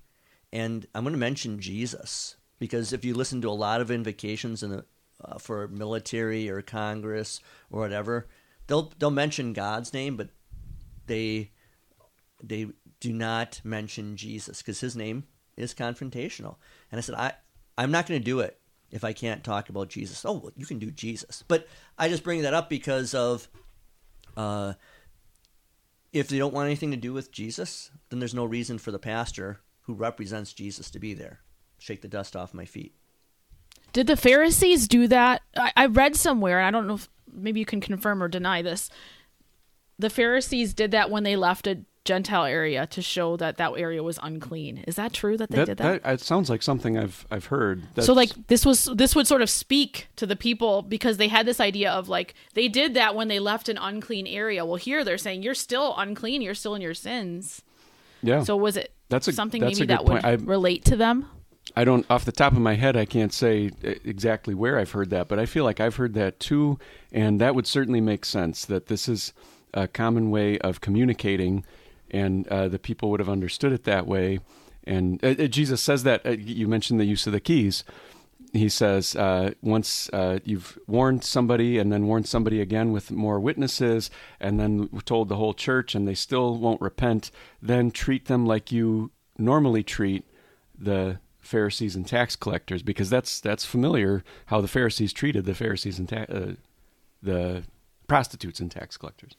and 0.53 0.87
I'm 0.95 1.05
going 1.05 1.15
to 1.15 1.19
mention 1.19 1.61
Jesus 1.61 2.37
because 2.61 2.93
if 2.93 3.05
you 3.05 3.15
listen 3.15 3.41
to 3.41 3.49
a 3.49 3.51
lot 3.51 3.81
of 3.81 3.91
invocations 3.91 4.63
in 4.63 4.71
the, 4.71 4.85
uh, 5.25 5.39
for 5.39 5.67
military 5.67 6.49
or 6.49 6.63
Congress 6.63 7.41
or 7.71 7.81
whatever, 7.81 8.29
they'll 8.69 8.93
they'll 8.99 9.11
mention 9.11 9.53
God's 9.53 9.93
name, 9.93 10.17
but 10.17 10.29
they 11.07 11.51
they 12.41 12.69
do 13.01 13.13
not 13.13 13.61
mention 13.65 14.17
Jesus 14.17 14.59
because 14.59 14.79
his 14.79 14.95
name 14.95 15.25
is 15.57 15.75
confrontational. 15.75 16.57
And 16.93 16.99
I 16.99 17.03
said, 17.03 17.17
I, 17.17 17.33
I'm 17.77 17.91
not 17.91 18.07
going 18.07 18.21
to 18.21 18.25
do 18.25 18.41
it 18.41 18.61
if 18.91 19.05
I 19.05 19.13
can't 19.13 19.43
talk 19.43 19.69
about 19.69 19.89
Jesus. 19.89 20.25
Oh, 20.25 20.35
well, 20.35 20.53
you 20.55 20.67
can 20.67 20.79
do 20.79 20.91
Jesus. 20.91 21.43
But 21.49 21.67
I 21.99 22.09
just 22.09 22.25
bring 22.25 22.43
that 22.43 22.55
up 22.55 22.69
because 22.69 23.15
of 23.15 23.49
uh, 24.37 24.75
if 26.13 26.29
they 26.29 26.39
don't 26.39 26.55
want 26.55 26.67
anything 26.67 26.91
to 26.91 26.97
do 26.97 27.13
with 27.13 27.33
Jesus, 27.33 27.91
then 28.11 28.19
there's 28.19 28.35
no 28.35 28.45
reason 28.45 28.79
for 28.79 28.91
the 28.91 28.99
pastor 28.99 29.61
who 29.83 29.95
represents 29.95 30.53
Jesus 30.53 30.91
to 30.91 30.99
be 30.99 31.15
there. 31.15 31.41
Shake 31.81 32.03
the 32.03 32.09
dust 32.09 32.37
off 32.37 32.55
my 32.55 32.65
feet. 32.65 32.95
Did 33.93 34.07
the 34.07 34.17
Pharisees 34.17 34.87
do 34.87 35.09
that? 35.09 35.43
I, 35.57 35.73
I 35.77 35.87
read 35.87 36.15
somewhere, 36.15 36.61
and 36.61 36.67
I 36.69 36.71
don't 36.79 36.87
know 36.87 36.95
if 36.95 37.09
maybe 37.33 37.59
you 37.59 37.67
can 37.67 37.81
confirm 37.81 38.23
or 38.23 38.29
deny 38.29 38.63
this. 38.63 38.89
the 39.99 40.11
Pharisees 40.11 40.73
did 40.75 40.93
that 40.93 41.11
when 41.11 41.25
they 41.25 41.35
left 41.37 41.67
a 41.67 41.81
Gentile 42.05 42.45
area 42.47 42.87
to 42.87 43.03
show 43.03 43.37
that 43.37 43.59
that 43.59 43.73
area 43.77 44.03
was 44.03 44.19
unclean. 44.23 44.79
Is 44.87 44.97
that 44.97 45.13
true 45.13 45.37
that 45.37 45.51
they 45.51 45.59
that, 45.59 45.67
did 45.67 45.79
that? 45.79 46.03
that 46.03 46.09
uh, 46.09 46.13
it 46.15 46.21
sounds 46.21 46.49
like 46.49 46.63
something 46.63 46.97
I've 46.97 47.27
I've 47.31 47.47
heard. 47.47 47.83
so 48.01 48.15
like 48.15 48.31
this 48.47 48.65
was 48.65 48.87
this 48.95 49.15
would 49.15 49.27
sort 49.27 49.43
of 49.43 49.51
speak 49.51 50.09
to 50.17 50.25
the 50.27 50.35
people 50.37 50.81
because 50.81 51.19
they 51.19 51.29
had 51.29 51.45
this 51.45 51.61
idea 51.61 51.91
of 51.93 52.09
like 52.09 52.35
they 52.55 52.69
did 52.69 52.95
that 52.95 53.15
when 53.15 53.29
they 53.29 53.39
left 53.39 53.69
an 53.69 53.77
unclean 53.77 54.27
area. 54.27 54.65
Well, 54.65 54.77
here 54.77 55.05
they're 55.05 55.19
saying 55.19 55.43
you're 55.43 55.53
still 55.55 55.95
unclean, 55.99 56.41
you're 56.41 56.55
still 56.55 56.75
in 56.75 56.81
your 56.81 56.95
sins. 56.95 57.61
yeah. 58.23 58.45
So 58.45 58.57
was 58.57 58.79
it 58.79 58.93
That's 59.11 59.29
a- 59.29 59.33
something 59.33 59.61
that's 59.61 59.79
maybe 59.79 59.93
a 59.93 59.97
good 59.99 60.07
that 60.07 60.13
would. 60.13 60.25
I- 60.25 60.43
relate 60.45 60.85
to 60.87 60.97
them? 60.97 61.27
I 61.77 61.85
don't 61.85 62.07
off 62.11 62.25
the 62.25 62.33
top 62.33 62.53
of 62.53 62.59
my 62.59 62.75
head 62.75 62.97
I 62.97 63.05
can't 63.05 63.33
say 63.33 63.71
uh, 63.85 63.95
exactly 64.05 64.55
where 64.55 64.79
I've 64.79 64.91
heard 64.91 65.11
that, 65.11 65.29
but 65.29 65.39
I 65.39 65.47
feel 65.47 65.65
like 65.65 65.81
I've 65.81 65.97
heard 65.97 66.15
that 66.15 66.41
too 66.41 66.79
and 67.13 67.41
that 67.41 67.55
would 67.55 67.67
certainly 67.67 68.01
make 68.01 68.25
sense 68.25 68.65
that 68.67 68.87
this 68.87 69.09
is 69.09 69.33
a 69.73 69.87
common 69.87 70.31
way 70.31 70.59
of 70.59 70.81
communicating 70.81 71.65
and 72.11 72.47
uh, 72.49 72.69
the 72.69 72.79
people 72.79 73.11
would 73.11 73.21
have 73.21 73.29
understood 73.29 73.73
it 73.73 73.85
that 73.85 74.07
way 74.07 74.41
and 74.85 75.23
uh, 75.25 75.47
Jesus 75.47 75.81
says 75.81 76.03
that 76.05 76.25
uh, 76.27 76.31
you 76.31 76.67
mentioned 76.67 76.99
the 77.01 77.05
use 77.05 77.27
of 77.27 77.33
the 77.33 77.41
keys. 77.41 77.85
He 78.53 78.69
says 78.69 79.15
uh, 79.15 79.53
once 79.63 80.11
uh, 80.13 80.41
you've 80.45 80.79
warned 80.89 81.23
somebody 81.23 81.79
and 81.79 81.93
then 81.93 82.07
warned 82.07 82.27
somebody 82.27 82.61
again 82.61 82.91
with 82.91 83.11
more 83.13 83.39
witnesses 83.39 84.11
and 84.41 84.59
then 84.59 84.89
told 85.05 85.29
the 85.29 85.37
whole 85.37 85.55
church 85.55 85.95
and 85.95 86.09
they 86.09 86.15
still 86.15 86.57
won't 86.57 86.81
repent, 86.81 87.31
then 87.63 87.91
treat 87.91 88.27
them 88.27 88.47
like 88.47 88.73
you 88.73 89.13
normally 89.39 89.85
treat 89.85 90.25
the 90.77 91.21
Pharisees 91.41 91.97
and 91.97 92.07
tax 92.07 92.37
collectors 92.37 92.83
because 92.83 93.11
that's 93.11 93.41
that's 93.41 93.65
familiar 93.65 94.23
how 94.47 94.61
the 94.61 94.69
Pharisees 94.69 95.13
treated 95.13 95.45
the 95.45 95.55
Pharisees 95.55 95.99
and 95.99 96.09
ta- 96.09 96.27
uh, 96.29 96.53
the 97.23 97.63
prostitutes 98.07 98.61
and 98.61 98.71
tax 98.71 98.97
collectors. 98.97 99.33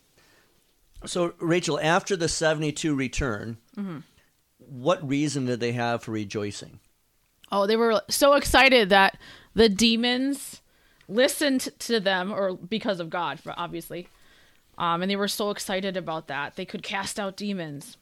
So, 1.05 1.33
Rachel, 1.39 1.79
after 1.81 2.15
the 2.15 2.29
72 2.29 2.93
return, 2.93 3.57
what 4.59 5.07
reason 5.07 5.45
did 5.45 5.59
they 5.59 5.71
have 5.71 6.03
for 6.03 6.11
rejoicing? 6.11 6.79
Oh, 7.51 7.65
they 7.65 7.75
were 7.75 8.01
so 8.07 8.33
excited 8.33 8.89
that 8.89 9.17
the 9.53 9.67
demons 9.67 10.61
listened 11.09 11.69
to 11.79 11.99
them, 11.99 12.31
or 12.31 12.55
because 12.55 12.99
of 12.99 13.09
God, 13.09 13.39
obviously. 13.57 14.07
Um, 14.77 15.01
and 15.01 15.11
they 15.11 15.15
were 15.15 15.27
so 15.27 15.49
excited 15.49 15.97
about 15.97 16.27
that. 16.27 16.55
They 16.55 16.65
could 16.65 16.83
cast 16.83 17.19
out 17.19 17.35
demons. 17.35 17.97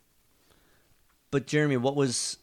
But, 1.32 1.48
Jeremy, 1.48 1.78
what 1.78 1.96
was 1.96 2.38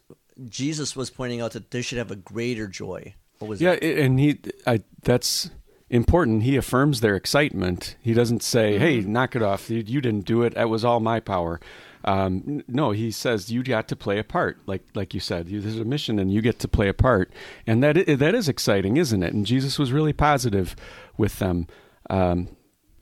Jesus 0.48 0.94
was 0.96 1.10
pointing 1.10 1.40
out 1.40 1.52
that 1.52 1.70
they 1.70 1.82
should 1.82 1.98
have 1.98 2.10
a 2.10 2.16
greater 2.16 2.66
joy? 2.66 3.14
What 3.38 3.48
was 3.48 3.60
Yeah, 3.60 3.72
it? 3.80 3.98
and 3.98 4.18
he 4.18 4.38
I 4.66 4.82
that's 5.02 5.50
important. 5.90 6.42
He 6.42 6.56
affirms 6.56 7.00
their 7.00 7.16
excitement. 7.16 7.96
He 8.00 8.12
doesn't 8.14 8.42
say, 8.42 8.78
"Hey, 8.78 9.00
knock 9.00 9.36
it 9.36 9.42
off. 9.42 9.70
You, 9.70 9.82
you 9.86 10.00
didn't 10.00 10.24
do 10.26 10.42
it. 10.42 10.54
That 10.54 10.68
was 10.68 10.84
all 10.84 11.00
my 11.00 11.20
power." 11.20 11.60
Um, 12.04 12.62
no, 12.68 12.92
he 12.92 13.10
says 13.10 13.50
you 13.50 13.64
got 13.64 13.88
to 13.88 13.96
play 13.96 14.18
a 14.18 14.24
part, 14.24 14.58
like 14.66 14.84
like 14.94 15.12
you 15.14 15.20
said. 15.20 15.48
You, 15.48 15.60
there's 15.60 15.78
a 15.78 15.84
mission, 15.84 16.18
and 16.18 16.32
you 16.32 16.40
get 16.40 16.58
to 16.60 16.68
play 16.68 16.88
a 16.88 16.94
part, 16.94 17.32
and 17.66 17.82
that—that 17.82 18.34
is 18.34 18.48
exciting, 18.48 18.96
isn't 18.96 19.22
it? 19.22 19.32
And 19.34 19.44
Jesus 19.44 19.78
was 19.78 19.92
really 19.92 20.12
positive 20.12 20.76
with 21.16 21.38
them. 21.38 21.66
Um, 22.08 22.48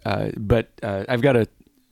uh, 0.05 0.30
but 0.37 0.70
uh, 0.82 1.05
I've 1.09 1.22
got 1.22 1.37
a 1.37 1.49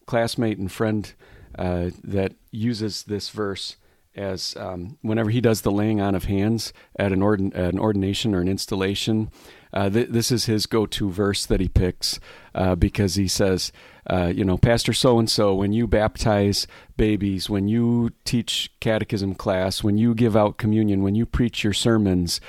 classmate 0.07 0.59
and 0.59 0.71
friend 0.71 1.13
uh, 1.59 1.91
that 2.03 2.33
uses 2.51 3.05
this 3.05 3.29
verse 3.31 3.77
as 4.15 4.55
um, 4.57 4.99
whenever 5.03 5.31
he 5.31 5.41
does 5.41 5.63
the 5.63 5.71
laying 5.71 6.01
on 6.01 6.15
of 6.15 6.25
hands 6.25 6.73
at 6.99 7.13
an, 7.13 7.21
ordin- 7.21 7.55
an 7.55 7.79
ordination 7.79 8.35
or 8.35 8.41
an 8.41 8.49
installation. 8.49 9.31
Uh, 9.73 9.89
th- 9.89 10.09
this 10.11 10.31
is 10.31 10.45
his 10.45 10.67
go-to 10.67 11.11
verse 11.11 11.47
that 11.47 11.61
he 11.61 11.69
picks 11.69 12.21
uh, 12.55 12.75
because 12.75 13.15
he 13.15 13.27
says, 13.27 13.73
uh, 14.11 14.31
you 14.35 14.45
know, 14.45 14.59
Pastor 14.59 14.93
so 14.93 15.19
and 15.19 15.31
so, 15.31 15.55
when 15.55 15.73
you 15.73 15.87
baptize 15.87 16.67
babies, 16.97 17.49
when 17.49 17.69
you 17.69 18.11
teach 18.25 18.71
catechism 18.81 19.35
class, 19.35 19.83
when 19.83 19.97
you 19.97 20.15
give 20.15 20.37
out 20.37 20.59
communion, 20.59 21.03
when 21.03 21.15
you 21.15 21.25
preach 21.25 21.65
your 21.65 21.73
sermons, 21.73 22.41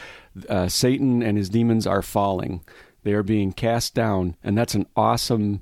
uh, 0.50 0.68
Satan 0.68 1.22
and 1.22 1.38
his 1.38 1.50
demons 1.50 1.88
are 1.88 2.02
falling. 2.02 2.62
They 3.04 3.14
are 3.14 3.24
being 3.24 3.54
cast 3.54 3.94
down, 3.94 4.36
and 4.44 4.58
that's 4.58 4.76
an 4.76 4.88
awesome, 4.96 5.62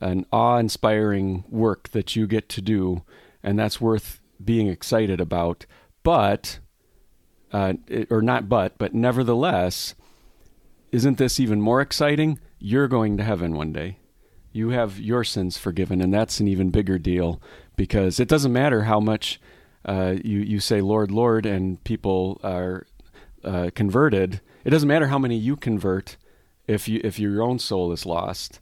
an 0.00 0.26
awe-inspiring 0.32 1.44
work 1.48 1.90
that 1.90 2.14
you 2.14 2.26
get 2.26 2.48
to 2.50 2.62
do, 2.62 3.02
and 3.42 3.58
that's 3.58 3.80
worth 3.80 4.20
being 4.44 4.68
excited 4.68 5.20
about. 5.20 5.66
But, 6.02 6.60
uh, 7.52 7.74
or 8.10 8.22
not 8.22 8.48
but, 8.48 8.78
but 8.78 8.94
nevertheless, 8.94 9.94
isn't 10.92 11.18
this 11.18 11.40
even 11.40 11.60
more 11.60 11.80
exciting? 11.80 12.38
You're 12.58 12.88
going 12.88 13.16
to 13.16 13.24
heaven 13.24 13.56
one 13.56 13.72
day. 13.72 13.98
You 14.52 14.70
have 14.70 14.98
your 14.98 15.24
sins 15.24 15.58
forgiven, 15.58 16.00
and 16.00 16.14
that's 16.14 16.40
an 16.40 16.48
even 16.48 16.70
bigger 16.70 16.98
deal 16.98 17.42
because 17.76 18.18
it 18.18 18.28
doesn't 18.28 18.52
matter 18.52 18.84
how 18.84 19.00
much 19.00 19.38
uh, 19.84 20.14
you 20.24 20.38
you 20.38 20.60
say 20.60 20.80
Lord, 20.80 21.10
Lord, 21.10 21.44
and 21.44 21.82
people 21.84 22.40
are 22.42 22.86
uh, 23.44 23.70
converted. 23.74 24.40
It 24.64 24.70
doesn't 24.70 24.88
matter 24.88 25.08
how 25.08 25.18
many 25.18 25.36
you 25.36 25.56
convert 25.56 26.16
if 26.66 26.88
you 26.88 27.00
if 27.04 27.18
your 27.18 27.42
own 27.42 27.58
soul 27.58 27.92
is 27.92 28.06
lost. 28.06 28.60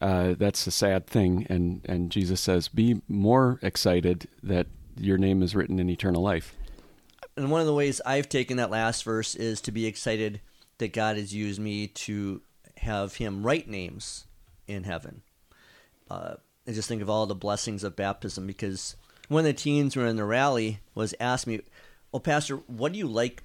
Uh, 0.00 0.34
that's 0.36 0.66
a 0.66 0.70
sad 0.70 1.06
thing, 1.06 1.46
and 1.48 1.80
and 1.84 2.10
Jesus 2.10 2.40
says, 2.40 2.68
be 2.68 3.00
more 3.08 3.58
excited 3.62 4.28
that 4.42 4.66
your 4.98 5.18
name 5.18 5.42
is 5.42 5.54
written 5.54 5.78
in 5.78 5.90
eternal 5.90 6.22
life. 6.22 6.54
And 7.36 7.50
one 7.50 7.60
of 7.60 7.66
the 7.66 7.74
ways 7.74 8.00
I've 8.06 8.28
taken 8.28 8.56
that 8.56 8.70
last 8.70 9.04
verse 9.04 9.34
is 9.34 9.60
to 9.62 9.72
be 9.72 9.86
excited 9.86 10.40
that 10.78 10.92
God 10.92 11.16
has 11.16 11.34
used 11.34 11.60
me 11.60 11.86
to 11.88 12.42
have 12.78 13.16
Him 13.16 13.44
write 13.44 13.68
names 13.68 14.26
in 14.66 14.84
heaven. 14.84 15.22
Uh, 16.10 16.34
I 16.66 16.72
just 16.72 16.88
think 16.88 17.02
of 17.02 17.10
all 17.10 17.26
the 17.26 17.34
blessings 17.34 17.84
of 17.84 17.96
baptism 17.96 18.46
because 18.46 18.96
one 19.28 19.40
of 19.40 19.44
the 19.46 19.52
teens 19.52 19.96
were 19.96 20.06
in 20.06 20.16
the 20.16 20.24
rally 20.24 20.80
was 20.94 21.14
asked 21.20 21.46
me, 21.46 21.60
"Well, 22.12 22.20
Pastor, 22.20 22.56
what 22.66 22.92
do 22.92 22.98
you 22.98 23.06
like? 23.06 23.42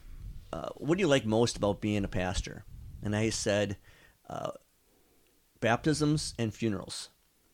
Uh, 0.54 0.70
what 0.78 0.98
do 0.98 1.02
you 1.02 1.08
like 1.08 1.26
most 1.26 1.58
about 1.58 1.82
being 1.82 2.04
a 2.04 2.10
pastor?" 2.10 2.66
And 3.04 3.16
I 3.16 3.30
said, 3.30 3.78
uh, 4.30 4.52
"Baptisms 5.60 6.34
and 6.38 6.54
funerals," 6.54 7.10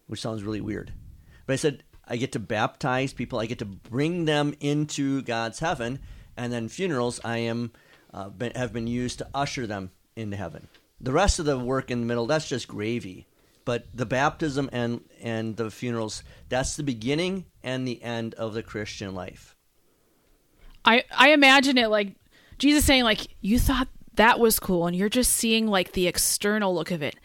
which 0.07 0.21
sounds 0.21 0.43
really 0.43 0.61
weird. 0.61 0.93
But 1.45 1.53
I 1.53 1.57
said, 1.57 1.83
I 2.09 2.17
get 2.17 2.31
to 2.33 2.39
baptize 2.39 3.13
people. 3.13 3.39
I 3.39 3.45
get 3.45 3.59
to 3.59 3.65
bring 3.65 4.25
them 4.25 4.55
into 4.59 5.21
God's 5.23 5.59
heaven, 5.59 5.99
and 6.35 6.51
then 6.51 6.69
funerals. 6.69 7.19
I 7.23 7.39
am 7.39 7.71
uh, 8.13 8.29
been, 8.29 8.53
have 8.55 8.73
been 8.73 8.87
used 8.87 9.19
to 9.19 9.27
usher 9.33 9.67
them 9.67 9.91
into 10.15 10.37
heaven. 10.37 10.67
The 10.99 11.11
rest 11.11 11.39
of 11.39 11.45
the 11.45 11.59
work 11.59 11.91
in 11.91 11.99
the 11.99 12.05
middle, 12.05 12.25
that's 12.25 12.49
just 12.49 12.67
gravy. 12.67 13.27
But 13.65 13.85
the 13.93 14.05
baptism 14.05 14.69
and 14.71 15.01
and 15.21 15.57
the 15.57 15.69
funerals, 15.69 16.23
that's 16.47 16.77
the 16.77 16.83
beginning 16.83 17.45
and 17.63 17.85
the 17.87 18.01
end 18.01 18.33
of 18.35 18.53
the 18.53 18.63
Christian 18.63 19.13
life. 19.13 19.55
I 20.85 21.03
I 21.15 21.31
imagine 21.31 21.77
it 21.77 21.89
like 21.89 22.15
Jesus 22.57 22.85
saying 22.85 23.03
like 23.03 23.27
you 23.41 23.59
thought 23.59 23.89
that 24.15 24.39
was 24.39 24.59
cool 24.59 24.87
and 24.87 24.95
you're 24.95 25.09
just 25.09 25.33
seeing 25.33 25.67
like 25.67 25.91
the 25.91 26.07
external 26.07 26.73
look 26.73 26.91
of 26.91 27.01
it. 27.01 27.17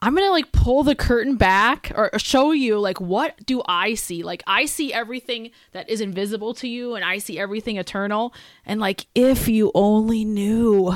I'm 0.00 0.14
to 0.16 0.30
like 0.30 0.52
pull 0.52 0.84
the 0.84 0.94
curtain 0.94 1.36
back 1.36 1.90
or 1.94 2.10
show 2.18 2.52
you 2.52 2.78
like 2.78 3.00
what 3.00 3.44
do 3.46 3.62
I 3.66 3.94
see? 3.94 4.22
Like 4.22 4.42
I 4.46 4.66
see 4.66 4.92
everything 4.92 5.50
that 5.72 5.88
is 5.90 6.00
invisible 6.00 6.54
to 6.54 6.68
you 6.68 6.94
and 6.94 7.04
I 7.04 7.18
see 7.18 7.38
everything 7.38 7.78
eternal 7.78 8.32
and 8.64 8.80
like 8.80 9.06
if 9.14 9.48
you 9.48 9.72
only 9.74 10.24
knew 10.24 10.94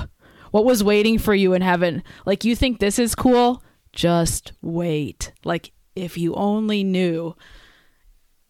what 0.52 0.64
was 0.64 0.84
waiting 0.84 1.18
for 1.18 1.34
you 1.34 1.52
in 1.54 1.62
heaven. 1.62 2.04
Like 2.26 2.44
you 2.44 2.54
think 2.54 2.78
this 2.78 2.98
is 2.98 3.14
cool? 3.14 3.62
Just 3.92 4.52
wait. 4.62 5.32
Like 5.44 5.72
if 5.96 6.16
you 6.16 6.34
only 6.34 6.84
knew 6.84 7.34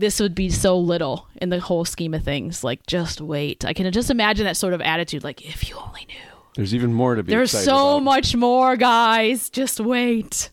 this 0.03 0.21
would 0.21 0.35
be 0.35 0.51
so 0.51 0.79
little 0.79 1.29
in 1.41 1.49
the 1.49 1.61
whole 1.61 1.85
scheme 1.85 2.13
of 2.13 2.25
things. 2.25 2.65
Like, 2.65 2.87
just 2.87 3.21
wait. 3.21 3.65
I 3.65 3.73
can 3.73 3.91
just 3.93 4.11
imagine 4.11 4.45
that 4.47 4.57
sort 4.57 4.75
of 4.75 4.81
attitude. 4.81 5.23
Like, 5.23 5.49
if 5.49 5.69
you 5.69 5.77
only 5.77 6.07
knew. 6.07 6.32
There's 6.55 6.75
even 6.75 6.93
more 6.93 7.15
to 7.15 7.23
be. 7.23 7.31
There's 7.31 7.51
excited 7.51 7.65
so 7.65 7.97
about. 7.97 8.05
much 8.05 8.37
more, 8.37 8.77
guys. 8.77 9.49
Just 9.49 9.81
wait. 9.81 10.51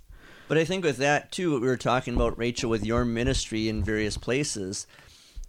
But 0.47 0.58
I 0.58 0.66
think 0.66 0.84
with 0.84 0.97
that 0.97 1.32
too, 1.32 1.52
what 1.52 1.62
we 1.62 1.68
were 1.68 1.78
talking 1.78 2.16
about, 2.16 2.38
Rachel, 2.38 2.70
with 2.70 2.86
your 2.86 3.06
ministry 3.06 3.70
in 3.70 3.84
various 3.84 4.18
places, 4.18 4.88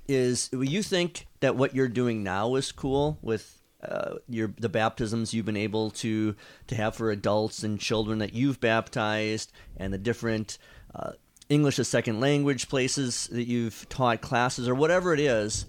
is 0.09 0.51
you 0.53 0.83
think 0.83 1.27
that 1.41 1.57
what 1.57 1.75
you're 1.75 1.89
doing 1.89 2.23
now 2.23 2.55
is 2.57 2.73
cool 2.73 3.19
with 3.23 3.59
uh, 3.83 4.17
your 4.29 4.53
the 4.59 4.69
baptisms 4.69 5.33
you've 5.33 5.47
been 5.47 5.57
able 5.57 5.91
to 5.91 6.35
to 6.67 6.75
have 6.75 6.95
for 6.97 7.11
adults 7.11 7.63
and 7.63 7.81
children 7.81 8.19
that 8.19 8.35
you've 8.35 8.61
baptized, 8.61 9.53
and 9.77 9.93
the 9.93 9.99
different 9.99 10.59
uh, 10.95 11.13
English 11.49 11.79
as 11.79 11.89
second 11.89 12.21
language 12.21 12.69
places 12.69 13.29
that 13.33 13.47
you've 13.47 13.89
taught 13.89 14.21
classes 14.21 14.69
or 14.69 14.75
whatever 14.75 15.15
it 15.15 15.21
is, 15.21 15.65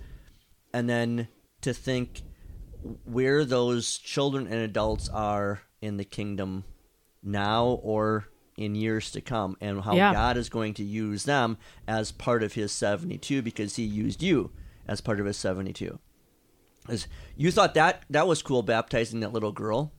and 0.74 0.90
then 0.90 1.28
to 1.62 1.74
think 1.74 2.22
where 3.06 3.46
those 3.46 3.98
children 3.98 4.48
and 4.48 4.56
adults 4.56 5.10
are 5.10 5.62
in 5.82 5.98
the 5.98 6.06
kingdom 6.06 6.64
now 7.24 7.80
or 7.84 8.26
in 8.58 8.76
years 8.76 9.12
to 9.12 9.22
come 9.22 9.56
and 9.62 9.82
how 9.82 9.96
Yeah. 9.96 10.14
God 10.14 10.38
is 10.38 10.50
going 10.50 10.74
to 10.76 10.84
use 10.84 11.24
them 11.24 11.58
as 11.88 12.12
part 12.12 12.44
of 12.44 12.54
his 12.54 12.72
72 12.72 13.42
because 13.42 13.76
he 13.76 13.84
used 13.84 14.22
you 14.22 14.52
as 14.88 15.02
part 15.02 15.20
of 15.20 15.26
his 15.26 15.38
72. 15.38 16.00
As 16.90 17.08
you 17.36 17.52
thought 17.52 17.74
that 17.76 18.04
that 18.10 18.28
was 18.28 18.42
cool 18.42 18.64
baptizing 18.64 19.20
that 19.22 19.34
little 19.34 19.52
girl. 19.52 19.92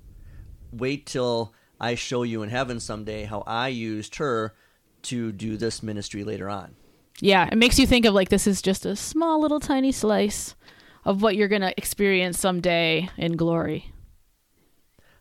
Wait 0.72 1.06
till 1.06 1.52
I 1.80 1.94
show 1.94 2.22
you 2.22 2.42
in 2.42 2.50
heaven 2.50 2.80
someday 2.80 3.24
how 3.24 3.42
I 3.46 3.68
used 3.68 4.16
her 4.16 4.54
to 5.02 5.32
do 5.32 5.56
this 5.56 5.82
ministry 5.82 6.24
later 6.24 6.48
on. 6.48 6.74
Yeah, 7.20 7.48
it 7.50 7.56
makes 7.56 7.78
you 7.78 7.86
think 7.86 8.04
of 8.04 8.14
like 8.14 8.30
this 8.30 8.46
is 8.46 8.62
just 8.62 8.84
a 8.86 8.96
small 8.96 9.40
little 9.40 9.60
tiny 9.60 9.92
slice 9.92 10.54
of 11.04 11.22
what 11.22 11.36
you're 11.36 11.48
going 11.48 11.62
to 11.62 11.76
experience 11.76 12.38
someday 12.38 13.08
in 13.16 13.36
glory. 13.36 13.92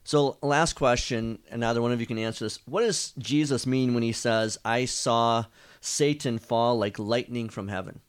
So, 0.03 0.37
last 0.41 0.73
question, 0.73 1.39
and 1.51 1.61
neither 1.61 1.81
one 1.81 1.91
of 1.91 1.99
you 1.99 2.07
can 2.07 2.17
answer 2.17 2.45
this. 2.45 2.59
What 2.65 2.81
does 2.81 3.13
Jesus 3.19 3.67
mean 3.67 3.93
when 3.93 4.03
he 4.03 4.11
says, 4.11 4.57
I 4.65 4.85
saw 4.85 5.45
Satan 5.79 6.39
fall 6.39 6.77
like 6.77 6.97
lightning 6.97 7.49
from 7.49 7.67
heaven? 7.67 8.01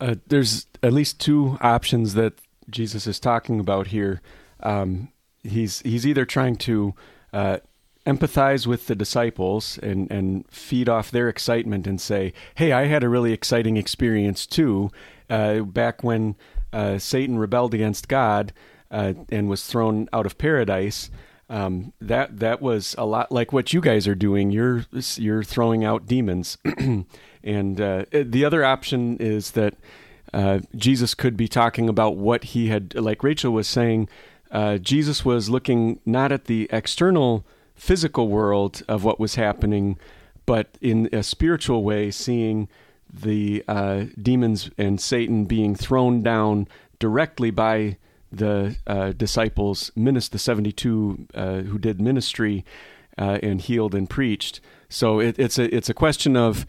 Uh, 0.00 0.16
there's 0.26 0.66
at 0.82 0.92
least 0.92 1.18
two 1.18 1.56
options 1.60 2.14
that 2.14 2.34
Jesus 2.68 3.06
is 3.06 3.18
talking 3.18 3.58
about 3.58 3.86
here. 3.88 4.20
Um, 4.62 5.08
he's 5.42 5.80
he's 5.80 6.06
either 6.06 6.26
trying 6.26 6.56
to 6.56 6.94
uh, 7.32 7.58
empathize 8.06 8.66
with 8.66 8.86
the 8.86 8.94
disciples 8.94 9.78
and, 9.82 10.10
and 10.10 10.46
feed 10.50 10.88
off 10.88 11.10
their 11.10 11.28
excitement 11.28 11.86
and 11.86 12.00
say, 12.00 12.32
hey, 12.56 12.72
I 12.72 12.86
had 12.86 13.02
a 13.02 13.08
really 13.08 13.32
exciting 13.32 13.76
experience 13.76 14.46
too. 14.46 14.90
Uh, 15.30 15.60
back 15.60 16.02
when 16.02 16.36
uh, 16.72 16.98
Satan 16.98 17.38
rebelled 17.38 17.74
against 17.74 18.08
God 18.08 18.52
uh, 18.90 19.14
and 19.30 19.48
was 19.48 19.66
thrown 19.66 20.08
out 20.12 20.26
of 20.26 20.38
paradise, 20.38 21.10
um, 21.48 21.92
that 22.00 22.38
that 22.40 22.62
was 22.62 22.94
a 22.98 23.04
lot 23.04 23.30
like 23.30 23.52
what 23.52 23.72
you 23.72 23.80
guys 23.80 24.08
are 24.08 24.14
doing. 24.14 24.50
You're 24.50 24.86
you're 25.16 25.44
throwing 25.44 25.84
out 25.84 26.06
demons, 26.06 26.58
and 27.44 27.80
uh, 27.80 28.04
the 28.10 28.44
other 28.44 28.64
option 28.64 29.16
is 29.18 29.52
that 29.52 29.74
uh, 30.32 30.60
Jesus 30.74 31.14
could 31.14 31.36
be 31.36 31.46
talking 31.46 31.88
about 31.88 32.16
what 32.16 32.44
he 32.44 32.68
had, 32.68 32.94
like 32.94 33.22
Rachel 33.22 33.52
was 33.52 33.68
saying. 33.68 34.08
Uh, 34.50 34.78
Jesus 34.78 35.24
was 35.24 35.50
looking 35.50 36.00
not 36.04 36.30
at 36.32 36.44
the 36.44 36.68
external 36.72 37.44
physical 37.74 38.28
world 38.28 38.82
of 38.88 39.04
what 39.04 39.18
was 39.18 39.34
happening, 39.34 39.98
but 40.46 40.78
in 40.80 41.08
a 41.12 41.22
spiritual 41.22 41.82
way, 41.82 42.10
seeing 42.10 42.68
the 43.14 43.62
uh, 43.68 44.04
demons 44.20 44.70
and 44.76 45.00
Satan 45.00 45.44
being 45.44 45.74
thrown 45.74 46.22
down 46.22 46.66
directly 46.98 47.50
by 47.50 47.96
the 48.32 48.76
uh, 48.86 49.12
disciples, 49.12 49.92
the 50.28 50.38
72 50.38 51.28
uh, 51.34 51.58
who 51.60 51.78
did 51.78 52.00
ministry 52.00 52.64
uh, 53.16 53.38
and 53.42 53.60
healed 53.60 53.94
and 53.94 54.10
preached. 54.10 54.60
So 54.88 55.20
it, 55.20 55.38
it's 55.38 55.58
a 55.58 55.74
it's 55.74 55.88
a 55.88 55.94
question 55.94 56.36
of 56.36 56.66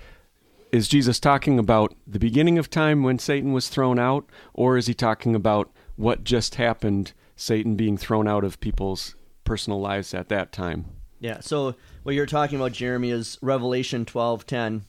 is 0.71 0.87
Jesus 0.87 1.19
talking 1.19 1.57
about 1.57 1.95
the 2.05 2.19
beginning 2.19 2.57
of 2.57 2.69
time 2.69 3.03
when 3.03 3.17
Satan 3.17 3.53
was 3.53 3.69
thrown 3.69 3.97
out, 3.97 4.29
or 4.53 4.77
is 4.77 4.87
he 4.87 4.93
talking 4.93 5.33
about 5.33 5.71
what 5.95 6.23
just 6.23 6.55
happened, 6.55 7.13
Satan 7.35 7.75
being 7.75 7.97
thrown 7.97 8.27
out 8.27 8.43
of 8.43 8.59
people's 8.59 9.15
personal 9.45 9.79
lives 9.79 10.13
at 10.13 10.29
that 10.29 10.51
time? 10.51 10.85
Yeah. 11.19 11.39
So 11.39 11.75
what 12.03 12.13
you're 12.13 12.25
talking 12.25 12.57
about, 12.57 12.73
Jeremy, 12.73 13.11
is 13.11 13.39
Revelation 13.41 14.05
twelve 14.05 14.45
ten. 14.45 14.85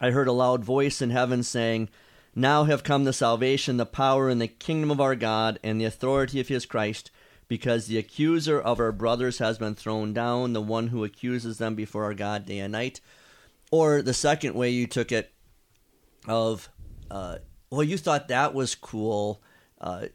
I 0.00 0.10
heard 0.10 0.28
a 0.28 0.32
loud 0.32 0.64
voice 0.64 1.02
in 1.02 1.10
heaven 1.10 1.42
saying, 1.42 1.88
"Now 2.34 2.64
have 2.64 2.82
come 2.82 3.04
the 3.04 3.12
salvation, 3.12 3.76
the 3.76 3.86
power, 3.86 4.28
and 4.28 4.40
the 4.40 4.48
kingdom 4.48 4.90
of 4.90 5.00
our 5.00 5.14
God, 5.14 5.58
and 5.62 5.80
the 5.80 5.84
authority 5.84 6.40
of 6.40 6.48
His 6.48 6.66
Christ." 6.66 7.10
Because 7.48 7.86
the 7.86 7.98
accuser 7.98 8.60
of 8.60 8.78
our 8.78 8.92
brothers 8.92 9.38
has 9.38 9.58
been 9.58 9.74
thrown 9.74 10.12
down, 10.12 10.52
the 10.52 10.62
one 10.62 10.88
who 10.88 11.02
accuses 11.02 11.58
them 11.58 11.74
before 11.74 12.04
our 12.04 12.14
God 12.14 12.46
day 12.46 12.60
and 12.60 12.70
night. 12.70 13.00
Or 13.72 14.02
the 14.02 14.14
second 14.14 14.54
way 14.54 14.70
you 14.70 14.86
took 14.86 15.10
it, 15.10 15.32
of, 16.28 16.68
uh, 17.10 17.38
well, 17.70 17.82
you 17.82 17.98
thought 17.98 18.28
that 18.28 18.54
was 18.54 18.76
cool, 18.76 19.42
uh, 19.80 20.06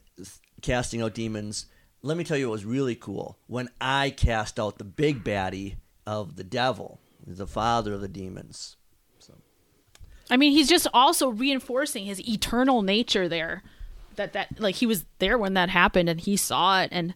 casting 0.62 1.02
out 1.02 1.14
demons 1.14 1.66
let 2.06 2.18
me 2.18 2.24
tell 2.24 2.38
you 2.38 2.50
what 2.50 2.54
was 2.54 2.66
really 2.66 2.94
cool. 2.94 3.40
When 3.48 3.68
I 3.82 4.12
cast 4.12 4.60
out 4.60 4.78
the 4.78 4.84
big 4.84 5.24
baddie 5.24 5.78
of 6.06 6.36
the 6.36 6.44
devil, 6.44 7.00
the 7.26 7.48
father 7.48 7.94
of 7.94 8.02
the 8.02 8.08
demons. 8.08 8.78
So. 10.26 10.34
I 10.34 10.38
mean, 10.38 10.52
he's 10.52 10.68
just 10.68 10.88
also 10.94 11.30
reinforcing 11.30 12.06
his 12.06 12.20
eternal 12.28 12.82
nature 12.82 13.28
there. 13.28 13.64
That 14.16 14.34
that 14.34 14.60
like 14.60 14.76
he 14.76 14.86
was 14.86 15.06
there 15.20 15.38
when 15.38 15.56
that 15.56 15.70
happened 15.70 16.10
and 16.10 16.20
he 16.20 16.38
saw 16.38 16.82
it 16.82 16.90
and 16.92 17.14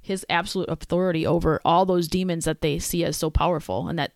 his 0.00 0.26
absolute 0.28 0.68
authority 0.68 1.26
over 1.26 1.60
all 1.64 1.86
those 1.86 2.08
demons 2.08 2.44
that 2.44 2.60
they 2.60 2.78
see 2.78 3.04
as 3.04 3.16
so 3.16 3.30
powerful 3.30 3.88
and 3.88 3.98
that 3.98 4.12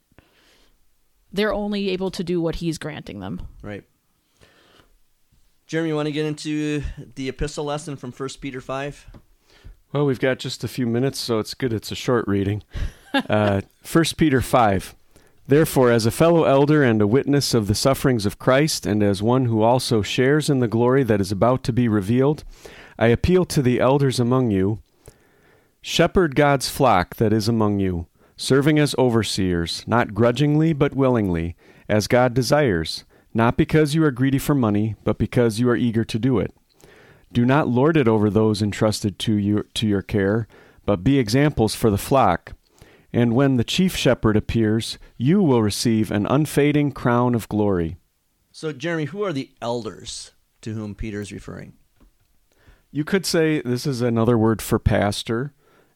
they're 1.32 1.52
only 1.52 1.90
able 1.90 2.10
to 2.10 2.24
do 2.24 2.40
what 2.40 2.56
he's 2.56 2.76
granting 2.76 3.20
them. 3.20 3.46
Right. 3.62 3.84
Jeremy, 5.66 5.90
you 5.90 5.96
want 5.96 6.06
to 6.06 6.12
get 6.12 6.26
into 6.26 6.82
the 7.14 7.28
epistle 7.28 7.64
lesson 7.64 7.96
from 7.96 8.12
First 8.12 8.40
Peter 8.40 8.60
5? 8.60 9.06
Well, 9.92 10.06
we've 10.06 10.20
got 10.20 10.38
just 10.38 10.62
a 10.62 10.68
few 10.68 10.86
minutes, 10.86 11.18
so 11.18 11.38
it's 11.38 11.54
good 11.54 11.72
it's 11.72 11.90
a 11.90 11.96
short 11.96 12.26
reading. 12.28 12.62
Uh, 13.14 13.62
1 13.90 14.04
Peter 14.16 14.40
5. 14.40 14.94
Therefore, 15.48 15.92
as 15.92 16.06
a 16.06 16.10
fellow 16.10 16.44
elder 16.44 16.82
and 16.82 17.00
a 17.00 17.06
witness 17.06 17.54
of 17.54 17.68
the 17.68 17.74
sufferings 17.74 18.26
of 18.26 18.38
Christ, 18.38 18.84
and 18.84 19.02
as 19.02 19.22
one 19.22 19.44
who 19.44 19.62
also 19.62 20.02
shares 20.02 20.50
in 20.50 20.58
the 20.58 20.68
glory 20.68 21.04
that 21.04 21.20
is 21.20 21.30
about 21.30 21.62
to 21.64 21.72
be 21.72 21.86
revealed, 21.86 22.42
I 22.98 23.08
appeal 23.08 23.44
to 23.46 23.62
the 23.62 23.78
elders 23.78 24.18
among 24.18 24.50
you 24.50 24.80
Shepherd 25.88 26.34
God's 26.34 26.68
flock 26.68 27.14
that 27.14 27.32
is 27.32 27.46
among 27.46 27.78
you, 27.78 28.08
serving 28.36 28.76
as 28.76 28.96
overseers, 28.98 29.84
not 29.86 30.14
grudgingly, 30.14 30.72
but 30.72 30.96
willingly, 30.96 31.54
as 31.88 32.08
God 32.08 32.34
desires, 32.34 33.04
not 33.32 33.56
because 33.56 33.94
you 33.94 34.02
are 34.02 34.10
greedy 34.10 34.38
for 34.38 34.56
money, 34.56 34.96
but 35.04 35.16
because 35.16 35.60
you 35.60 35.70
are 35.70 35.76
eager 35.76 36.04
to 36.04 36.18
do 36.18 36.40
it. 36.40 36.52
Do 37.32 37.44
not 37.44 37.68
lord 37.68 37.96
it 37.96 38.08
over 38.08 38.30
those 38.30 38.62
entrusted 38.62 39.16
to 39.20 39.34
you 39.34 39.64
to 39.74 39.86
your 39.86 40.02
care, 40.02 40.48
but 40.84 41.04
be 41.04 41.20
examples 41.20 41.76
for 41.76 41.88
the 41.88 41.96
flock. 41.96 42.55
And 43.16 43.34
when 43.34 43.56
the 43.56 43.64
chief 43.64 43.96
shepherd 43.96 44.36
appears, 44.36 44.98
you 45.16 45.40
will 45.40 45.62
receive 45.62 46.10
an 46.10 46.26
unfading 46.26 46.92
crown 46.92 47.34
of 47.34 47.48
glory. 47.48 47.96
So, 48.52 48.74
Jeremy, 48.74 49.06
who 49.06 49.24
are 49.24 49.32
the 49.32 49.48
elders 49.62 50.32
to 50.60 50.74
whom 50.74 50.94
Peter 50.94 51.22
is 51.22 51.32
referring? 51.32 51.72
You 52.92 53.04
could 53.04 53.24
say 53.24 53.62
this 53.62 53.86
is 53.86 54.02
another 54.02 54.36
word 54.36 54.60
for 54.60 54.78
pastor. 54.78 55.54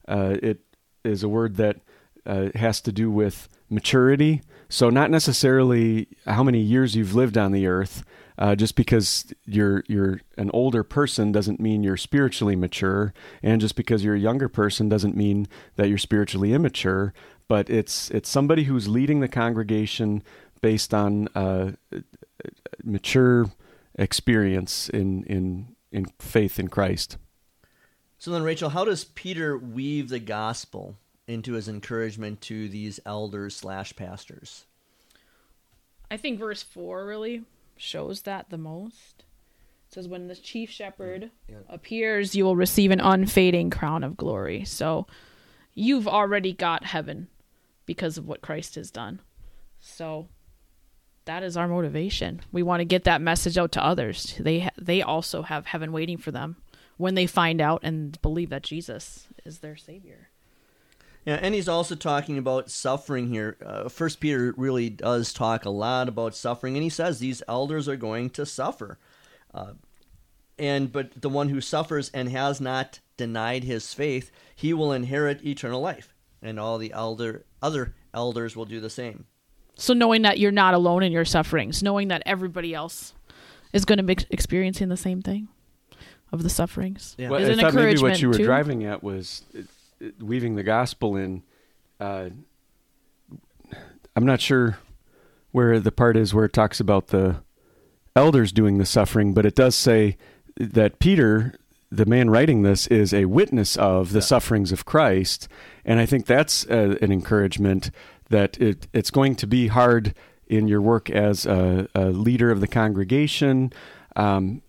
Uh, 0.08 0.38
it 0.42 0.60
is 1.04 1.22
a 1.22 1.28
word 1.28 1.56
that 1.56 1.80
uh, 2.24 2.48
has 2.54 2.80
to 2.80 2.90
do 2.90 3.10
with 3.10 3.50
maturity. 3.68 4.40
So, 4.70 4.88
not 4.88 5.10
necessarily 5.10 6.08
how 6.24 6.42
many 6.42 6.60
years 6.60 6.96
you've 6.96 7.14
lived 7.14 7.36
on 7.36 7.52
the 7.52 7.66
earth, 7.66 8.02
uh, 8.40 8.54
just 8.54 8.74
because 8.74 9.32
you're 9.44 9.84
you're 9.86 10.22
an 10.38 10.50
older 10.54 10.82
person 10.82 11.30
doesn't 11.30 11.60
mean 11.60 11.82
you're 11.82 11.98
spiritually 11.98 12.56
mature, 12.56 13.12
and 13.42 13.60
just 13.60 13.76
because 13.76 14.02
you're 14.02 14.14
a 14.14 14.18
younger 14.20 14.48
person 14.48 14.88
doesn't 14.88 15.14
mean 15.14 15.46
that 15.76 15.88
you're 15.88 15.98
spiritually 15.98 16.54
immature. 16.54 17.12
But 17.48 17.68
it's 17.68 18.10
it's 18.10 18.30
somebody 18.30 18.64
who's 18.64 18.88
leading 18.88 19.20
the 19.20 19.28
congregation 19.28 20.22
based 20.62 20.94
on 20.94 21.28
uh, 21.34 21.72
mature 22.82 23.50
experience 23.96 24.88
in 24.88 25.24
in 25.24 25.76
in 25.92 26.06
faith 26.18 26.58
in 26.58 26.68
Christ. 26.68 27.18
So 28.18 28.30
then, 28.30 28.42
Rachel, 28.42 28.70
how 28.70 28.84
does 28.84 29.04
Peter 29.04 29.58
weave 29.58 30.08
the 30.08 30.18
gospel 30.18 30.96
into 31.26 31.52
his 31.54 31.68
encouragement 31.68 32.40
to 32.42 32.68
these 32.68 33.00
elders 33.04 33.56
slash 33.56 33.94
pastors? 33.96 34.64
I 36.10 36.16
think 36.16 36.38
verse 36.38 36.62
four 36.62 37.06
really 37.06 37.44
shows 37.80 38.22
that 38.22 38.50
the 38.50 38.58
most. 38.58 39.24
It 39.88 39.94
says, 39.94 40.08
When 40.08 40.28
the 40.28 40.36
chief 40.36 40.70
shepherd 40.70 41.30
yeah. 41.48 41.56
appears, 41.68 42.34
you 42.34 42.44
will 42.44 42.56
receive 42.56 42.90
an 42.90 43.00
unfading 43.00 43.70
crown 43.70 44.04
of 44.04 44.16
glory. 44.16 44.64
So 44.64 45.06
you've 45.74 46.08
already 46.08 46.52
got 46.52 46.84
heaven 46.84 47.28
because 47.86 48.18
of 48.18 48.26
what 48.26 48.42
Christ 48.42 48.76
has 48.76 48.90
done. 48.90 49.20
So 49.80 50.28
that 51.24 51.42
is 51.42 51.56
our 51.56 51.68
motivation. 51.68 52.40
We 52.52 52.62
want 52.62 52.80
to 52.80 52.84
get 52.84 53.04
that 53.04 53.20
message 53.20 53.58
out 53.58 53.72
to 53.72 53.84
others. 53.84 54.36
They 54.38 54.60
ha- 54.60 54.70
they 54.78 55.02
also 55.02 55.42
have 55.42 55.66
heaven 55.66 55.92
waiting 55.92 56.18
for 56.18 56.30
them 56.30 56.56
when 56.96 57.14
they 57.14 57.26
find 57.26 57.60
out 57.60 57.80
and 57.82 58.20
believe 58.20 58.50
that 58.50 58.62
Jesus 58.62 59.26
is 59.44 59.58
their 59.58 59.76
savior. 59.76 60.28
Yeah, 61.24 61.38
and 61.40 61.54
he's 61.54 61.68
also 61.68 61.94
talking 61.94 62.38
about 62.38 62.70
suffering 62.70 63.28
here. 63.28 63.56
Uh, 63.64 63.88
First 63.88 64.20
Peter 64.20 64.54
really 64.56 64.88
does 64.88 65.32
talk 65.32 65.64
a 65.64 65.70
lot 65.70 66.08
about 66.08 66.34
suffering, 66.34 66.76
and 66.76 66.82
he 66.82 66.88
says 66.88 67.18
these 67.18 67.42
elders 67.46 67.88
are 67.88 67.96
going 67.96 68.30
to 68.30 68.46
suffer. 68.46 68.98
Uh, 69.52 69.72
and 70.58 70.90
but 70.92 71.20
the 71.20 71.28
one 71.28 71.48
who 71.50 71.60
suffers 71.60 72.10
and 72.10 72.28
has 72.30 72.60
not 72.60 73.00
denied 73.16 73.64
his 73.64 73.92
faith, 73.92 74.30
he 74.54 74.72
will 74.72 74.92
inherit 74.92 75.44
eternal 75.44 75.80
life, 75.80 76.14
and 76.42 76.58
all 76.58 76.78
the 76.78 76.92
elder 76.92 77.44
other 77.60 77.94
elders 78.14 78.56
will 78.56 78.64
do 78.64 78.80
the 78.80 78.90
same. 78.90 79.26
So 79.74 79.94
knowing 79.94 80.22
that 80.22 80.38
you're 80.38 80.52
not 80.52 80.74
alone 80.74 81.02
in 81.02 81.12
your 81.12 81.24
sufferings, 81.24 81.82
knowing 81.82 82.08
that 82.08 82.22
everybody 82.26 82.74
else 82.74 83.14
is 83.72 83.84
going 83.84 83.98
to 83.98 84.02
be 84.02 84.16
experiencing 84.30 84.88
the 84.88 84.96
same 84.96 85.22
thing 85.22 85.48
of 86.32 86.42
the 86.42 86.50
sufferings. 86.50 87.14
Yeah. 87.18 87.30
Well, 87.30 87.50
I 87.50 87.54
thought 87.54 87.74
maybe 87.74 88.00
what 88.00 88.20
you 88.20 88.28
were 88.28 88.34
too. 88.34 88.44
driving 88.44 88.84
at 88.84 89.02
was 89.02 89.42
weaving 90.20 90.56
the 90.56 90.62
gospel 90.62 91.16
in. 91.16 91.42
Uh, 91.98 92.30
I'm 94.16 94.26
not 94.26 94.40
sure 94.40 94.78
where 95.52 95.80
the 95.80 95.92
part 95.92 96.16
is 96.16 96.32
where 96.32 96.44
it 96.44 96.52
talks 96.52 96.80
about 96.80 97.08
the 97.08 97.36
elders 98.16 98.52
doing 98.52 98.78
the 98.78 98.86
suffering, 98.86 99.34
but 99.34 99.46
it 99.46 99.54
does 99.54 99.74
say 99.74 100.16
that 100.56 100.98
Peter, 100.98 101.54
the 101.90 102.06
man 102.06 102.30
writing 102.30 102.62
this, 102.62 102.86
is 102.88 103.14
a 103.14 103.26
witness 103.26 103.76
of 103.76 104.12
the 104.12 104.18
yeah. 104.18 104.24
sufferings 104.24 104.72
of 104.72 104.84
Christ, 104.84 105.48
and 105.84 106.00
I 106.00 106.06
think 106.06 106.26
that's 106.26 106.66
uh, 106.66 106.96
an 107.00 107.12
encouragement 107.12 107.90
that 108.28 108.60
it, 108.60 108.86
it's 108.92 109.10
going 109.10 109.34
to 109.36 109.46
be 109.46 109.68
hard 109.68 110.14
in 110.46 110.68
your 110.68 110.80
work 110.80 111.10
as 111.10 111.46
a, 111.46 111.88
a 111.94 112.06
leader 112.06 112.50
of 112.50 112.60
the 112.60 112.68
congregation. 112.68 113.72
Um, 114.16 114.62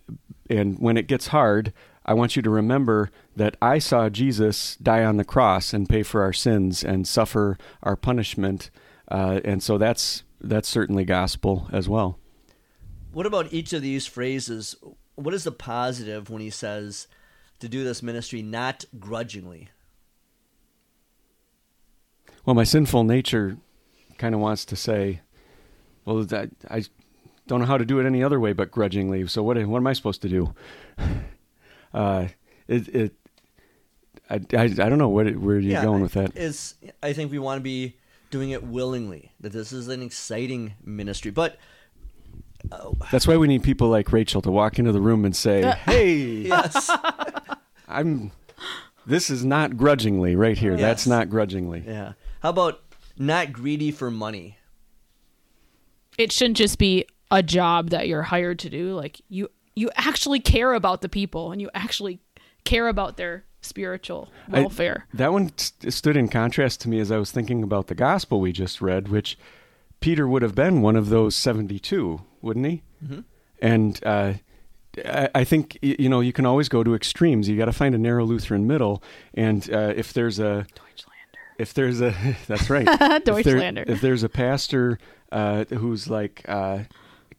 and 0.50 0.78
when 0.80 0.98
it 0.98 1.08
gets 1.08 1.28
hard, 1.28 1.74
I 2.12 2.14
want 2.14 2.36
you 2.36 2.42
to 2.42 2.50
remember 2.50 3.10
that 3.38 3.56
I 3.62 3.80
saw 3.80 4.10
Jesus 4.10 4.76
die 4.76 5.06
on 5.06 5.16
the 5.16 5.24
cross 5.24 5.74
and 5.74 5.88
pay 5.88 6.04
for 6.04 6.22
our 6.22 6.34
sins 6.34 6.84
and 6.84 7.08
suffer 7.08 7.58
our 7.82 7.96
punishment. 7.96 8.70
Uh, 9.08 9.40
and 9.46 9.64
so 9.64 9.78
that's 9.78 10.24
that's 10.42 10.68
certainly 10.68 11.06
gospel 11.06 11.70
as 11.72 11.88
well. 11.88 12.20
What 13.14 13.26
about 13.26 13.54
each 13.54 13.72
of 13.72 13.82
these 13.82 14.08
phrases? 14.08 14.76
What 15.16 15.34
is 15.34 15.46
the 15.46 15.54
positive 15.54 16.30
when 16.30 16.42
he 16.42 16.50
says 16.50 17.08
to 17.62 17.70
do 17.70 17.86
this 17.86 18.04
ministry 18.04 18.42
not 18.42 18.84
grudgingly? 19.00 19.70
Well, 22.46 22.56
my 22.56 22.66
sinful 22.66 23.06
nature 23.06 23.56
kind 24.18 24.36
of 24.36 24.42
wants 24.42 24.66
to 24.66 24.76
say, 24.76 25.22
well, 26.04 26.28
I, 26.30 26.50
I 26.70 26.84
don't 27.48 27.62
know 27.62 27.68
how 27.68 27.78
to 27.78 27.86
do 27.86 28.02
it 28.02 28.06
any 28.06 28.22
other 28.22 28.38
way 28.42 28.52
but 28.52 28.70
grudgingly. 28.70 29.26
So 29.28 29.42
what, 29.44 29.56
what 29.66 29.78
am 29.78 29.88
I 29.88 29.94
supposed 29.94 30.22
to 30.24 30.30
do? 30.30 30.54
Uh, 31.94 32.28
it, 32.68 32.88
it, 32.90 33.14
I, 34.30 34.36
I, 34.54 34.62
I 34.64 34.68
don't 34.68 34.98
know 34.98 35.10
where, 35.10 35.30
where 35.34 35.58
are 35.58 35.60
you 35.60 35.72
Yeah, 35.72 35.84
going 35.84 36.02
with 36.02 36.14
that? 36.14 36.36
Is 36.38 36.76
I 37.04 37.14
think 37.14 37.32
we 37.32 37.40
want 37.40 37.60
to 37.60 37.64
be 37.64 37.96
doing 38.30 38.52
it 38.52 38.64
willingly. 38.64 39.32
That 39.42 39.52
this 39.52 39.72
is 39.74 39.88
an 39.90 40.02
exciting 40.02 40.74
ministry, 40.84 41.32
but 41.32 41.58
That's 43.12 43.28
why 43.28 43.38
we 43.38 43.48
need 43.48 43.64
people 43.64 43.90
like 43.90 44.12
Rachel 44.12 44.42
to 44.44 44.52
walk 44.52 44.80
into 44.80 44.92
the 44.92 45.02
room 45.02 45.26
and 45.26 45.36
say, 45.36 45.70
"Hey, 45.86 46.16
yes, 46.18 46.90
I'm. 47.88 48.32
This 49.06 49.30
is 49.32 49.44
not 49.44 49.76
grudgingly 49.78 50.36
right 50.36 50.58
here. 50.58 50.78
That's 50.78 51.08
not 51.08 51.30
grudgingly. 51.30 51.84
yeah. 51.86 52.14
How 52.42 52.52
about 52.52 52.82
not 53.18 53.52
greedy 53.52 53.92
for 53.92 54.12
money? 54.12 54.58
It 56.18 56.32
shouldn't 56.32 56.58
just 56.58 56.78
be 56.78 57.06
a 57.32 57.42
job 57.42 57.90
that 57.90 58.08
you're 58.08 58.22
hired 58.22 58.60
to 58.60 58.70
do. 58.70 58.94
Like 58.94 59.20
you 59.28 59.50
you 59.76 59.90
actually 59.96 60.40
care 60.40 60.74
about 60.74 61.02
the 61.02 61.10
people 61.10 61.52
and 61.52 61.62
you 61.62 61.70
actually 61.74 62.20
care 62.64 62.88
about 62.88 63.18
their 63.18 63.46
spiritual 63.62 64.30
I- 64.52 64.62
welfare. 64.62 65.08
that 65.14 65.32
one 65.32 65.52
st- 65.58 65.94
stood 65.94 66.18
in 66.18 66.28
contrast 66.28 66.82
to 66.82 66.90
me 66.90 67.00
as 67.00 67.12
I 67.12 67.18
was 67.18 67.32
thinking 67.32 67.64
about 67.64 67.88
the 67.88 67.96
gospel 67.96 68.42
we 68.42 68.52
just 68.52 68.82
read, 68.82 69.08
which 69.08 69.38
Peter 70.00 70.28
would 70.28 70.42
have 70.42 70.56
been 70.56 70.82
one 70.82 70.96
of 70.96 71.10
those 71.10 71.36
seventy-two, 71.36 72.22
wouldn't 72.42 72.66
he? 72.66 72.82
Mm-hmm. 73.06 73.20
And 73.62 74.00
uh, 74.04 74.34
I, 75.06 75.30
I 75.36 75.44
think 75.44 75.78
you 75.82 76.10
know 76.10 76.22
you 76.22 76.34
can 76.34 76.46
always 76.46 76.70
go 76.70 76.84
to 76.84 76.96
extremes. 76.96 77.48
You 77.48 77.56
got 77.58 77.66
to 77.66 77.72
find 77.74 77.94
a 77.94 78.00
narrow 78.00 78.26
Lutheran 78.26 78.66
middle, 78.68 79.04
and 79.36 79.70
uh, 79.72 79.94
if 79.96 80.12
there's 80.14 80.40
a 80.40 80.66
if 81.60 81.74
there's 81.76 82.02
a 82.02 82.16
that's 82.48 82.70
right 82.70 82.88
if, 83.40 83.46
there- 83.46 83.58
if 83.92 84.02
there's 84.02 84.24
a 84.24 84.30
pastor 84.30 84.98
uh, 85.32 85.66
who's 85.66 86.10
like 86.10 86.44
uh, 86.48 86.80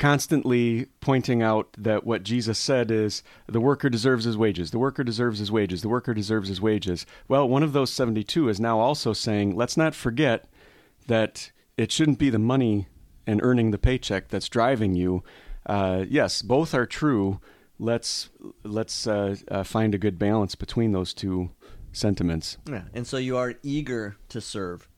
constantly 0.02 0.86
pointing 1.00 1.44
out 1.44 1.68
that 1.78 2.02
what 2.04 2.24
jesus 2.24 2.58
said 2.58 2.90
is 2.90 3.22
the 3.46 3.60
worker 3.60 3.88
deserves 3.88 4.24
his 4.24 4.36
wages 4.36 4.72
the 4.72 4.78
worker 4.78 5.04
deserves 5.04 5.38
his 5.38 5.52
wages 5.52 5.80
the 5.80 5.88
worker 5.88 6.12
deserves 6.12 6.48
his 6.48 6.60
wages 6.60 7.06
well 7.28 7.48
one 7.48 7.62
of 7.62 7.72
those 7.72 7.92
72 7.92 8.48
is 8.48 8.58
now 8.58 8.80
also 8.80 9.12
saying 9.12 9.54
let's 9.54 9.76
not 9.76 9.94
forget 9.94 10.48
that 11.06 11.52
it 11.76 11.92
shouldn't 11.92 12.18
be 12.18 12.30
the 12.30 12.38
money 12.40 12.88
and 13.28 13.40
earning 13.44 13.70
the 13.70 13.78
paycheck 13.78 14.26
that's 14.26 14.48
driving 14.48 14.96
you 14.96 15.22
uh, 15.66 16.04
yes 16.08 16.42
both 16.42 16.74
are 16.74 16.84
true 16.84 17.40
let's 17.78 18.28
let's 18.64 19.06
uh, 19.06 19.36
uh, 19.52 19.62
find 19.62 19.94
a 19.94 19.98
good 19.98 20.18
balance 20.18 20.56
between 20.56 20.90
those 20.90 21.14
two 21.14 21.50
sentiments 21.92 22.58
Yeah, 22.68 22.84
and 22.92 23.06
so 23.06 23.18
you 23.18 23.36
are 23.36 23.54
eager 23.62 24.16
to 24.30 24.40
serve. 24.40 24.88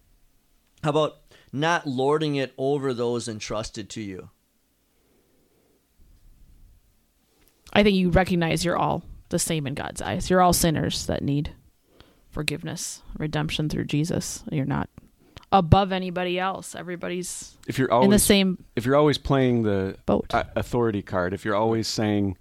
How 0.83 0.91
about 0.91 1.17
not 1.53 1.87
lording 1.87 2.37
it 2.37 2.55
over 2.57 2.95
those 2.95 3.29
entrusted 3.29 3.91
to 3.91 4.01
you? 4.01 4.31
I 7.75 7.83
think 7.83 7.97
you 7.97 8.11
recognize 8.11 8.65
you're 8.65 8.77
all 8.77 9.03
the 9.31 9.39
same 9.39 9.67
in 9.67 9.75
God's 9.75 10.01
eyes. 10.01 10.31
You're 10.31 10.41
all 10.41 10.53
sinners 10.53 11.07
that 11.07 11.23
need 11.23 11.51
forgiveness, 12.31 13.03
redemption 13.19 13.69
through 13.69 13.87
Jesus. 13.87 14.43
You're 14.51 14.65
not 14.65 14.89
above 15.53 15.93
anybody 15.93 16.39
else. 16.39 16.75
Everybody's 16.75 17.57
if 17.67 17.79
you're 17.79 17.89
in 17.89 17.91
the 17.91 17.97
always 18.07 18.23
same 18.23 18.65
if 18.77 18.85
you're 18.85 18.97
always 18.97 19.19
playing 19.19 19.63
the 19.63 19.97
boat. 20.07 20.33
uh, 20.35 20.45
authority 20.57 21.03
card, 21.03 21.33
if 21.33 21.45
you're 21.45 21.55
always 21.55 21.89
saying, 21.89 22.37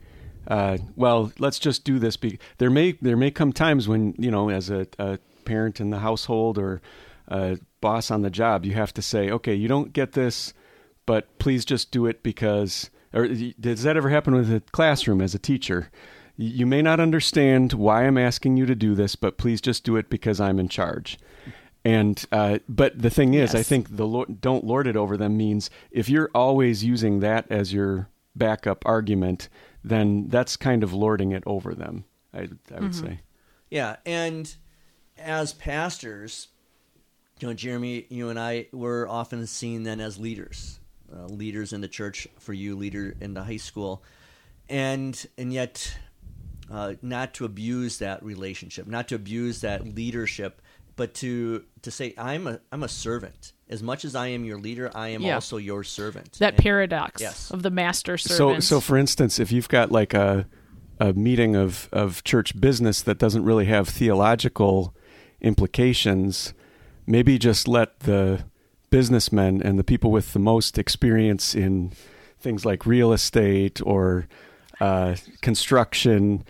uh, 0.48 0.78
"Well, 0.96 1.32
let's 1.40 1.60
just 1.60 1.84
do 1.84 2.00
this," 2.00 2.18
be- 2.18 2.40
there 2.58 2.70
may 2.72 2.94
there 3.02 3.18
may 3.18 3.32
come 3.32 3.54
times 3.54 3.88
when 3.88 4.16
you 4.18 4.32
know, 4.32 4.50
as 4.50 4.70
a, 4.70 4.88
a 5.00 5.20
parent 5.46 5.80
in 5.80 5.90
the 5.92 6.00
household 6.00 6.58
or 6.58 6.82
a 7.28 7.58
boss 7.82 8.10
on 8.12 8.22
the 8.22 8.30
job, 8.30 8.66
you 8.66 8.74
have 8.74 8.94
to 8.96 9.02
say, 9.02 9.30
"Okay, 9.30 9.54
you 9.54 9.68
don't 9.68 9.94
get 9.94 10.14
this, 10.14 10.54
but 11.06 11.38
please 11.40 11.66
just 11.66 11.92
do 11.92 12.06
it 12.06 12.24
because." 12.24 12.90
Or 13.14 13.28
does 13.28 13.84
that 13.84 13.98
ever 13.98 14.10
happen 14.10 14.34
with 14.34 14.52
a 14.52 14.62
classroom 14.72 15.22
as 15.22 15.36
a 15.36 15.40
teacher? 15.40 15.92
You 16.36 16.66
may 16.66 16.82
not 16.82 17.00
understand 17.00 17.74
why 17.74 18.06
I'm 18.06 18.18
asking 18.18 18.58
you 18.58 18.66
to 18.66 18.76
do 18.76 18.96
this, 18.96 19.16
but 19.16 19.38
please 19.38 19.62
just 19.62 19.84
do 19.84 19.96
it 19.98 20.10
because 20.10 20.40
I'm 20.40 20.60
in 20.60 20.68
charge. 20.68 21.20
And 21.86 22.24
uh, 22.32 22.60
but 22.68 23.00
the 23.00 23.10
thing 23.10 23.34
is, 23.34 23.54
I 23.54 23.62
think 23.62 23.98
the 23.98 24.08
Lord, 24.08 24.40
don't 24.42 24.64
lord 24.64 24.88
it 24.88 24.96
over 24.96 25.18
them 25.18 25.36
means 25.38 25.70
if 25.92 26.10
you're 26.10 26.32
always 26.34 26.84
using 26.84 27.20
that 27.20 27.46
as 27.52 27.74
your 27.74 28.10
backup 28.36 28.84
argument, 28.86 29.50
then 29.84 30.30
that's 30.30 30.56
kind 30.56 30.82
of 30.82 30.94
lording 30.94 31.32
it 31.34 31.44
over 31.46 31.76
them. 31.76 32.06
I, 32.34 32.48
I 32.74 32.80
would 32.80 32.96
say. 32.96 33.20
Yeah, 33.70 33.98
and 34.06 34.56
as 35.18 35.54
pastors, 35.54 36.48
you 37.40 37.48
know, 37.48 37.54
Jeremy, 37.54 38.06
you 38.10 38.30
and 38.30 38.40
I 38.40 38.68
were 38.72 39.08
often 39.08 39.46
seen 39.46 39.84
then 39.84 40.00
as 40.00 40.18
leaders, 40.18 40.80
uh, 41.12 41.26
leaders 41.26 41.74
in 41.74 41.82
the 41.82 41.88
church 41.88 42.28
for 42.40 42.54
you, 42.54 42.76
leader 42.76 43.16
in 43.20 43.34
the 43.34 43.44
high 43.44 43.58
school, 43.58 44.04
and 44.70 45.26
and 45.38 45.52
yet, 45.52 45.96
uh, 46.72 46.94
not 47.02 47.34
to 47.36 47.46
abuse 47.46 47.98
that 48.00 48.24
relationship, 48.24 48.88
not 48.88 49.08
to 49.10 49.16
abuse 49.16 49.62
that 49.62 49.96
leadership, 49.96 50.62
but 50.96 51.14
to 51.16 51.64
to 51.82 51.92
say 51.92 52.14
I'm 52.18 52.48
a 52.48 52.60
I'm 52.72 52.84
a 52.84 52.88
servant. 52.90 53.54
As 53.70 53.82
much 53.82 54.06
as 54.06 54.14
I 54.16 54.28
am 54.28 54.46
your 54.46 54.60
leader, 54.60 54.92
I 54.94 55.10
am 55.10 55.22
Yeah. 55.24 55.36
also 55.36 55.58
your 55.58 55.84
servant. 55.84 56.34
that 56.34 56.54
And- 56.54 56.64
paradox 56.64 57.22
Yes. 57.22 57.50
of 57.50 57.64
the 57.64 57.72
master 57.72 58.18
servant. 58.20 58.64
So, 58.64 58.76
so 58.78 58.80
for 58.82 58.98
instance, 58.98 59.40
if 59.40 59.52
you've 59.52 59.70
got 59.70 59.92
like 59.92 60.14
a 60.14 60.48
a 61.00 61.12
meeting 61.14 61.56
of 61.56 61.90
of 61.92 62.24
church 62.24 62.60
business 62.62 63.02
that 63.02 63.18
doesn't 63.18 63.44
really 63.44 63.66
have 63.66 63.90
theological 63.90 64.96
implications, 65.42 66.54
maybe 67.08 67.38
just 67.38 67.68
let 67.68 68.02
the 68.02 68.44
businessmen 68.94 69.60
and 69.60 69.80
the 69.80 69.84
people 69.84 70.12
with 70.12 70.34
the 70.34 70.40
most 70.40 70.78
experience 70.78 71.56
in 71.56 71.92
things 72.40 72.64
like 72.64 72.86
real 72.86 73.12
estate 73.12 73.82
or 73.84 74.28
uh, 74.80 75.16
construction. 75.42 76.44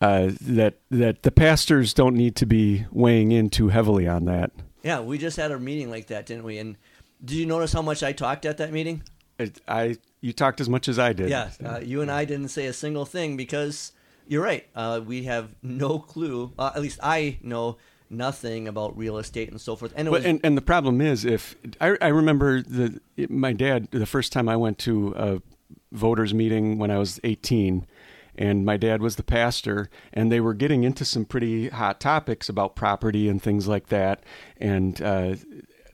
Uh, 0.00 0.30
that 0.40 0.74
that 0.90 1.22
the 1.22 1.32
pastors 1.32 1.94
don't 1.94 2.14
need 2.14 2.36
to 2.36 2.46
be 2.46 2.84
weighing 2.92 3.32
in 3.32 3.48
too 3.50 3.68
heavily 3.68 4.06
on 4.06 4.26
that. 4.26 4.52
Yeah, 4.82 5.00
we 5.00 5.18
just 5.18 5.36
had 5.36 5.50
a 5.50 5.58
meeting 5.58 5.90
like 5.90 6.08
that, 6.08 6.26
didn't 6.26 6.44
we? 6.44 6.58
And 6.58 6.76
did 7.24 7.36
you 7.36 7.46
notice 7.46 7.72
how 7.72 7.82
much 7.82 8.02
I 8.02 8.12
talked 8.12 8.44
at 8.44 8.58
that 8.58 8.70
meeting? 8.70 9.02
It, 9.38 9.60
I 9.66 9.96
you 10.20 10.32
talked 10.32 10.60
as 10.60 10.68
much 10.68 10.88
as 10.88 10.98
I 10.98 11.12
did. 11.12 11.28
Yeah, 11.28 11.50
uh, 11.64 11.80
you 11.82 12.02
and 12.02 12.10
I 12.10 12.24
didn't 12.24 12.48
say 12.48 12.66
a 12.66 12.72
single 12.72 13.06
thing 13.06 13.36
because 13.36 13.92
you're 14.28 14.44
right. 14.44 14.66
Uh, 14.76 15.00
we 15.04 15.24
have 15.24 15.48
no 15.62 15.98
clue. 15.98 16.52
Uh, 16.56 16.70
at 16.76 16.82
least 16.82 17.00
I 17.02 17.38
know 17.42 17.78
nothing 18.16 18.68
about 18.68 18.96
real 18.96 19.18
estate 19.18 19.50
and 19.50 19.60
so 19.60 19.76
forth. 19.76 19.92
And 19.96 20.10
was, 20.10 20.24
and, 20.24 20.40
and 20.42 20.56
the 20.56 20.62
problem 20.62 21.00
is, 21.00 21.24
if 21.24 21.56
I, 21.80 21.96
I 22.00 22.08
remember 22.08 22.62
the 22.62 23.00
my 23.28 23.52
dad 23.52 23.88
the 23.90 24.06
first 24.06 24.32
time 24.32 24.48
I 24.48 24.56
went 24.56 24.78
to 24.80 25.14
a 25.16 25.42
voters 25.92 26.34
meeting 26.34 26.78
when 26.78 26.90
I 26.90 26.98
was 26.98 27.20
18, 27.24 27.86
and 28.36 28.64
my 28.64 28.76
dad 28.76 29.00
was 29.00 29.16
the 29.16 29.22
pastor, 29.22 29.88
and 30.12 30.30
they 30.30 30.40
were 30.40 30.54
getting 30.54 30.84
into 30.84 31.04
some 31.04 31.24
pretty 31.24 31.68
hot 31.68 32.00
topics 32.00 32.48
about 32.48 32.76
property 32.76 33.28
and 33.28 33.42
things 33.42 33.68
like 33.68 33.88
that, 33.88 34.22
and 34.58 35.00
uh, 35.02 35.36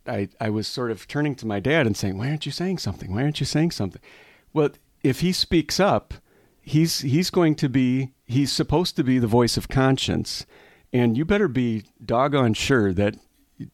I 0.07 0.29
I 0.41 0.51
was 0.51 0.67
sort 0.67 0.91
of 0.91 1.07
turning 1.07 1.35
to 1.37 1.47
my 1.47 1.61
dad 1.61 1.87
and 1.87 1.97
saying, 1.97 2.19
"Why 2.19 2.29
aren't 2.31 2.47
you 2.47 2.53
saying 2.53 2.79
something? 2.79 3.13
Why 3.15 3.23
aren't 3.23 3.41
you 3.41 3.47
saying 3.47 3.73
something?" 3.73 4.01
Well, 4.53 4.71
if 5.03 5.21
he 5.21 5.33
speaks 5.33 5.79
up, 5.79 6.15
he's 6.63 7.01
he's 7.01 7.31
going 7.31 7.55
to 7.57 7.69
be 7.69 8.13
he's 8.27 8.53
supposed 8.53 8.97
to 8.97 9.05
be 9.05 9.19
the 9.19 9.27
voice 9.27 9.57
of 9.57 9.69
conscience, 9.69 10.47
and 10.93 11.17
you 11.17 11.25
better 11.25 11.49
be 11.49 11.85
doggone 12.05 12.55
sure 12.55 12.93
that 12.93 13.17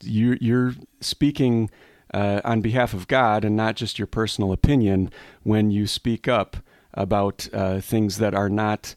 you 0.02 0.36
you're 0.40 0.74
speaking 1.00 1.70
uh, 2.12 2.40
on 2.44 2.60
behalf 2.60 2.94
of 2.94 3.08
God 3.08 3.44
and 3.44 3.56
not 3.56 3.76
just 3.76 3.98
your 3.98 4.06
personal 4.06 4.52
opinion 4.52 5.10
when 5.42 5.70
you 5.70 5.86
speak 5.86 6.28
up 6.28 6.56
about 6.94 7.48
uh, 7.52 7.80
things 7.80 8.18
that 8.18 8.34
are 8.34 8.48
not 8.48 8.94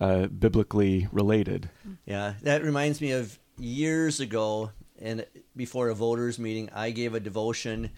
uh, 0.00 0.26
biblically 0.26 1.08
related. 1.12 1.70
yeah, 2.06 2.34
that 2.42 2.62
reminds 2.62 3.00
me 3.00 3.12
of 3.12 3.38
years 3.58 4.20
ago, 4.20 4.70
and 4.98 5.26
before 5.54 5.88
a 5.88 5.94
voters 5.94 6.38
meeting, 6.38 6.70
I 6.74 6.90
gave 6.90 7.14
a 7.14 7.20
devotion. 7.20 7.90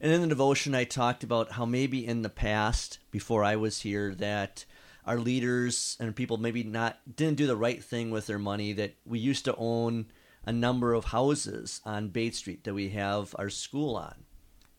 And 0.00 0.12
in 0.12 0.22
the 0.22 0.26
devotion, 0.26 0.74
I 0.74 0.84
talked 0.84 1.22
about 1.22 1.52
how 1.52 1.64
maybe 1.64 2.04
in 2.04 2.22
the 2.22 2.28
past, 2.28 2.98
before 3.10 3.44
I 3.44 3.56
was 3.56 3.82
here, 3.82 4.14
that 4.16 4.64
our 5.06 5.18
leaders 5.18 5.96
and 5.98 6.14
people 6.14 6.36
maybe 6.36 6.62
not 6.62 6.98
didn't 7.16 7.38
do 7.38 7.46
the 7.46 7.56
right 7.56 7.82
thing 7.82 8.10
with 8.10 8.26
their 8.26 8.38
money. 8.38 8.72
That 8.72 8.94
we 9.04 9.18
used 9.18 9.44
to 9.46 9.56
own 9.56 10.06
a 10.44 10.52
number 10.52 10.94
of 10.94 11.06
houses 11.06 11.80
on 11.84 12.08
Bate 12.08 12.34
Street 12.34 12.64
that 12.64 12.74
we 12.74 12.90
have 12.90 13.34
our 13.38 13.50
school 13.50 13.96
on, 13.96 14.24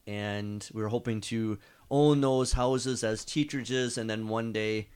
and 0.06 0.68
we 0.74 0.82
were 0.82 0.90
hoping 0.90 1.22
to 1.22 1.58
own 1.90 2.22
those 2.22 2.54
houses 2.54 3.04
as 3.04 3.24
teacherages, 3.24 3.98
and 3.98 4.10
then 4.10 4.28
one 4.28 4.52
day 4.52 4.90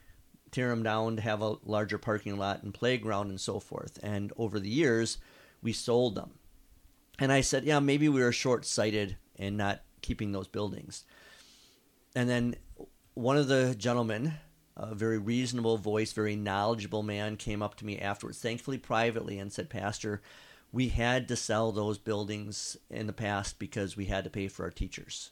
tear 0.51 0.69
them 0.69 0.83
down 0.83 1.17
to 1.17 1.21
have 1.21 1.41
a 1.41 1.55
larger 1.65 1.97
parking 1.97 2.37
lot 2.37 2.63
and 2.63 2.73
playground 2.73 3.29
and 3.29 3.39
so 3.39 3.59
forth. 3.59 3.99
And 4.01 4.31
over 4.37 4.59
the 4.59 4.69
years, 4.69 5.17
we 5.61 5.73
sold 5.73 6.15
them. 6.15 6.39
And 7.19 7.31
I 7.31 7.41
said, 7.41 7.65
yeah, 7.65 7.79
maybe 7.79 8.07
we 8.07 8.21
were 8.21 8.31
short 8.31 8.65
sighted 8.65 9.17
in 9.35 9.57
not 9.57 9.81
keeping 10.01 10.31
those 10.31 10.47
buildings. 10.47 11.03
And 12.15 12.29
then 12.29 12.55
one 13.13 13.37
of 13.37 13.47
the 13.47 13.75
gentlemen, 13.77 14.33
a 14.77 14.95
very 14.95 15.17
reasonable 15.17 15.77
voice, 15.77 16.13
very 16.13 16.35
knowledgeable 16.35 17.03
man, 17.03 17.35
came 17.35 17.61
up 17.61 17.75
to 17.75 17.85
me 17.85 17.99
afterwards, 17.99 18.39
thankfully 18.39 18.77
privately, 18.77 19.39
and 19.39 19.51
said, 19.51 19.69
Pastor, 19.69 20.21
we 20.71 20.89
had 20.89 21.27
to 21.27 21.35
sell 21.35 21.71
those 21.71 21.97
buildings 21.97 22.77
in 22.89 23.07
the 23.07 23.13
past 23.13 23.57
because 23.57 23.97
we 23.97 24.05
had 24.05 24.23
to 24.23 24.29
pay 24.29 24.47
for 24.47 24.63
our 24.63 24.71
teachers. 24.71 25.31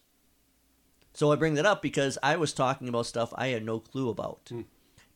So 1.13 1.31
I 1.31 1.35
bring 1.35 1.53
that 1.53 1.65
up 1.65 1.81
because 1.81 2.17
I 2.23 2.35
was 2.35 2.53
talking 2.53 2.89
about 2.89 3.05
stuff 3.05 3.33
I 3.35 3.47
had 3.47 3.63
no 3.63 3.79
clue 3.79 4.09
about. 4.09 4.45
Mm. 4.45 4.65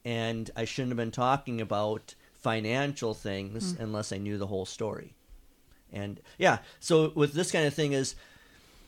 And 0.05 0.51
I 0.55 0.63
shouldn't 0.63 0.91
have 0.91 0.97
been 0.97 1.11
talking 1.11 1.59
about 1.59 2.15
financial 2.33 3.13
things 3.13 3.73
mm. 3.73 3.79
unless 3.81 4.13
I 4.13 4.17
knew 4.17 4.37
the 4.37 4.47
whole 4.47 4.65
story. 4.65 5.15
And 5.91 6.21
yeah, 6.37 6.59
so 6.79 7.11
with 7.15 7.33
this 7.33 7.51
kind 7.51 7.65
of 7.65 7.73
thing 7.73 7.93
is 7.93 8.15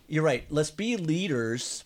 you're 0.07 0.23
right. 0.23 0.45
Let's 0.49 0.71
be 0.71 0.97
leaders 0.97 1.83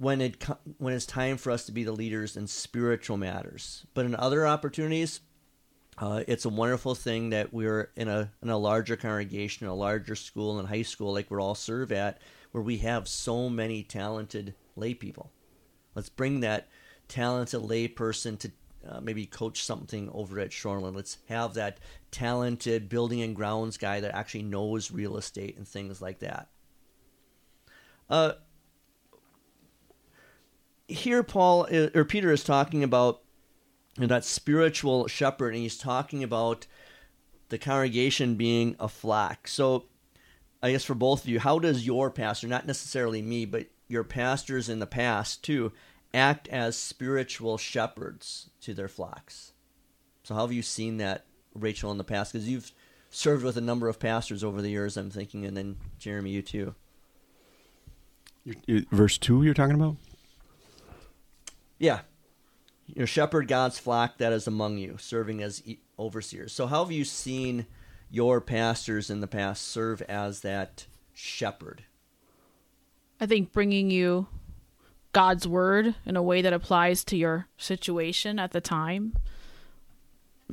when 0.00 0.22
it 0.22 0.42
when 0.78 0.94
it's 0.94 1.04
time 1.04 1.36
for 1.36 1.50
us 1.50 1.66
to 1.66 1.72
be 1.72 1.84
the 1.84 1.92
leaders 1.92 2.34
in 2.34 2.46
spiritual 2.46 3.18
matters. 3.18 3.84
But 3.92 4.06
in 4.06 4.16
other 4.16 4.46
opportunities, 4.46 5.20
uh, 5.98 6.24
it's 6.26 6.46
a 6.46 6.48
wonderful 6.48 6.94
thing 6.94 7.30
that 7.30 7.52
we're 7.52 7.90
in 7.96 8.08
a 8.08 8.32
in 8.42 8.48
a 8.48 8.56
larger 8.56 8.96
congregation, 8.96 9.66
a 9.66 9.74
larger 9.74 10.16
school 10.16 10.58
and 10.58 10.66
high 10.66 10.82
school, 10.82 11.12
like 11.12 11.30
we're 11.30 11.40
all 11.40 11.54
serve 11.54 11.92
at, 11.92 12.18
where 12.52 12.62
we 12.62 12.78
have 12.78 13.08
so 13.08 13.50
many 13.50 13.82
talented 13.82 14.54
lay 14.74 14.94
people. 14.94 15.30
Let's 15.94 16.08
bring 16.08 16.40
that 16.40 16.68
talented 17.08 17.60
lay 17.60 17.86
person 17.86 18.38
to 18.38 18.50
uh, 18.88 19.00
maybe 19.02 19.26
coach 19.26 19.62
something 19.62 20.08
over 20.14 20.40
at 20.40 20.50
Shoreland. 20.50 20.96
Let's 20.96 21.18
have 21.28 21.52
that 21.54 21.76
talented 22.10 22.88
building 22.88 23.20
and 23.20 23.36
grounds 23.36 23.76
guy 23.76 24.00
that 24.00 24.14
actually 24.14 24.44
knows 24.44 24.90
real 24.90 25.18
estate 25.18 25.58
and 25.58 25.68
things 25.68 26.00
like 26.00 26.20
that. 26.20 26.48
Uh, 28.08 28.32
here, 30.90 31.22
Paul 31.22 31.66
or 31.94 32.04
Peter 32.04 32.32
is 32.32 32.44
talking 32.44 32.84
about 32.84 33.22
that 33.96 34.24
spiritual 34.24 35.06
shepherd, 35.06 35.54
and 35.54 35.62
he's 35.62 35.78
talking 35.78 36.22
about 36.22 36.66
the 37.48 37.58
congregation 37.58 38.36
being 38.36 38.76
a 38.78 38.88
flock. 38.88 39.48
So, 39.48 39.86
I 40.62 40.72
guess 40.72 40.84
for 40.84 40.94
both 40.94 41.24
of 41.24 41.28
you, 41.28 41.40
how 41.40 41.58
does 41.58 41.86
your 41.86 42.10
pastor, 42.10 42.46
not 42.46 42.66
necessarily 42.66 43.22
me, 43.22 43.44
but 43.44 43.66
your 43.88 44.04
pastors 44.04 44.68
in 44.68 44.78
the 44.78 44.86
past 44.86 45.42
too, 45.42 45.72
act 46.14 46.48
as 46.48 46.76
spiritual 46.76 47.58
shepherds 47.58 48.50
to 48.62 48.74
their 48.74 48.88
flocks? 48.88 49.52
So, 50.22 50.34
how 50.34 50.42
have 50.42 50.52
you 50.52 50.62
seen 50.62 50.98
that, 50.98 51.24
Rachel, 51.54 51.90
in 51.90 51.98
the 51.98 52.04
past? 52.04 52.32
Because 52.32 52.48
you've 52.48 52.72
served 53.10 53.44
with 53.44 53.56
a 53.56 53.62
number 53.62 53.88
of 53.88 53.98
pastors 53.98 54.44
over 54.44 54.62
the 54.62 54.70
years, 54.70 54.96
I'm 54.96 55.10
thinking, 55.10 55.44
and 55.44 55.56
then 55.56 55.76
Jeremy, 55.98 56.30
you 56.30 56.42
too. 56.42 56.74
Verse 58.90 59.18
2 59.18 59.42
you're 59.42 59.54
talking 59.54 59.74
about? 59.74 59.96
Yeah. 61.80 62.00
You 62.86 63.00
know, 63.00 63.06
shepherd 63.06 63.48
God's 63.48 63.78
flock 63.78 64.18
that 64.18 64.32
is 64.32 64.46
among 64.46 64.78
you, 64.78 64.96
serving 64.98 65.42
as 65.42 65.62
overseers. 65.98 66.52
So, 66.52 66.66
how 66.66 66.84
have 66.84 66.92
you 66.92 67.04
seen 67.04 67.66
your 68.10 68.40
pastors 68.40 69.10
in 69.10 69.20
the 69.20 69.26
past 69.26 69.66
serve 69.66 70.02
as 70.02 70.40
that 70.40 70.86
shepherd? 71.14 71.84
I 73.20 73.26
think 73.26 73.52
bringing 73.52 73.90
you 73.90 74.28
God's 75.12 75.46
word 75.46 75.94
in 76.04 76.16
a 76.16 76.22
way 76.22 76.42
that 76.42 76.52
applies 76.52 77.04
to 77.04 77.16
your 77.16 77.46
situation 77.56 78.38
at 78.38 78.52
the 78.52 78.60
time. 78.60 79.14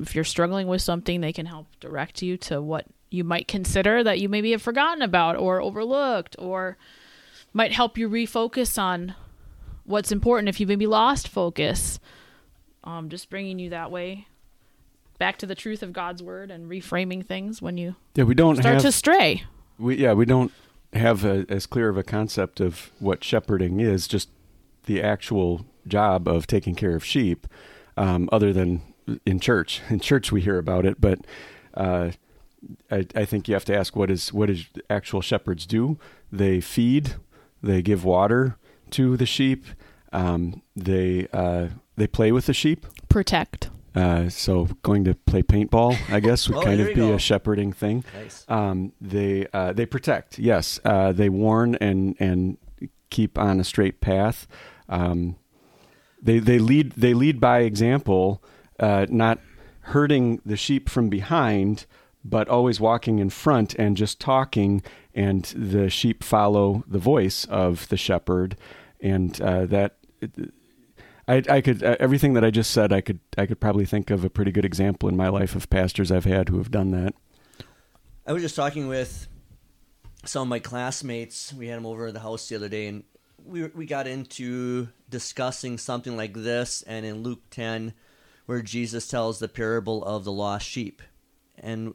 If 0.00 0.14
you're 0.14 0.24
struggling 0.24 0.68
with 0.68 0.82
something, 0.82 1.20
they 1.20 1.32
can 1.32 1.46
help 1.46 1.66
direct 1.80 2.22
you 2.22 2.36
to 2.38 2.62
what 2.62 2.86
you 3.10 3.24
might 3.24 3.48
consider 3.48 4.04
that 4.04 4.20
you 4.20 4.28
maybe 4.28 4.52
have 4.52 4.62
forgotten 4.62 5.02
about 5.02 5.36
or 5.36 5.60
overlooked, 5.60 6.36
or 6.38 6.76
might 7.52 7.72
help 7.72 7.98
you 7.98 8.08
refocus 8.08 8.80
on 8.80 9.14
what's 9.88 10.12
important 10.12 10.48
if 10.48 10.60
you 10.60 10.66
maybe 10.66 10.86
lost 10.86 11.28
focus. 11.28 11.98
Um, 12.84 13.08
just 13.08 13.28
bringing 13.28 13.58
you 13.58 13.70
that 13.70 13.90
way 13.90 14.28
back 15.18 15.38
to 15.38 15.46
the 15.46 15.54
truth 15.54 15.82
of 15.82 15.92
God's 15.92 16.22
word 16.22 16.50
and 16.50 16.70
reframing 16.70 17.26
things 17.26 17.60
when 17.60 17.76
you 17.76 17.96
yeah 18.14 18.24
we 18.24 18.34
don't 18.34 18.56
start 18.56 18.74
have, 18.74 18.82
to 18.82 18.92
stray. 18.92 19.42
We 19.78 19.96
yeah 19.96 20.12
we 20.12 20.24
don't 20.24 20.52
have 20.92 21.24
a, 21.24 21.44
as 21.48 21.66
clear 21.66 21.88
of 21.88 21.96
a 21.96 22.02
concept 22.02 22.60
of 22.60 22.92
what 22.98 23.24
shepherding 23.24 23.80
is. 23.80 24.06
Just 24.06 24.28
the 24.84 25.02
actual 25.02 25.66
job 25.86 26.28
of 26.28 26.46
taking 26.46 26.74
care 26.74 26.94
of 26.94 27.04
sheep, 27.04 27.46
um, 27.96 28.28
other 28.30 28.52
than 28.52 28.82
in 29.26 29.40
church. 29.40 29.80
In 29.90 30.00
church 30.00 30.30
we 30.30 30.42
hear 30.42 30.58
about 30.58 30.84
it, 30.84 31.00
but 31.00 31.20
uh, 31.74 32.12
I, 32.90 33.06
I 33.14 33.24
think 33.24 33.48
you 33.48 33.54
have 33.54 33.64
to 33.66 33.76
ask 33.76 33.96
what 33.96 34.10
is 34.10 34.32
what 34.32 34.46
does 34.46 34.66
actual 34.88 35.20
shepherds 35.20 35.66
do? 35.66 35.98
They 36.30 36.60
feed, 36.60 37.16
they 37.62 37.82
give 37.82 38.04
water 38.04 38.56
to 38.92 39.16
the 39.16 39.26
sheep. 39.26 39.64
Um, 40.12 40.62
they 40.74 41.28
uh, 41.32 41.68
they 41.96 42.06
play 42.06 42.32
with 42.32 42.46
the 42.46 42.54
sheep. 42.54 42.86
Protect. 43.08 43.70
Uh, 43.94 44.28
so 44.28 44.66
going 44.82 45.02
to 45.04 45.14
play 45.14 45.42
paintball, 45.42 45.98
I 46.08 46.20
guess, 46.20 46.48
would 46.48 46.58
oh, 46.58 46.62
kind 46.62 46.80
of 46.80 46.88
be 46.88 46.94
go. 46.94 47.14
a 47.14 47.18
shepherding 47.18 47.72
thing. 47.72 48.04
Nice. 48.14 48.44
Um, 48.48 48.92
they 49.00 49.46
uh, 49.52 49.72
they 49.72 49.86
protect. 49.86 50.38
Yes, 50.38 50.78
uh, 50.84 51.12
they 51.12 51.28
warn 51.28 51.74
and 51.76 52.14
and 52.20 52.58
keep 53.10 53.38
on 53.38 53.60
a 53.60 53.64
straight 53.64 54.00
path. 54.00 54.46
Um, 54.88 55.36
they 56.22 56.38
they 56.38 56.58
lead 56.58 56.92
they 56.92 57.14
lead 57.14 57.40
by 57.40 57.60
example, 57.60 58.42
uh, 58.78 59.06
not 59.08 59.40
hurting 59.80 60.40
the 60.44 60.56
sheep 60.56 60.88
from 60.88 61.08
behind, 61.08 61.86
but 62.28 62.48
always 62.48 62.80
walking 62.80 63.18
in 63.18 63.30
front 63.30 63.74
and 63.74 63.96
just 63.96 64.20
talking, 64.20 64.82
and 65.14 65.44
the 65.56 65.88
sheep 65.88 66.22
follow 66.22 66.84
the 66.86 66.98
voice 66.98 67.44
of 67.46 67.88
the 67.88 67.96
shepherd, 67.96 68.56
and 69.00 69.40
uh, 69.40 69.66
that. 69.66 69.96
I, 71.28 71.42
I 71.48 71.60
could 71.60 71.82
uh, 71.82 71.96
everything 72.00 72.32
that 72.34 72.44
I 72.44 72.50
just 72.50 72.70
said. 72.70 72.90
I 72.90 73.02
could 73.02 73.20
I 73.36 73.44
could 73.44 73.60
probably 73.60 73.84
think 73.84 74.10
of 74.10 74.24
a 74.24 74.30
pretty 74.30 74.50
good 74.50 74.64
example 74.64 75.10
in 75.10 75.16
my 75.16 75.28
life 75.28 75.54
of 75.54 75.68
pastors 75.68 76.10
I've 76.10 76.24
had 76.24 76.48
who 76.48 76.56
have 76.56 76.70
done 76.70 76.90
that. 76.92 77.12
I 78.26 78.32
was 78.32 78.42
just 78.42 78.56
talking 78.56 78.88
with 78.88 79.28
some 80.24 80.42
of 80.42 80.48
my 80.48 80.58
classmates. 80.58 81.52
We 81.52 81.68
had 81.68 81.76
them 81.76 81.86
over 81.86 82.06
at 82.06 82.14
the 82.14 82.20
house 82.20 82.48
the 82.48 82.56
other 82.56 82.70
day, 82.70 82.86
and 82.86 83.04
we 83.44 83.66
we 83.66 83.84
got 83.84 84.06
into 84.06 84.88
discussing 85.10 85.76
something 85.76 86.16
like 86.16 86.32
this. 86.32 86.82
And 86.82 87.04
in 87.04 87.22
Luke 87.22 87.42
ten, 87.50 87.92
where 88.46 88.62
Jesus 88.62 89.06
tells 89.06 89.38
the 89.38 89.48
parable 89.48 90.02
of 90.04 90.24
the 90.24 90.32
lost 90.32 90.66
sheep, 90.66 91.02
and 91.58 91.92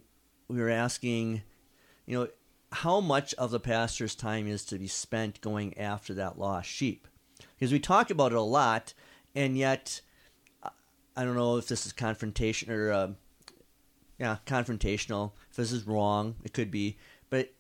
we 0.47 0.59
were 0.59 0.69
asking, 0.69 1.43
you 2.05 2.19
know, 2.19 2.27
how 2.71 2.99
much 2.99 3.33
of 3.35 3.51
the 3.51 3.59
pastor's 3.59 4.15
time 4.15 4.47
is 4.47 4.65
to 4.65 4.77
be 4.77 4.87
spent 4.87 5.41
going 5.41 5.77
after 5.77 6.13
that 6.15 6.39
lost 6.39 6.69
sheep? 6.69 7.07
Because 7.55 7.71
we 7.71 7.79
talk 7.79 8.09
about 8.09 8.31
it 8.31 8.37
a 8.37 8.41
lot, 8.41 8.93
and 9.35 9.57
yet 9.57 10.01
I 11.15 11.23
don't 11.23 11.35
know 11.35 11.57
if 11.57 11.67
this 11.67 11.85
is 11.85 11.93
confrontation 11.93 12.71
or 12.71 12.91
uh, 12.91 13.07
yeah, 14.19 14.37
confrontational. 14.45 15.31
If 15.51 15.57
this 15.57 15.71
is 15.71 15.85
wrong, 15.85 16.35
it 16.43 16.53
could 16.53 16.71
be, 16.71 16.97
but 17.29 17.53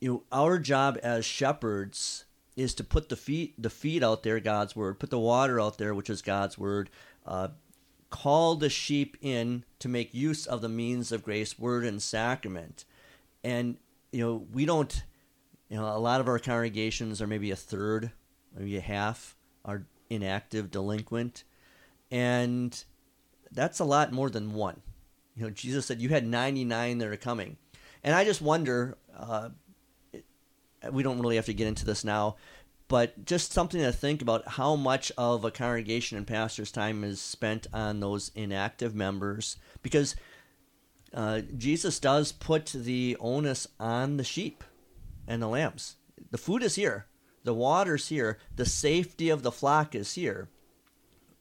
you 0.00 0.08
know, 0.08 0.22
our 0.32 0.58
job 0.58 0.98
as 1.02 1.24
shepherds 1.24 2.24
is 2.56 2.74
to 2.74 2.84
put 2.84 3.08
the 3.08 3.16
feet 3.16 3.60
the 3.60 3.70
feet 3.70 4.02
out 4.02 4.22
there, 4.22 4.40
God's 4.40 4.74
word, 4.74 4.98
put 4.98 5.10
the 5.10 5.18
water 5.18 5.60
out 5.60 5.78
there, 5.78 5.94
which 5.94 6.10
is 6.10 6.22
God's 6.22 6.58
word. 6.58 6.90
Uh, 7.26 7.48
call 8.10 8.56
the 8.56 8.70
sheep 8.70 9.16
in 9.20 9.64
to 9.78 9.88
make 9.88 10.14
use 10.14 10.46
of 10.46 10.60
the 10.60 10.68
means 10.68 11.12
of 11.12 11.22
grace, 11.22 11.58
word 11.58 11.84
and 11.84 12.00
sacrament, 12.00 12.84
and 13.44 13.76
you 14.12 14.24
know, 14.24 14.46
we 14.52 14.64
don't, 14.64 15.04
you 15.68 15.76
know, 15.76 15.84
a 15.84 15.98
lot 15.98 16.20
of 16.20 16.28
our 16.28 16.38
congregations 16.38 17.20
are 17.20 17.26
maybe 17.26 17.50
a 17.50 17.56
third, 17.56 18.12
maybe 18.56 18.76
a 18.76 18.80
half 18.80 19.36
are 19.64 19.86
inactive, 20.08 20.70
delinquent, 20.70 21.44
and 22.10 22.84
that's 23.52 23.78
a 23.78 23.84
lot 23.84 24.12
more 24.12 24.30
than 24.30 24.54
one. 24.54 24.80
You 25.34 25.44
know, 25.44 25.50
Jesus 25.50 25.86
said 25.86 26.00
you 26.00 26.08
had 26.08 26.26
99 26.26 26.98
that 26.98 27.08
are 27.08 27.16
coming. 27.16 27.56
And 28.02 28.14
I 28.14 28.24
just 28.24 28.40
wonder, 28.40 28.96
uh, 29.16 29.50
we 30.90 31.02
don't 31.02 31.20
really 31.20 31.36
have 31.36 31.46
to 31.46 31.54
get 31.54 31.66
into 31.66 31.84
this 31.84 32.04
now, 32.04 32.36
but 32.88 33.24
just 33.24 33.52
something 33.52 33.80
to 33.80 33.92
think 33.92 34.22
about 34.22 34.46
how 34.46 34.76
much 34.76 35.10
of 35.18 35.44
a 35.44 35.50
congregation 35.50 36.16
and 36.16 36.26
pastor's 36.26 36.70
time 36.70 37.02
is 37.02 37.20
spent 37.20 37.66
on 37.72 38.00
those 38.00 38.30
inactive 38.34 38.94
members 38.94 39.56
because 39.82 40.14
uh, 41.12 41.40
Jesus 41.56 41.98
does 41.98 42.32
put 42.32 42.66
the 42.66 43.16
onus 43.18 43.66
on 43.80 44.16
the 44.16 44.24
sheep 44.24 44.62
and 45.26 45.42
the 45.42 45.48
lambs. 45.48 45.96
The 46.30 46.38
food 46.38 46.62
is 46.62 46.76
here, 46.76 47.06
the 47.44 47.54
water's 47.54 48.08
here, 48.08 48.38
the 48.54 48.66
safety 48.66 49.30
of 49.30 49.42
the 49.42 49.52
flock 49.52 49.94
is 49.94 50.14
here. 50.14 50.48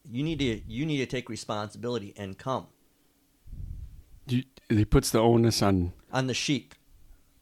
You 0.10 0.24
need 0.24 0.40
to 0.40 0.62
you 0.68 0.86
need 0.86 0.98
to 0.98 1.06
take 1.06 1.30
responsibility 1.30 2.14
and 2.16 2.38
come. 2.38 2.68
he 4.70 4.86
puts 4.86 5.10
the 5.12 5.20
onus 5.20 5.62
on 5.62 5.94
on 6.12 6.28
the 6.28 6.34
sheep 6.34 6.76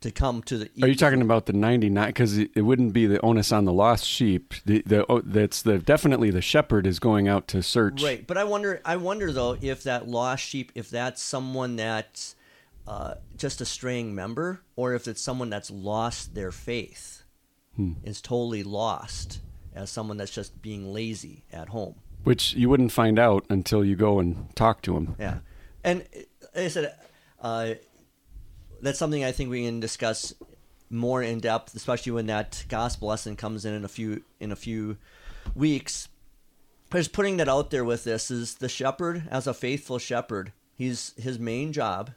to 0.03 0.11
come 0.11 0.41
to 0.43 0.59
the. 0.59 0.69
Are 0.81 0.87
you 0.87 0.95
talking 0.95 1.21
about 1.21 1.47
the 1.47 1.53
99? 1.53 2.07
Because 2.07 2.37
it, 2.37 2.51
it 2.55 2.61
wouldn't 2.61 2.93
be 2.93 3.05
the 3.07 3.19
onus 3.21 3.51
on 3.51 3.65
the 3.65 3.73
lost 3.73 4.05
sheep. 4.05 4.53
The, 4.65 4.83
the 4.85 5.05
oh, 5.11 5.21
that's 5.21 5.61
the 5.61 5.79
definitely 5.79 6.29
the 6.29 6.41
shepherd 6.41 6.85
is 6.87 6.99
going 6.99 7.27
out 7.27 7.47
to 7.49 7.63
search. 7.63 8.03
Right, 8.03 8.25
but 8.25 8.37
I 8.37 8.43
wonder. 8.43 8.81
I 8.85 8.95
wonder 8.97 9.31
though 9.31 9.57
if 9.61 9.83
that 9.83 10.07
lost 10.07 10.45
sheep, 10.45 10.71
if 10.75 10.89
that's 10.89 11.21
someone 11.21 11.75
that's 11.75 12.35
uh, 12.87 13.15
just 13.37 13.59
a 13.61 13.65
straying 13.65 14.13
member, 14.13 14.61
or 14.75 14.93
if 14.93 15.07
it's 15.07 15.21
someone 15.21 15.49
that's 15.49 15.71
lost 15.71 16.35
their 16.35 16.51
faith, 16.51 17.23
Hmm. 17.75 17.93
is 18.03 18.21
totally 18.21 18.61
lost 18.61 19.39
as 19.73 19.89
someone 19.89 20.17
that's 20.17 20.31
just 20.31 20.61
being 20.61 20.93
lazy 20.93 21.43
at 21.51 21.69
home. 21.69 21.95
Which 22.23 22.53
you 22.53 22.69
wouldn't 22.69 22.91
find 22.91 23.17
out 23.17 23.45
until 23.49 23.83
you 23.83 23.95
go 23.95 24.19
and 24.19 24.55
talk 24.55 24.83
to 24.83 24.95
him. 24.95 25.15
Yeah, 25.19 25.39
and 25.83 26.01
uh, 26.15 26.19
like 26.55 26.65
I 26.65 26.67
said, 26.67 26.95
uh, 27.41 27.73
that's 28.83 28.99
something 28.99 29.23
I 29.23 29.31
think 29.31 29.49
we 29.49 29.65
can 29.65 29.79
discuss 29.79 30.33
more 30.89 31.23
in 31.23 31.39
depth, 31.39 31.75
especially 31.75 32.11
when 32.11 32.27
that 32.27 32.65
gospel 32.69 33.07
lesson 33.07 33.35
comes 33.35 33.65
in 33.65 33.73
in 33.73 33.83
a 33.83 33.87
few 33.87 34.23
in 34.39 34.51
a 34.51 34.55
few 34.55 34.97
weeks. 35.55 36.07
But 36.89 36.99
just 36.99 37.13
putting 37.13 37.37
that 37.37 37.49
out 37.49 37.71
there 37.71 37.83
with 37.83 38.03
this 38.03 38.29
is 38.29 38.55
the 38.55 38.69
shepherd 38.69 39.23
as 39.31 39.47
a 39.47 39.53
faithful 39.53 39.97
shepherd. 39.97 40.53
He's 40.75 41.13
his 41.17 41.39
main 41.39 41.73
job 41.73 42.11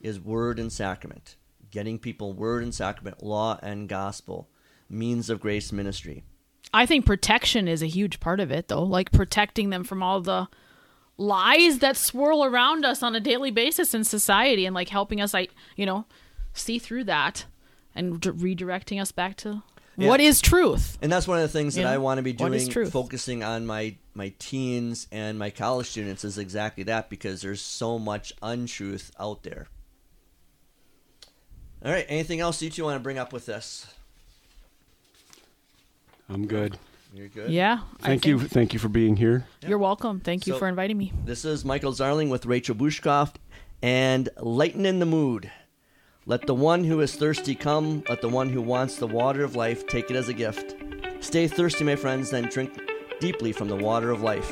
is 0.00 0.18
word 0.18 0.58
and 0.58 0.72
sacrament, 0.72 1.36
getting 1.70 1.98
people 1.98 2.32
word 2.32 2.62
and 2.62 2.74
sacrament, 2.74 3.22
law 3.22 3.58
and 3.62 3.88
gospel, 3.88 4.48
means 4.88 5.30
of 5.30 5.40
grace 5.40 5.70
ministry. 5.72 6.24
I 6.74 6.86
think 6.86 7.04
protection 7.04 7.68
is 7.68 7.82
a 7.82 7.86
huge 7.86 8.20
part 8.20 8.40
of 8.40 8.50
it, 8.50 8.68
though. 8.68 8.82
Like 8.82 9.12
protecting 9.12 9.70
them 9.70 9.84
from 9.84 10.02
all 10.02 10.20
the 10.20 10.48
lies 11.18 11.78
that 11.80 11.96
swirl 11.96 12.44
around 12.44 12.84
us 12.84 13.02
on 13.02 13.14
a 13.14 13.20
daily 13.20 13.50
basis 13.50 13.94
in 13.94 14.04
society, 14.04 14.66
and 14.66 14.74
like 14.74 14.88
helping 14.88 15.20
us, 15.20 15.32
like 15.34 15.52
you 15.76 15.86
know, 15.86 16.04
see 16.52 16.78
through 16.78 17.04
that 17.04 17.44
and 17.94 18.20
d- 18.20 18.30
redirecting 18.30 19.00
us 19.00 19.12
back 19.12 19.36
to 19.36 19.62
Yeah. 19.98 20.08
what 20.08 20.20
is 20.20 20.40
truth. 20.40 20.96
And 21.02 21.12
that's 21.12 21.28
one 21.28 21.36
of 21.38 21.42
the 21.42 21.48
things 21.58 21.74
that 21.74 21.82
Yeah. 21.82 21.90
I 21.92 21.98
want 21.98 22.18
to 22.18 22.22
be 22.22 22.32
doing, 22.32 22.68
truth? 22.68 22.90
focusing 22.92 23.42
on 23.44 23.66
my 23.66 23.96
my 24.14 24.32
teens 24.38 25.06
and 25.10 25.38
my 25.38 25.48
college 25.50 25.88
students 25.88 26.22
is 26.24 26.36
exactly 26.38 26.84
that 26.84 27.08
because 27.08 27.40
there's 27.42 27.62
so 27.62 27.98
much 27.98 28.32
untruth 28.42 29.10
out 29.18 29.42
there. 29.42 29.68
All 31.84 31.90
right, 31.90 32.06
anything 32.08 32.38
else 32.40 32.60
you 32.62 32.70
two 32.70 32.84
want 32.84 32.96
to 32.96 33.02
bring 33.02 33.18
up 33.18 33.32
with 33.32 33.46
this? 33.46 33.86
I'm 36.28 36.46
good. 36.46 36.78
You're 37.14 37.28
good. 37.28 37.50
Yeah. 37.50 37.80
Thank 38.00 38.26
you. 38.26 38.38
Thank 38.40 38.72
you 38.72 38.78
for 38.78 38.88
being 38.88 39.16
here. 39.16 39.46
You're 39.66 39.78
welcome. 39.78 40.20
Thank 40.20 40.46
you 40.46 40.54
So- 40.54 40.58
for 40.58 40.68
inviting 40.68 40.96
me. 40.96 41.12
This 41.24 41.44
is 41.44 41.64
Michael 41.64 41.92
Zarling 41.92 42.30
with 42.30 42.46
Rachel 42.46 42.74
Bushcroft 42.74 43.34
and 43.82 44.28
Lighten 44.38 44.86
in 44.86 44.98
the 44.98 45.06
Mood. 45.06 45.50
Let 46.24 46.46
the 46.46 46.54
one 46.54 46.84
who 46.84 47.00
is 47.00 47.14
thirsty 47.16 47.54
come. 47.54 48.02
Let 48.08 48.22
the 48.22 48.28
one 48.28 48.50
who 48.50 48.62
wants 48.62 48.96
the 48.96 49.06
water 49.08 49.42
of 49.44 49.56
life 49.56 49.86
take 49.86 50.10
it 50.10 50.16
as 50.16 50.28
a 50.28 50.32
gift. 50.34 50.74
Stay 51.20 51.48
thirsty, 51.48 51.84
my 51.84 51.96
friends, 51.96 52.30
then 52.30 52.44
drink 52.44 52.78
deeply 53.20 53.52
from 53.52 53.68
the 53.68 53.76
water 53.76 54.10
of 54.10 54.22
life. 54.22 54.50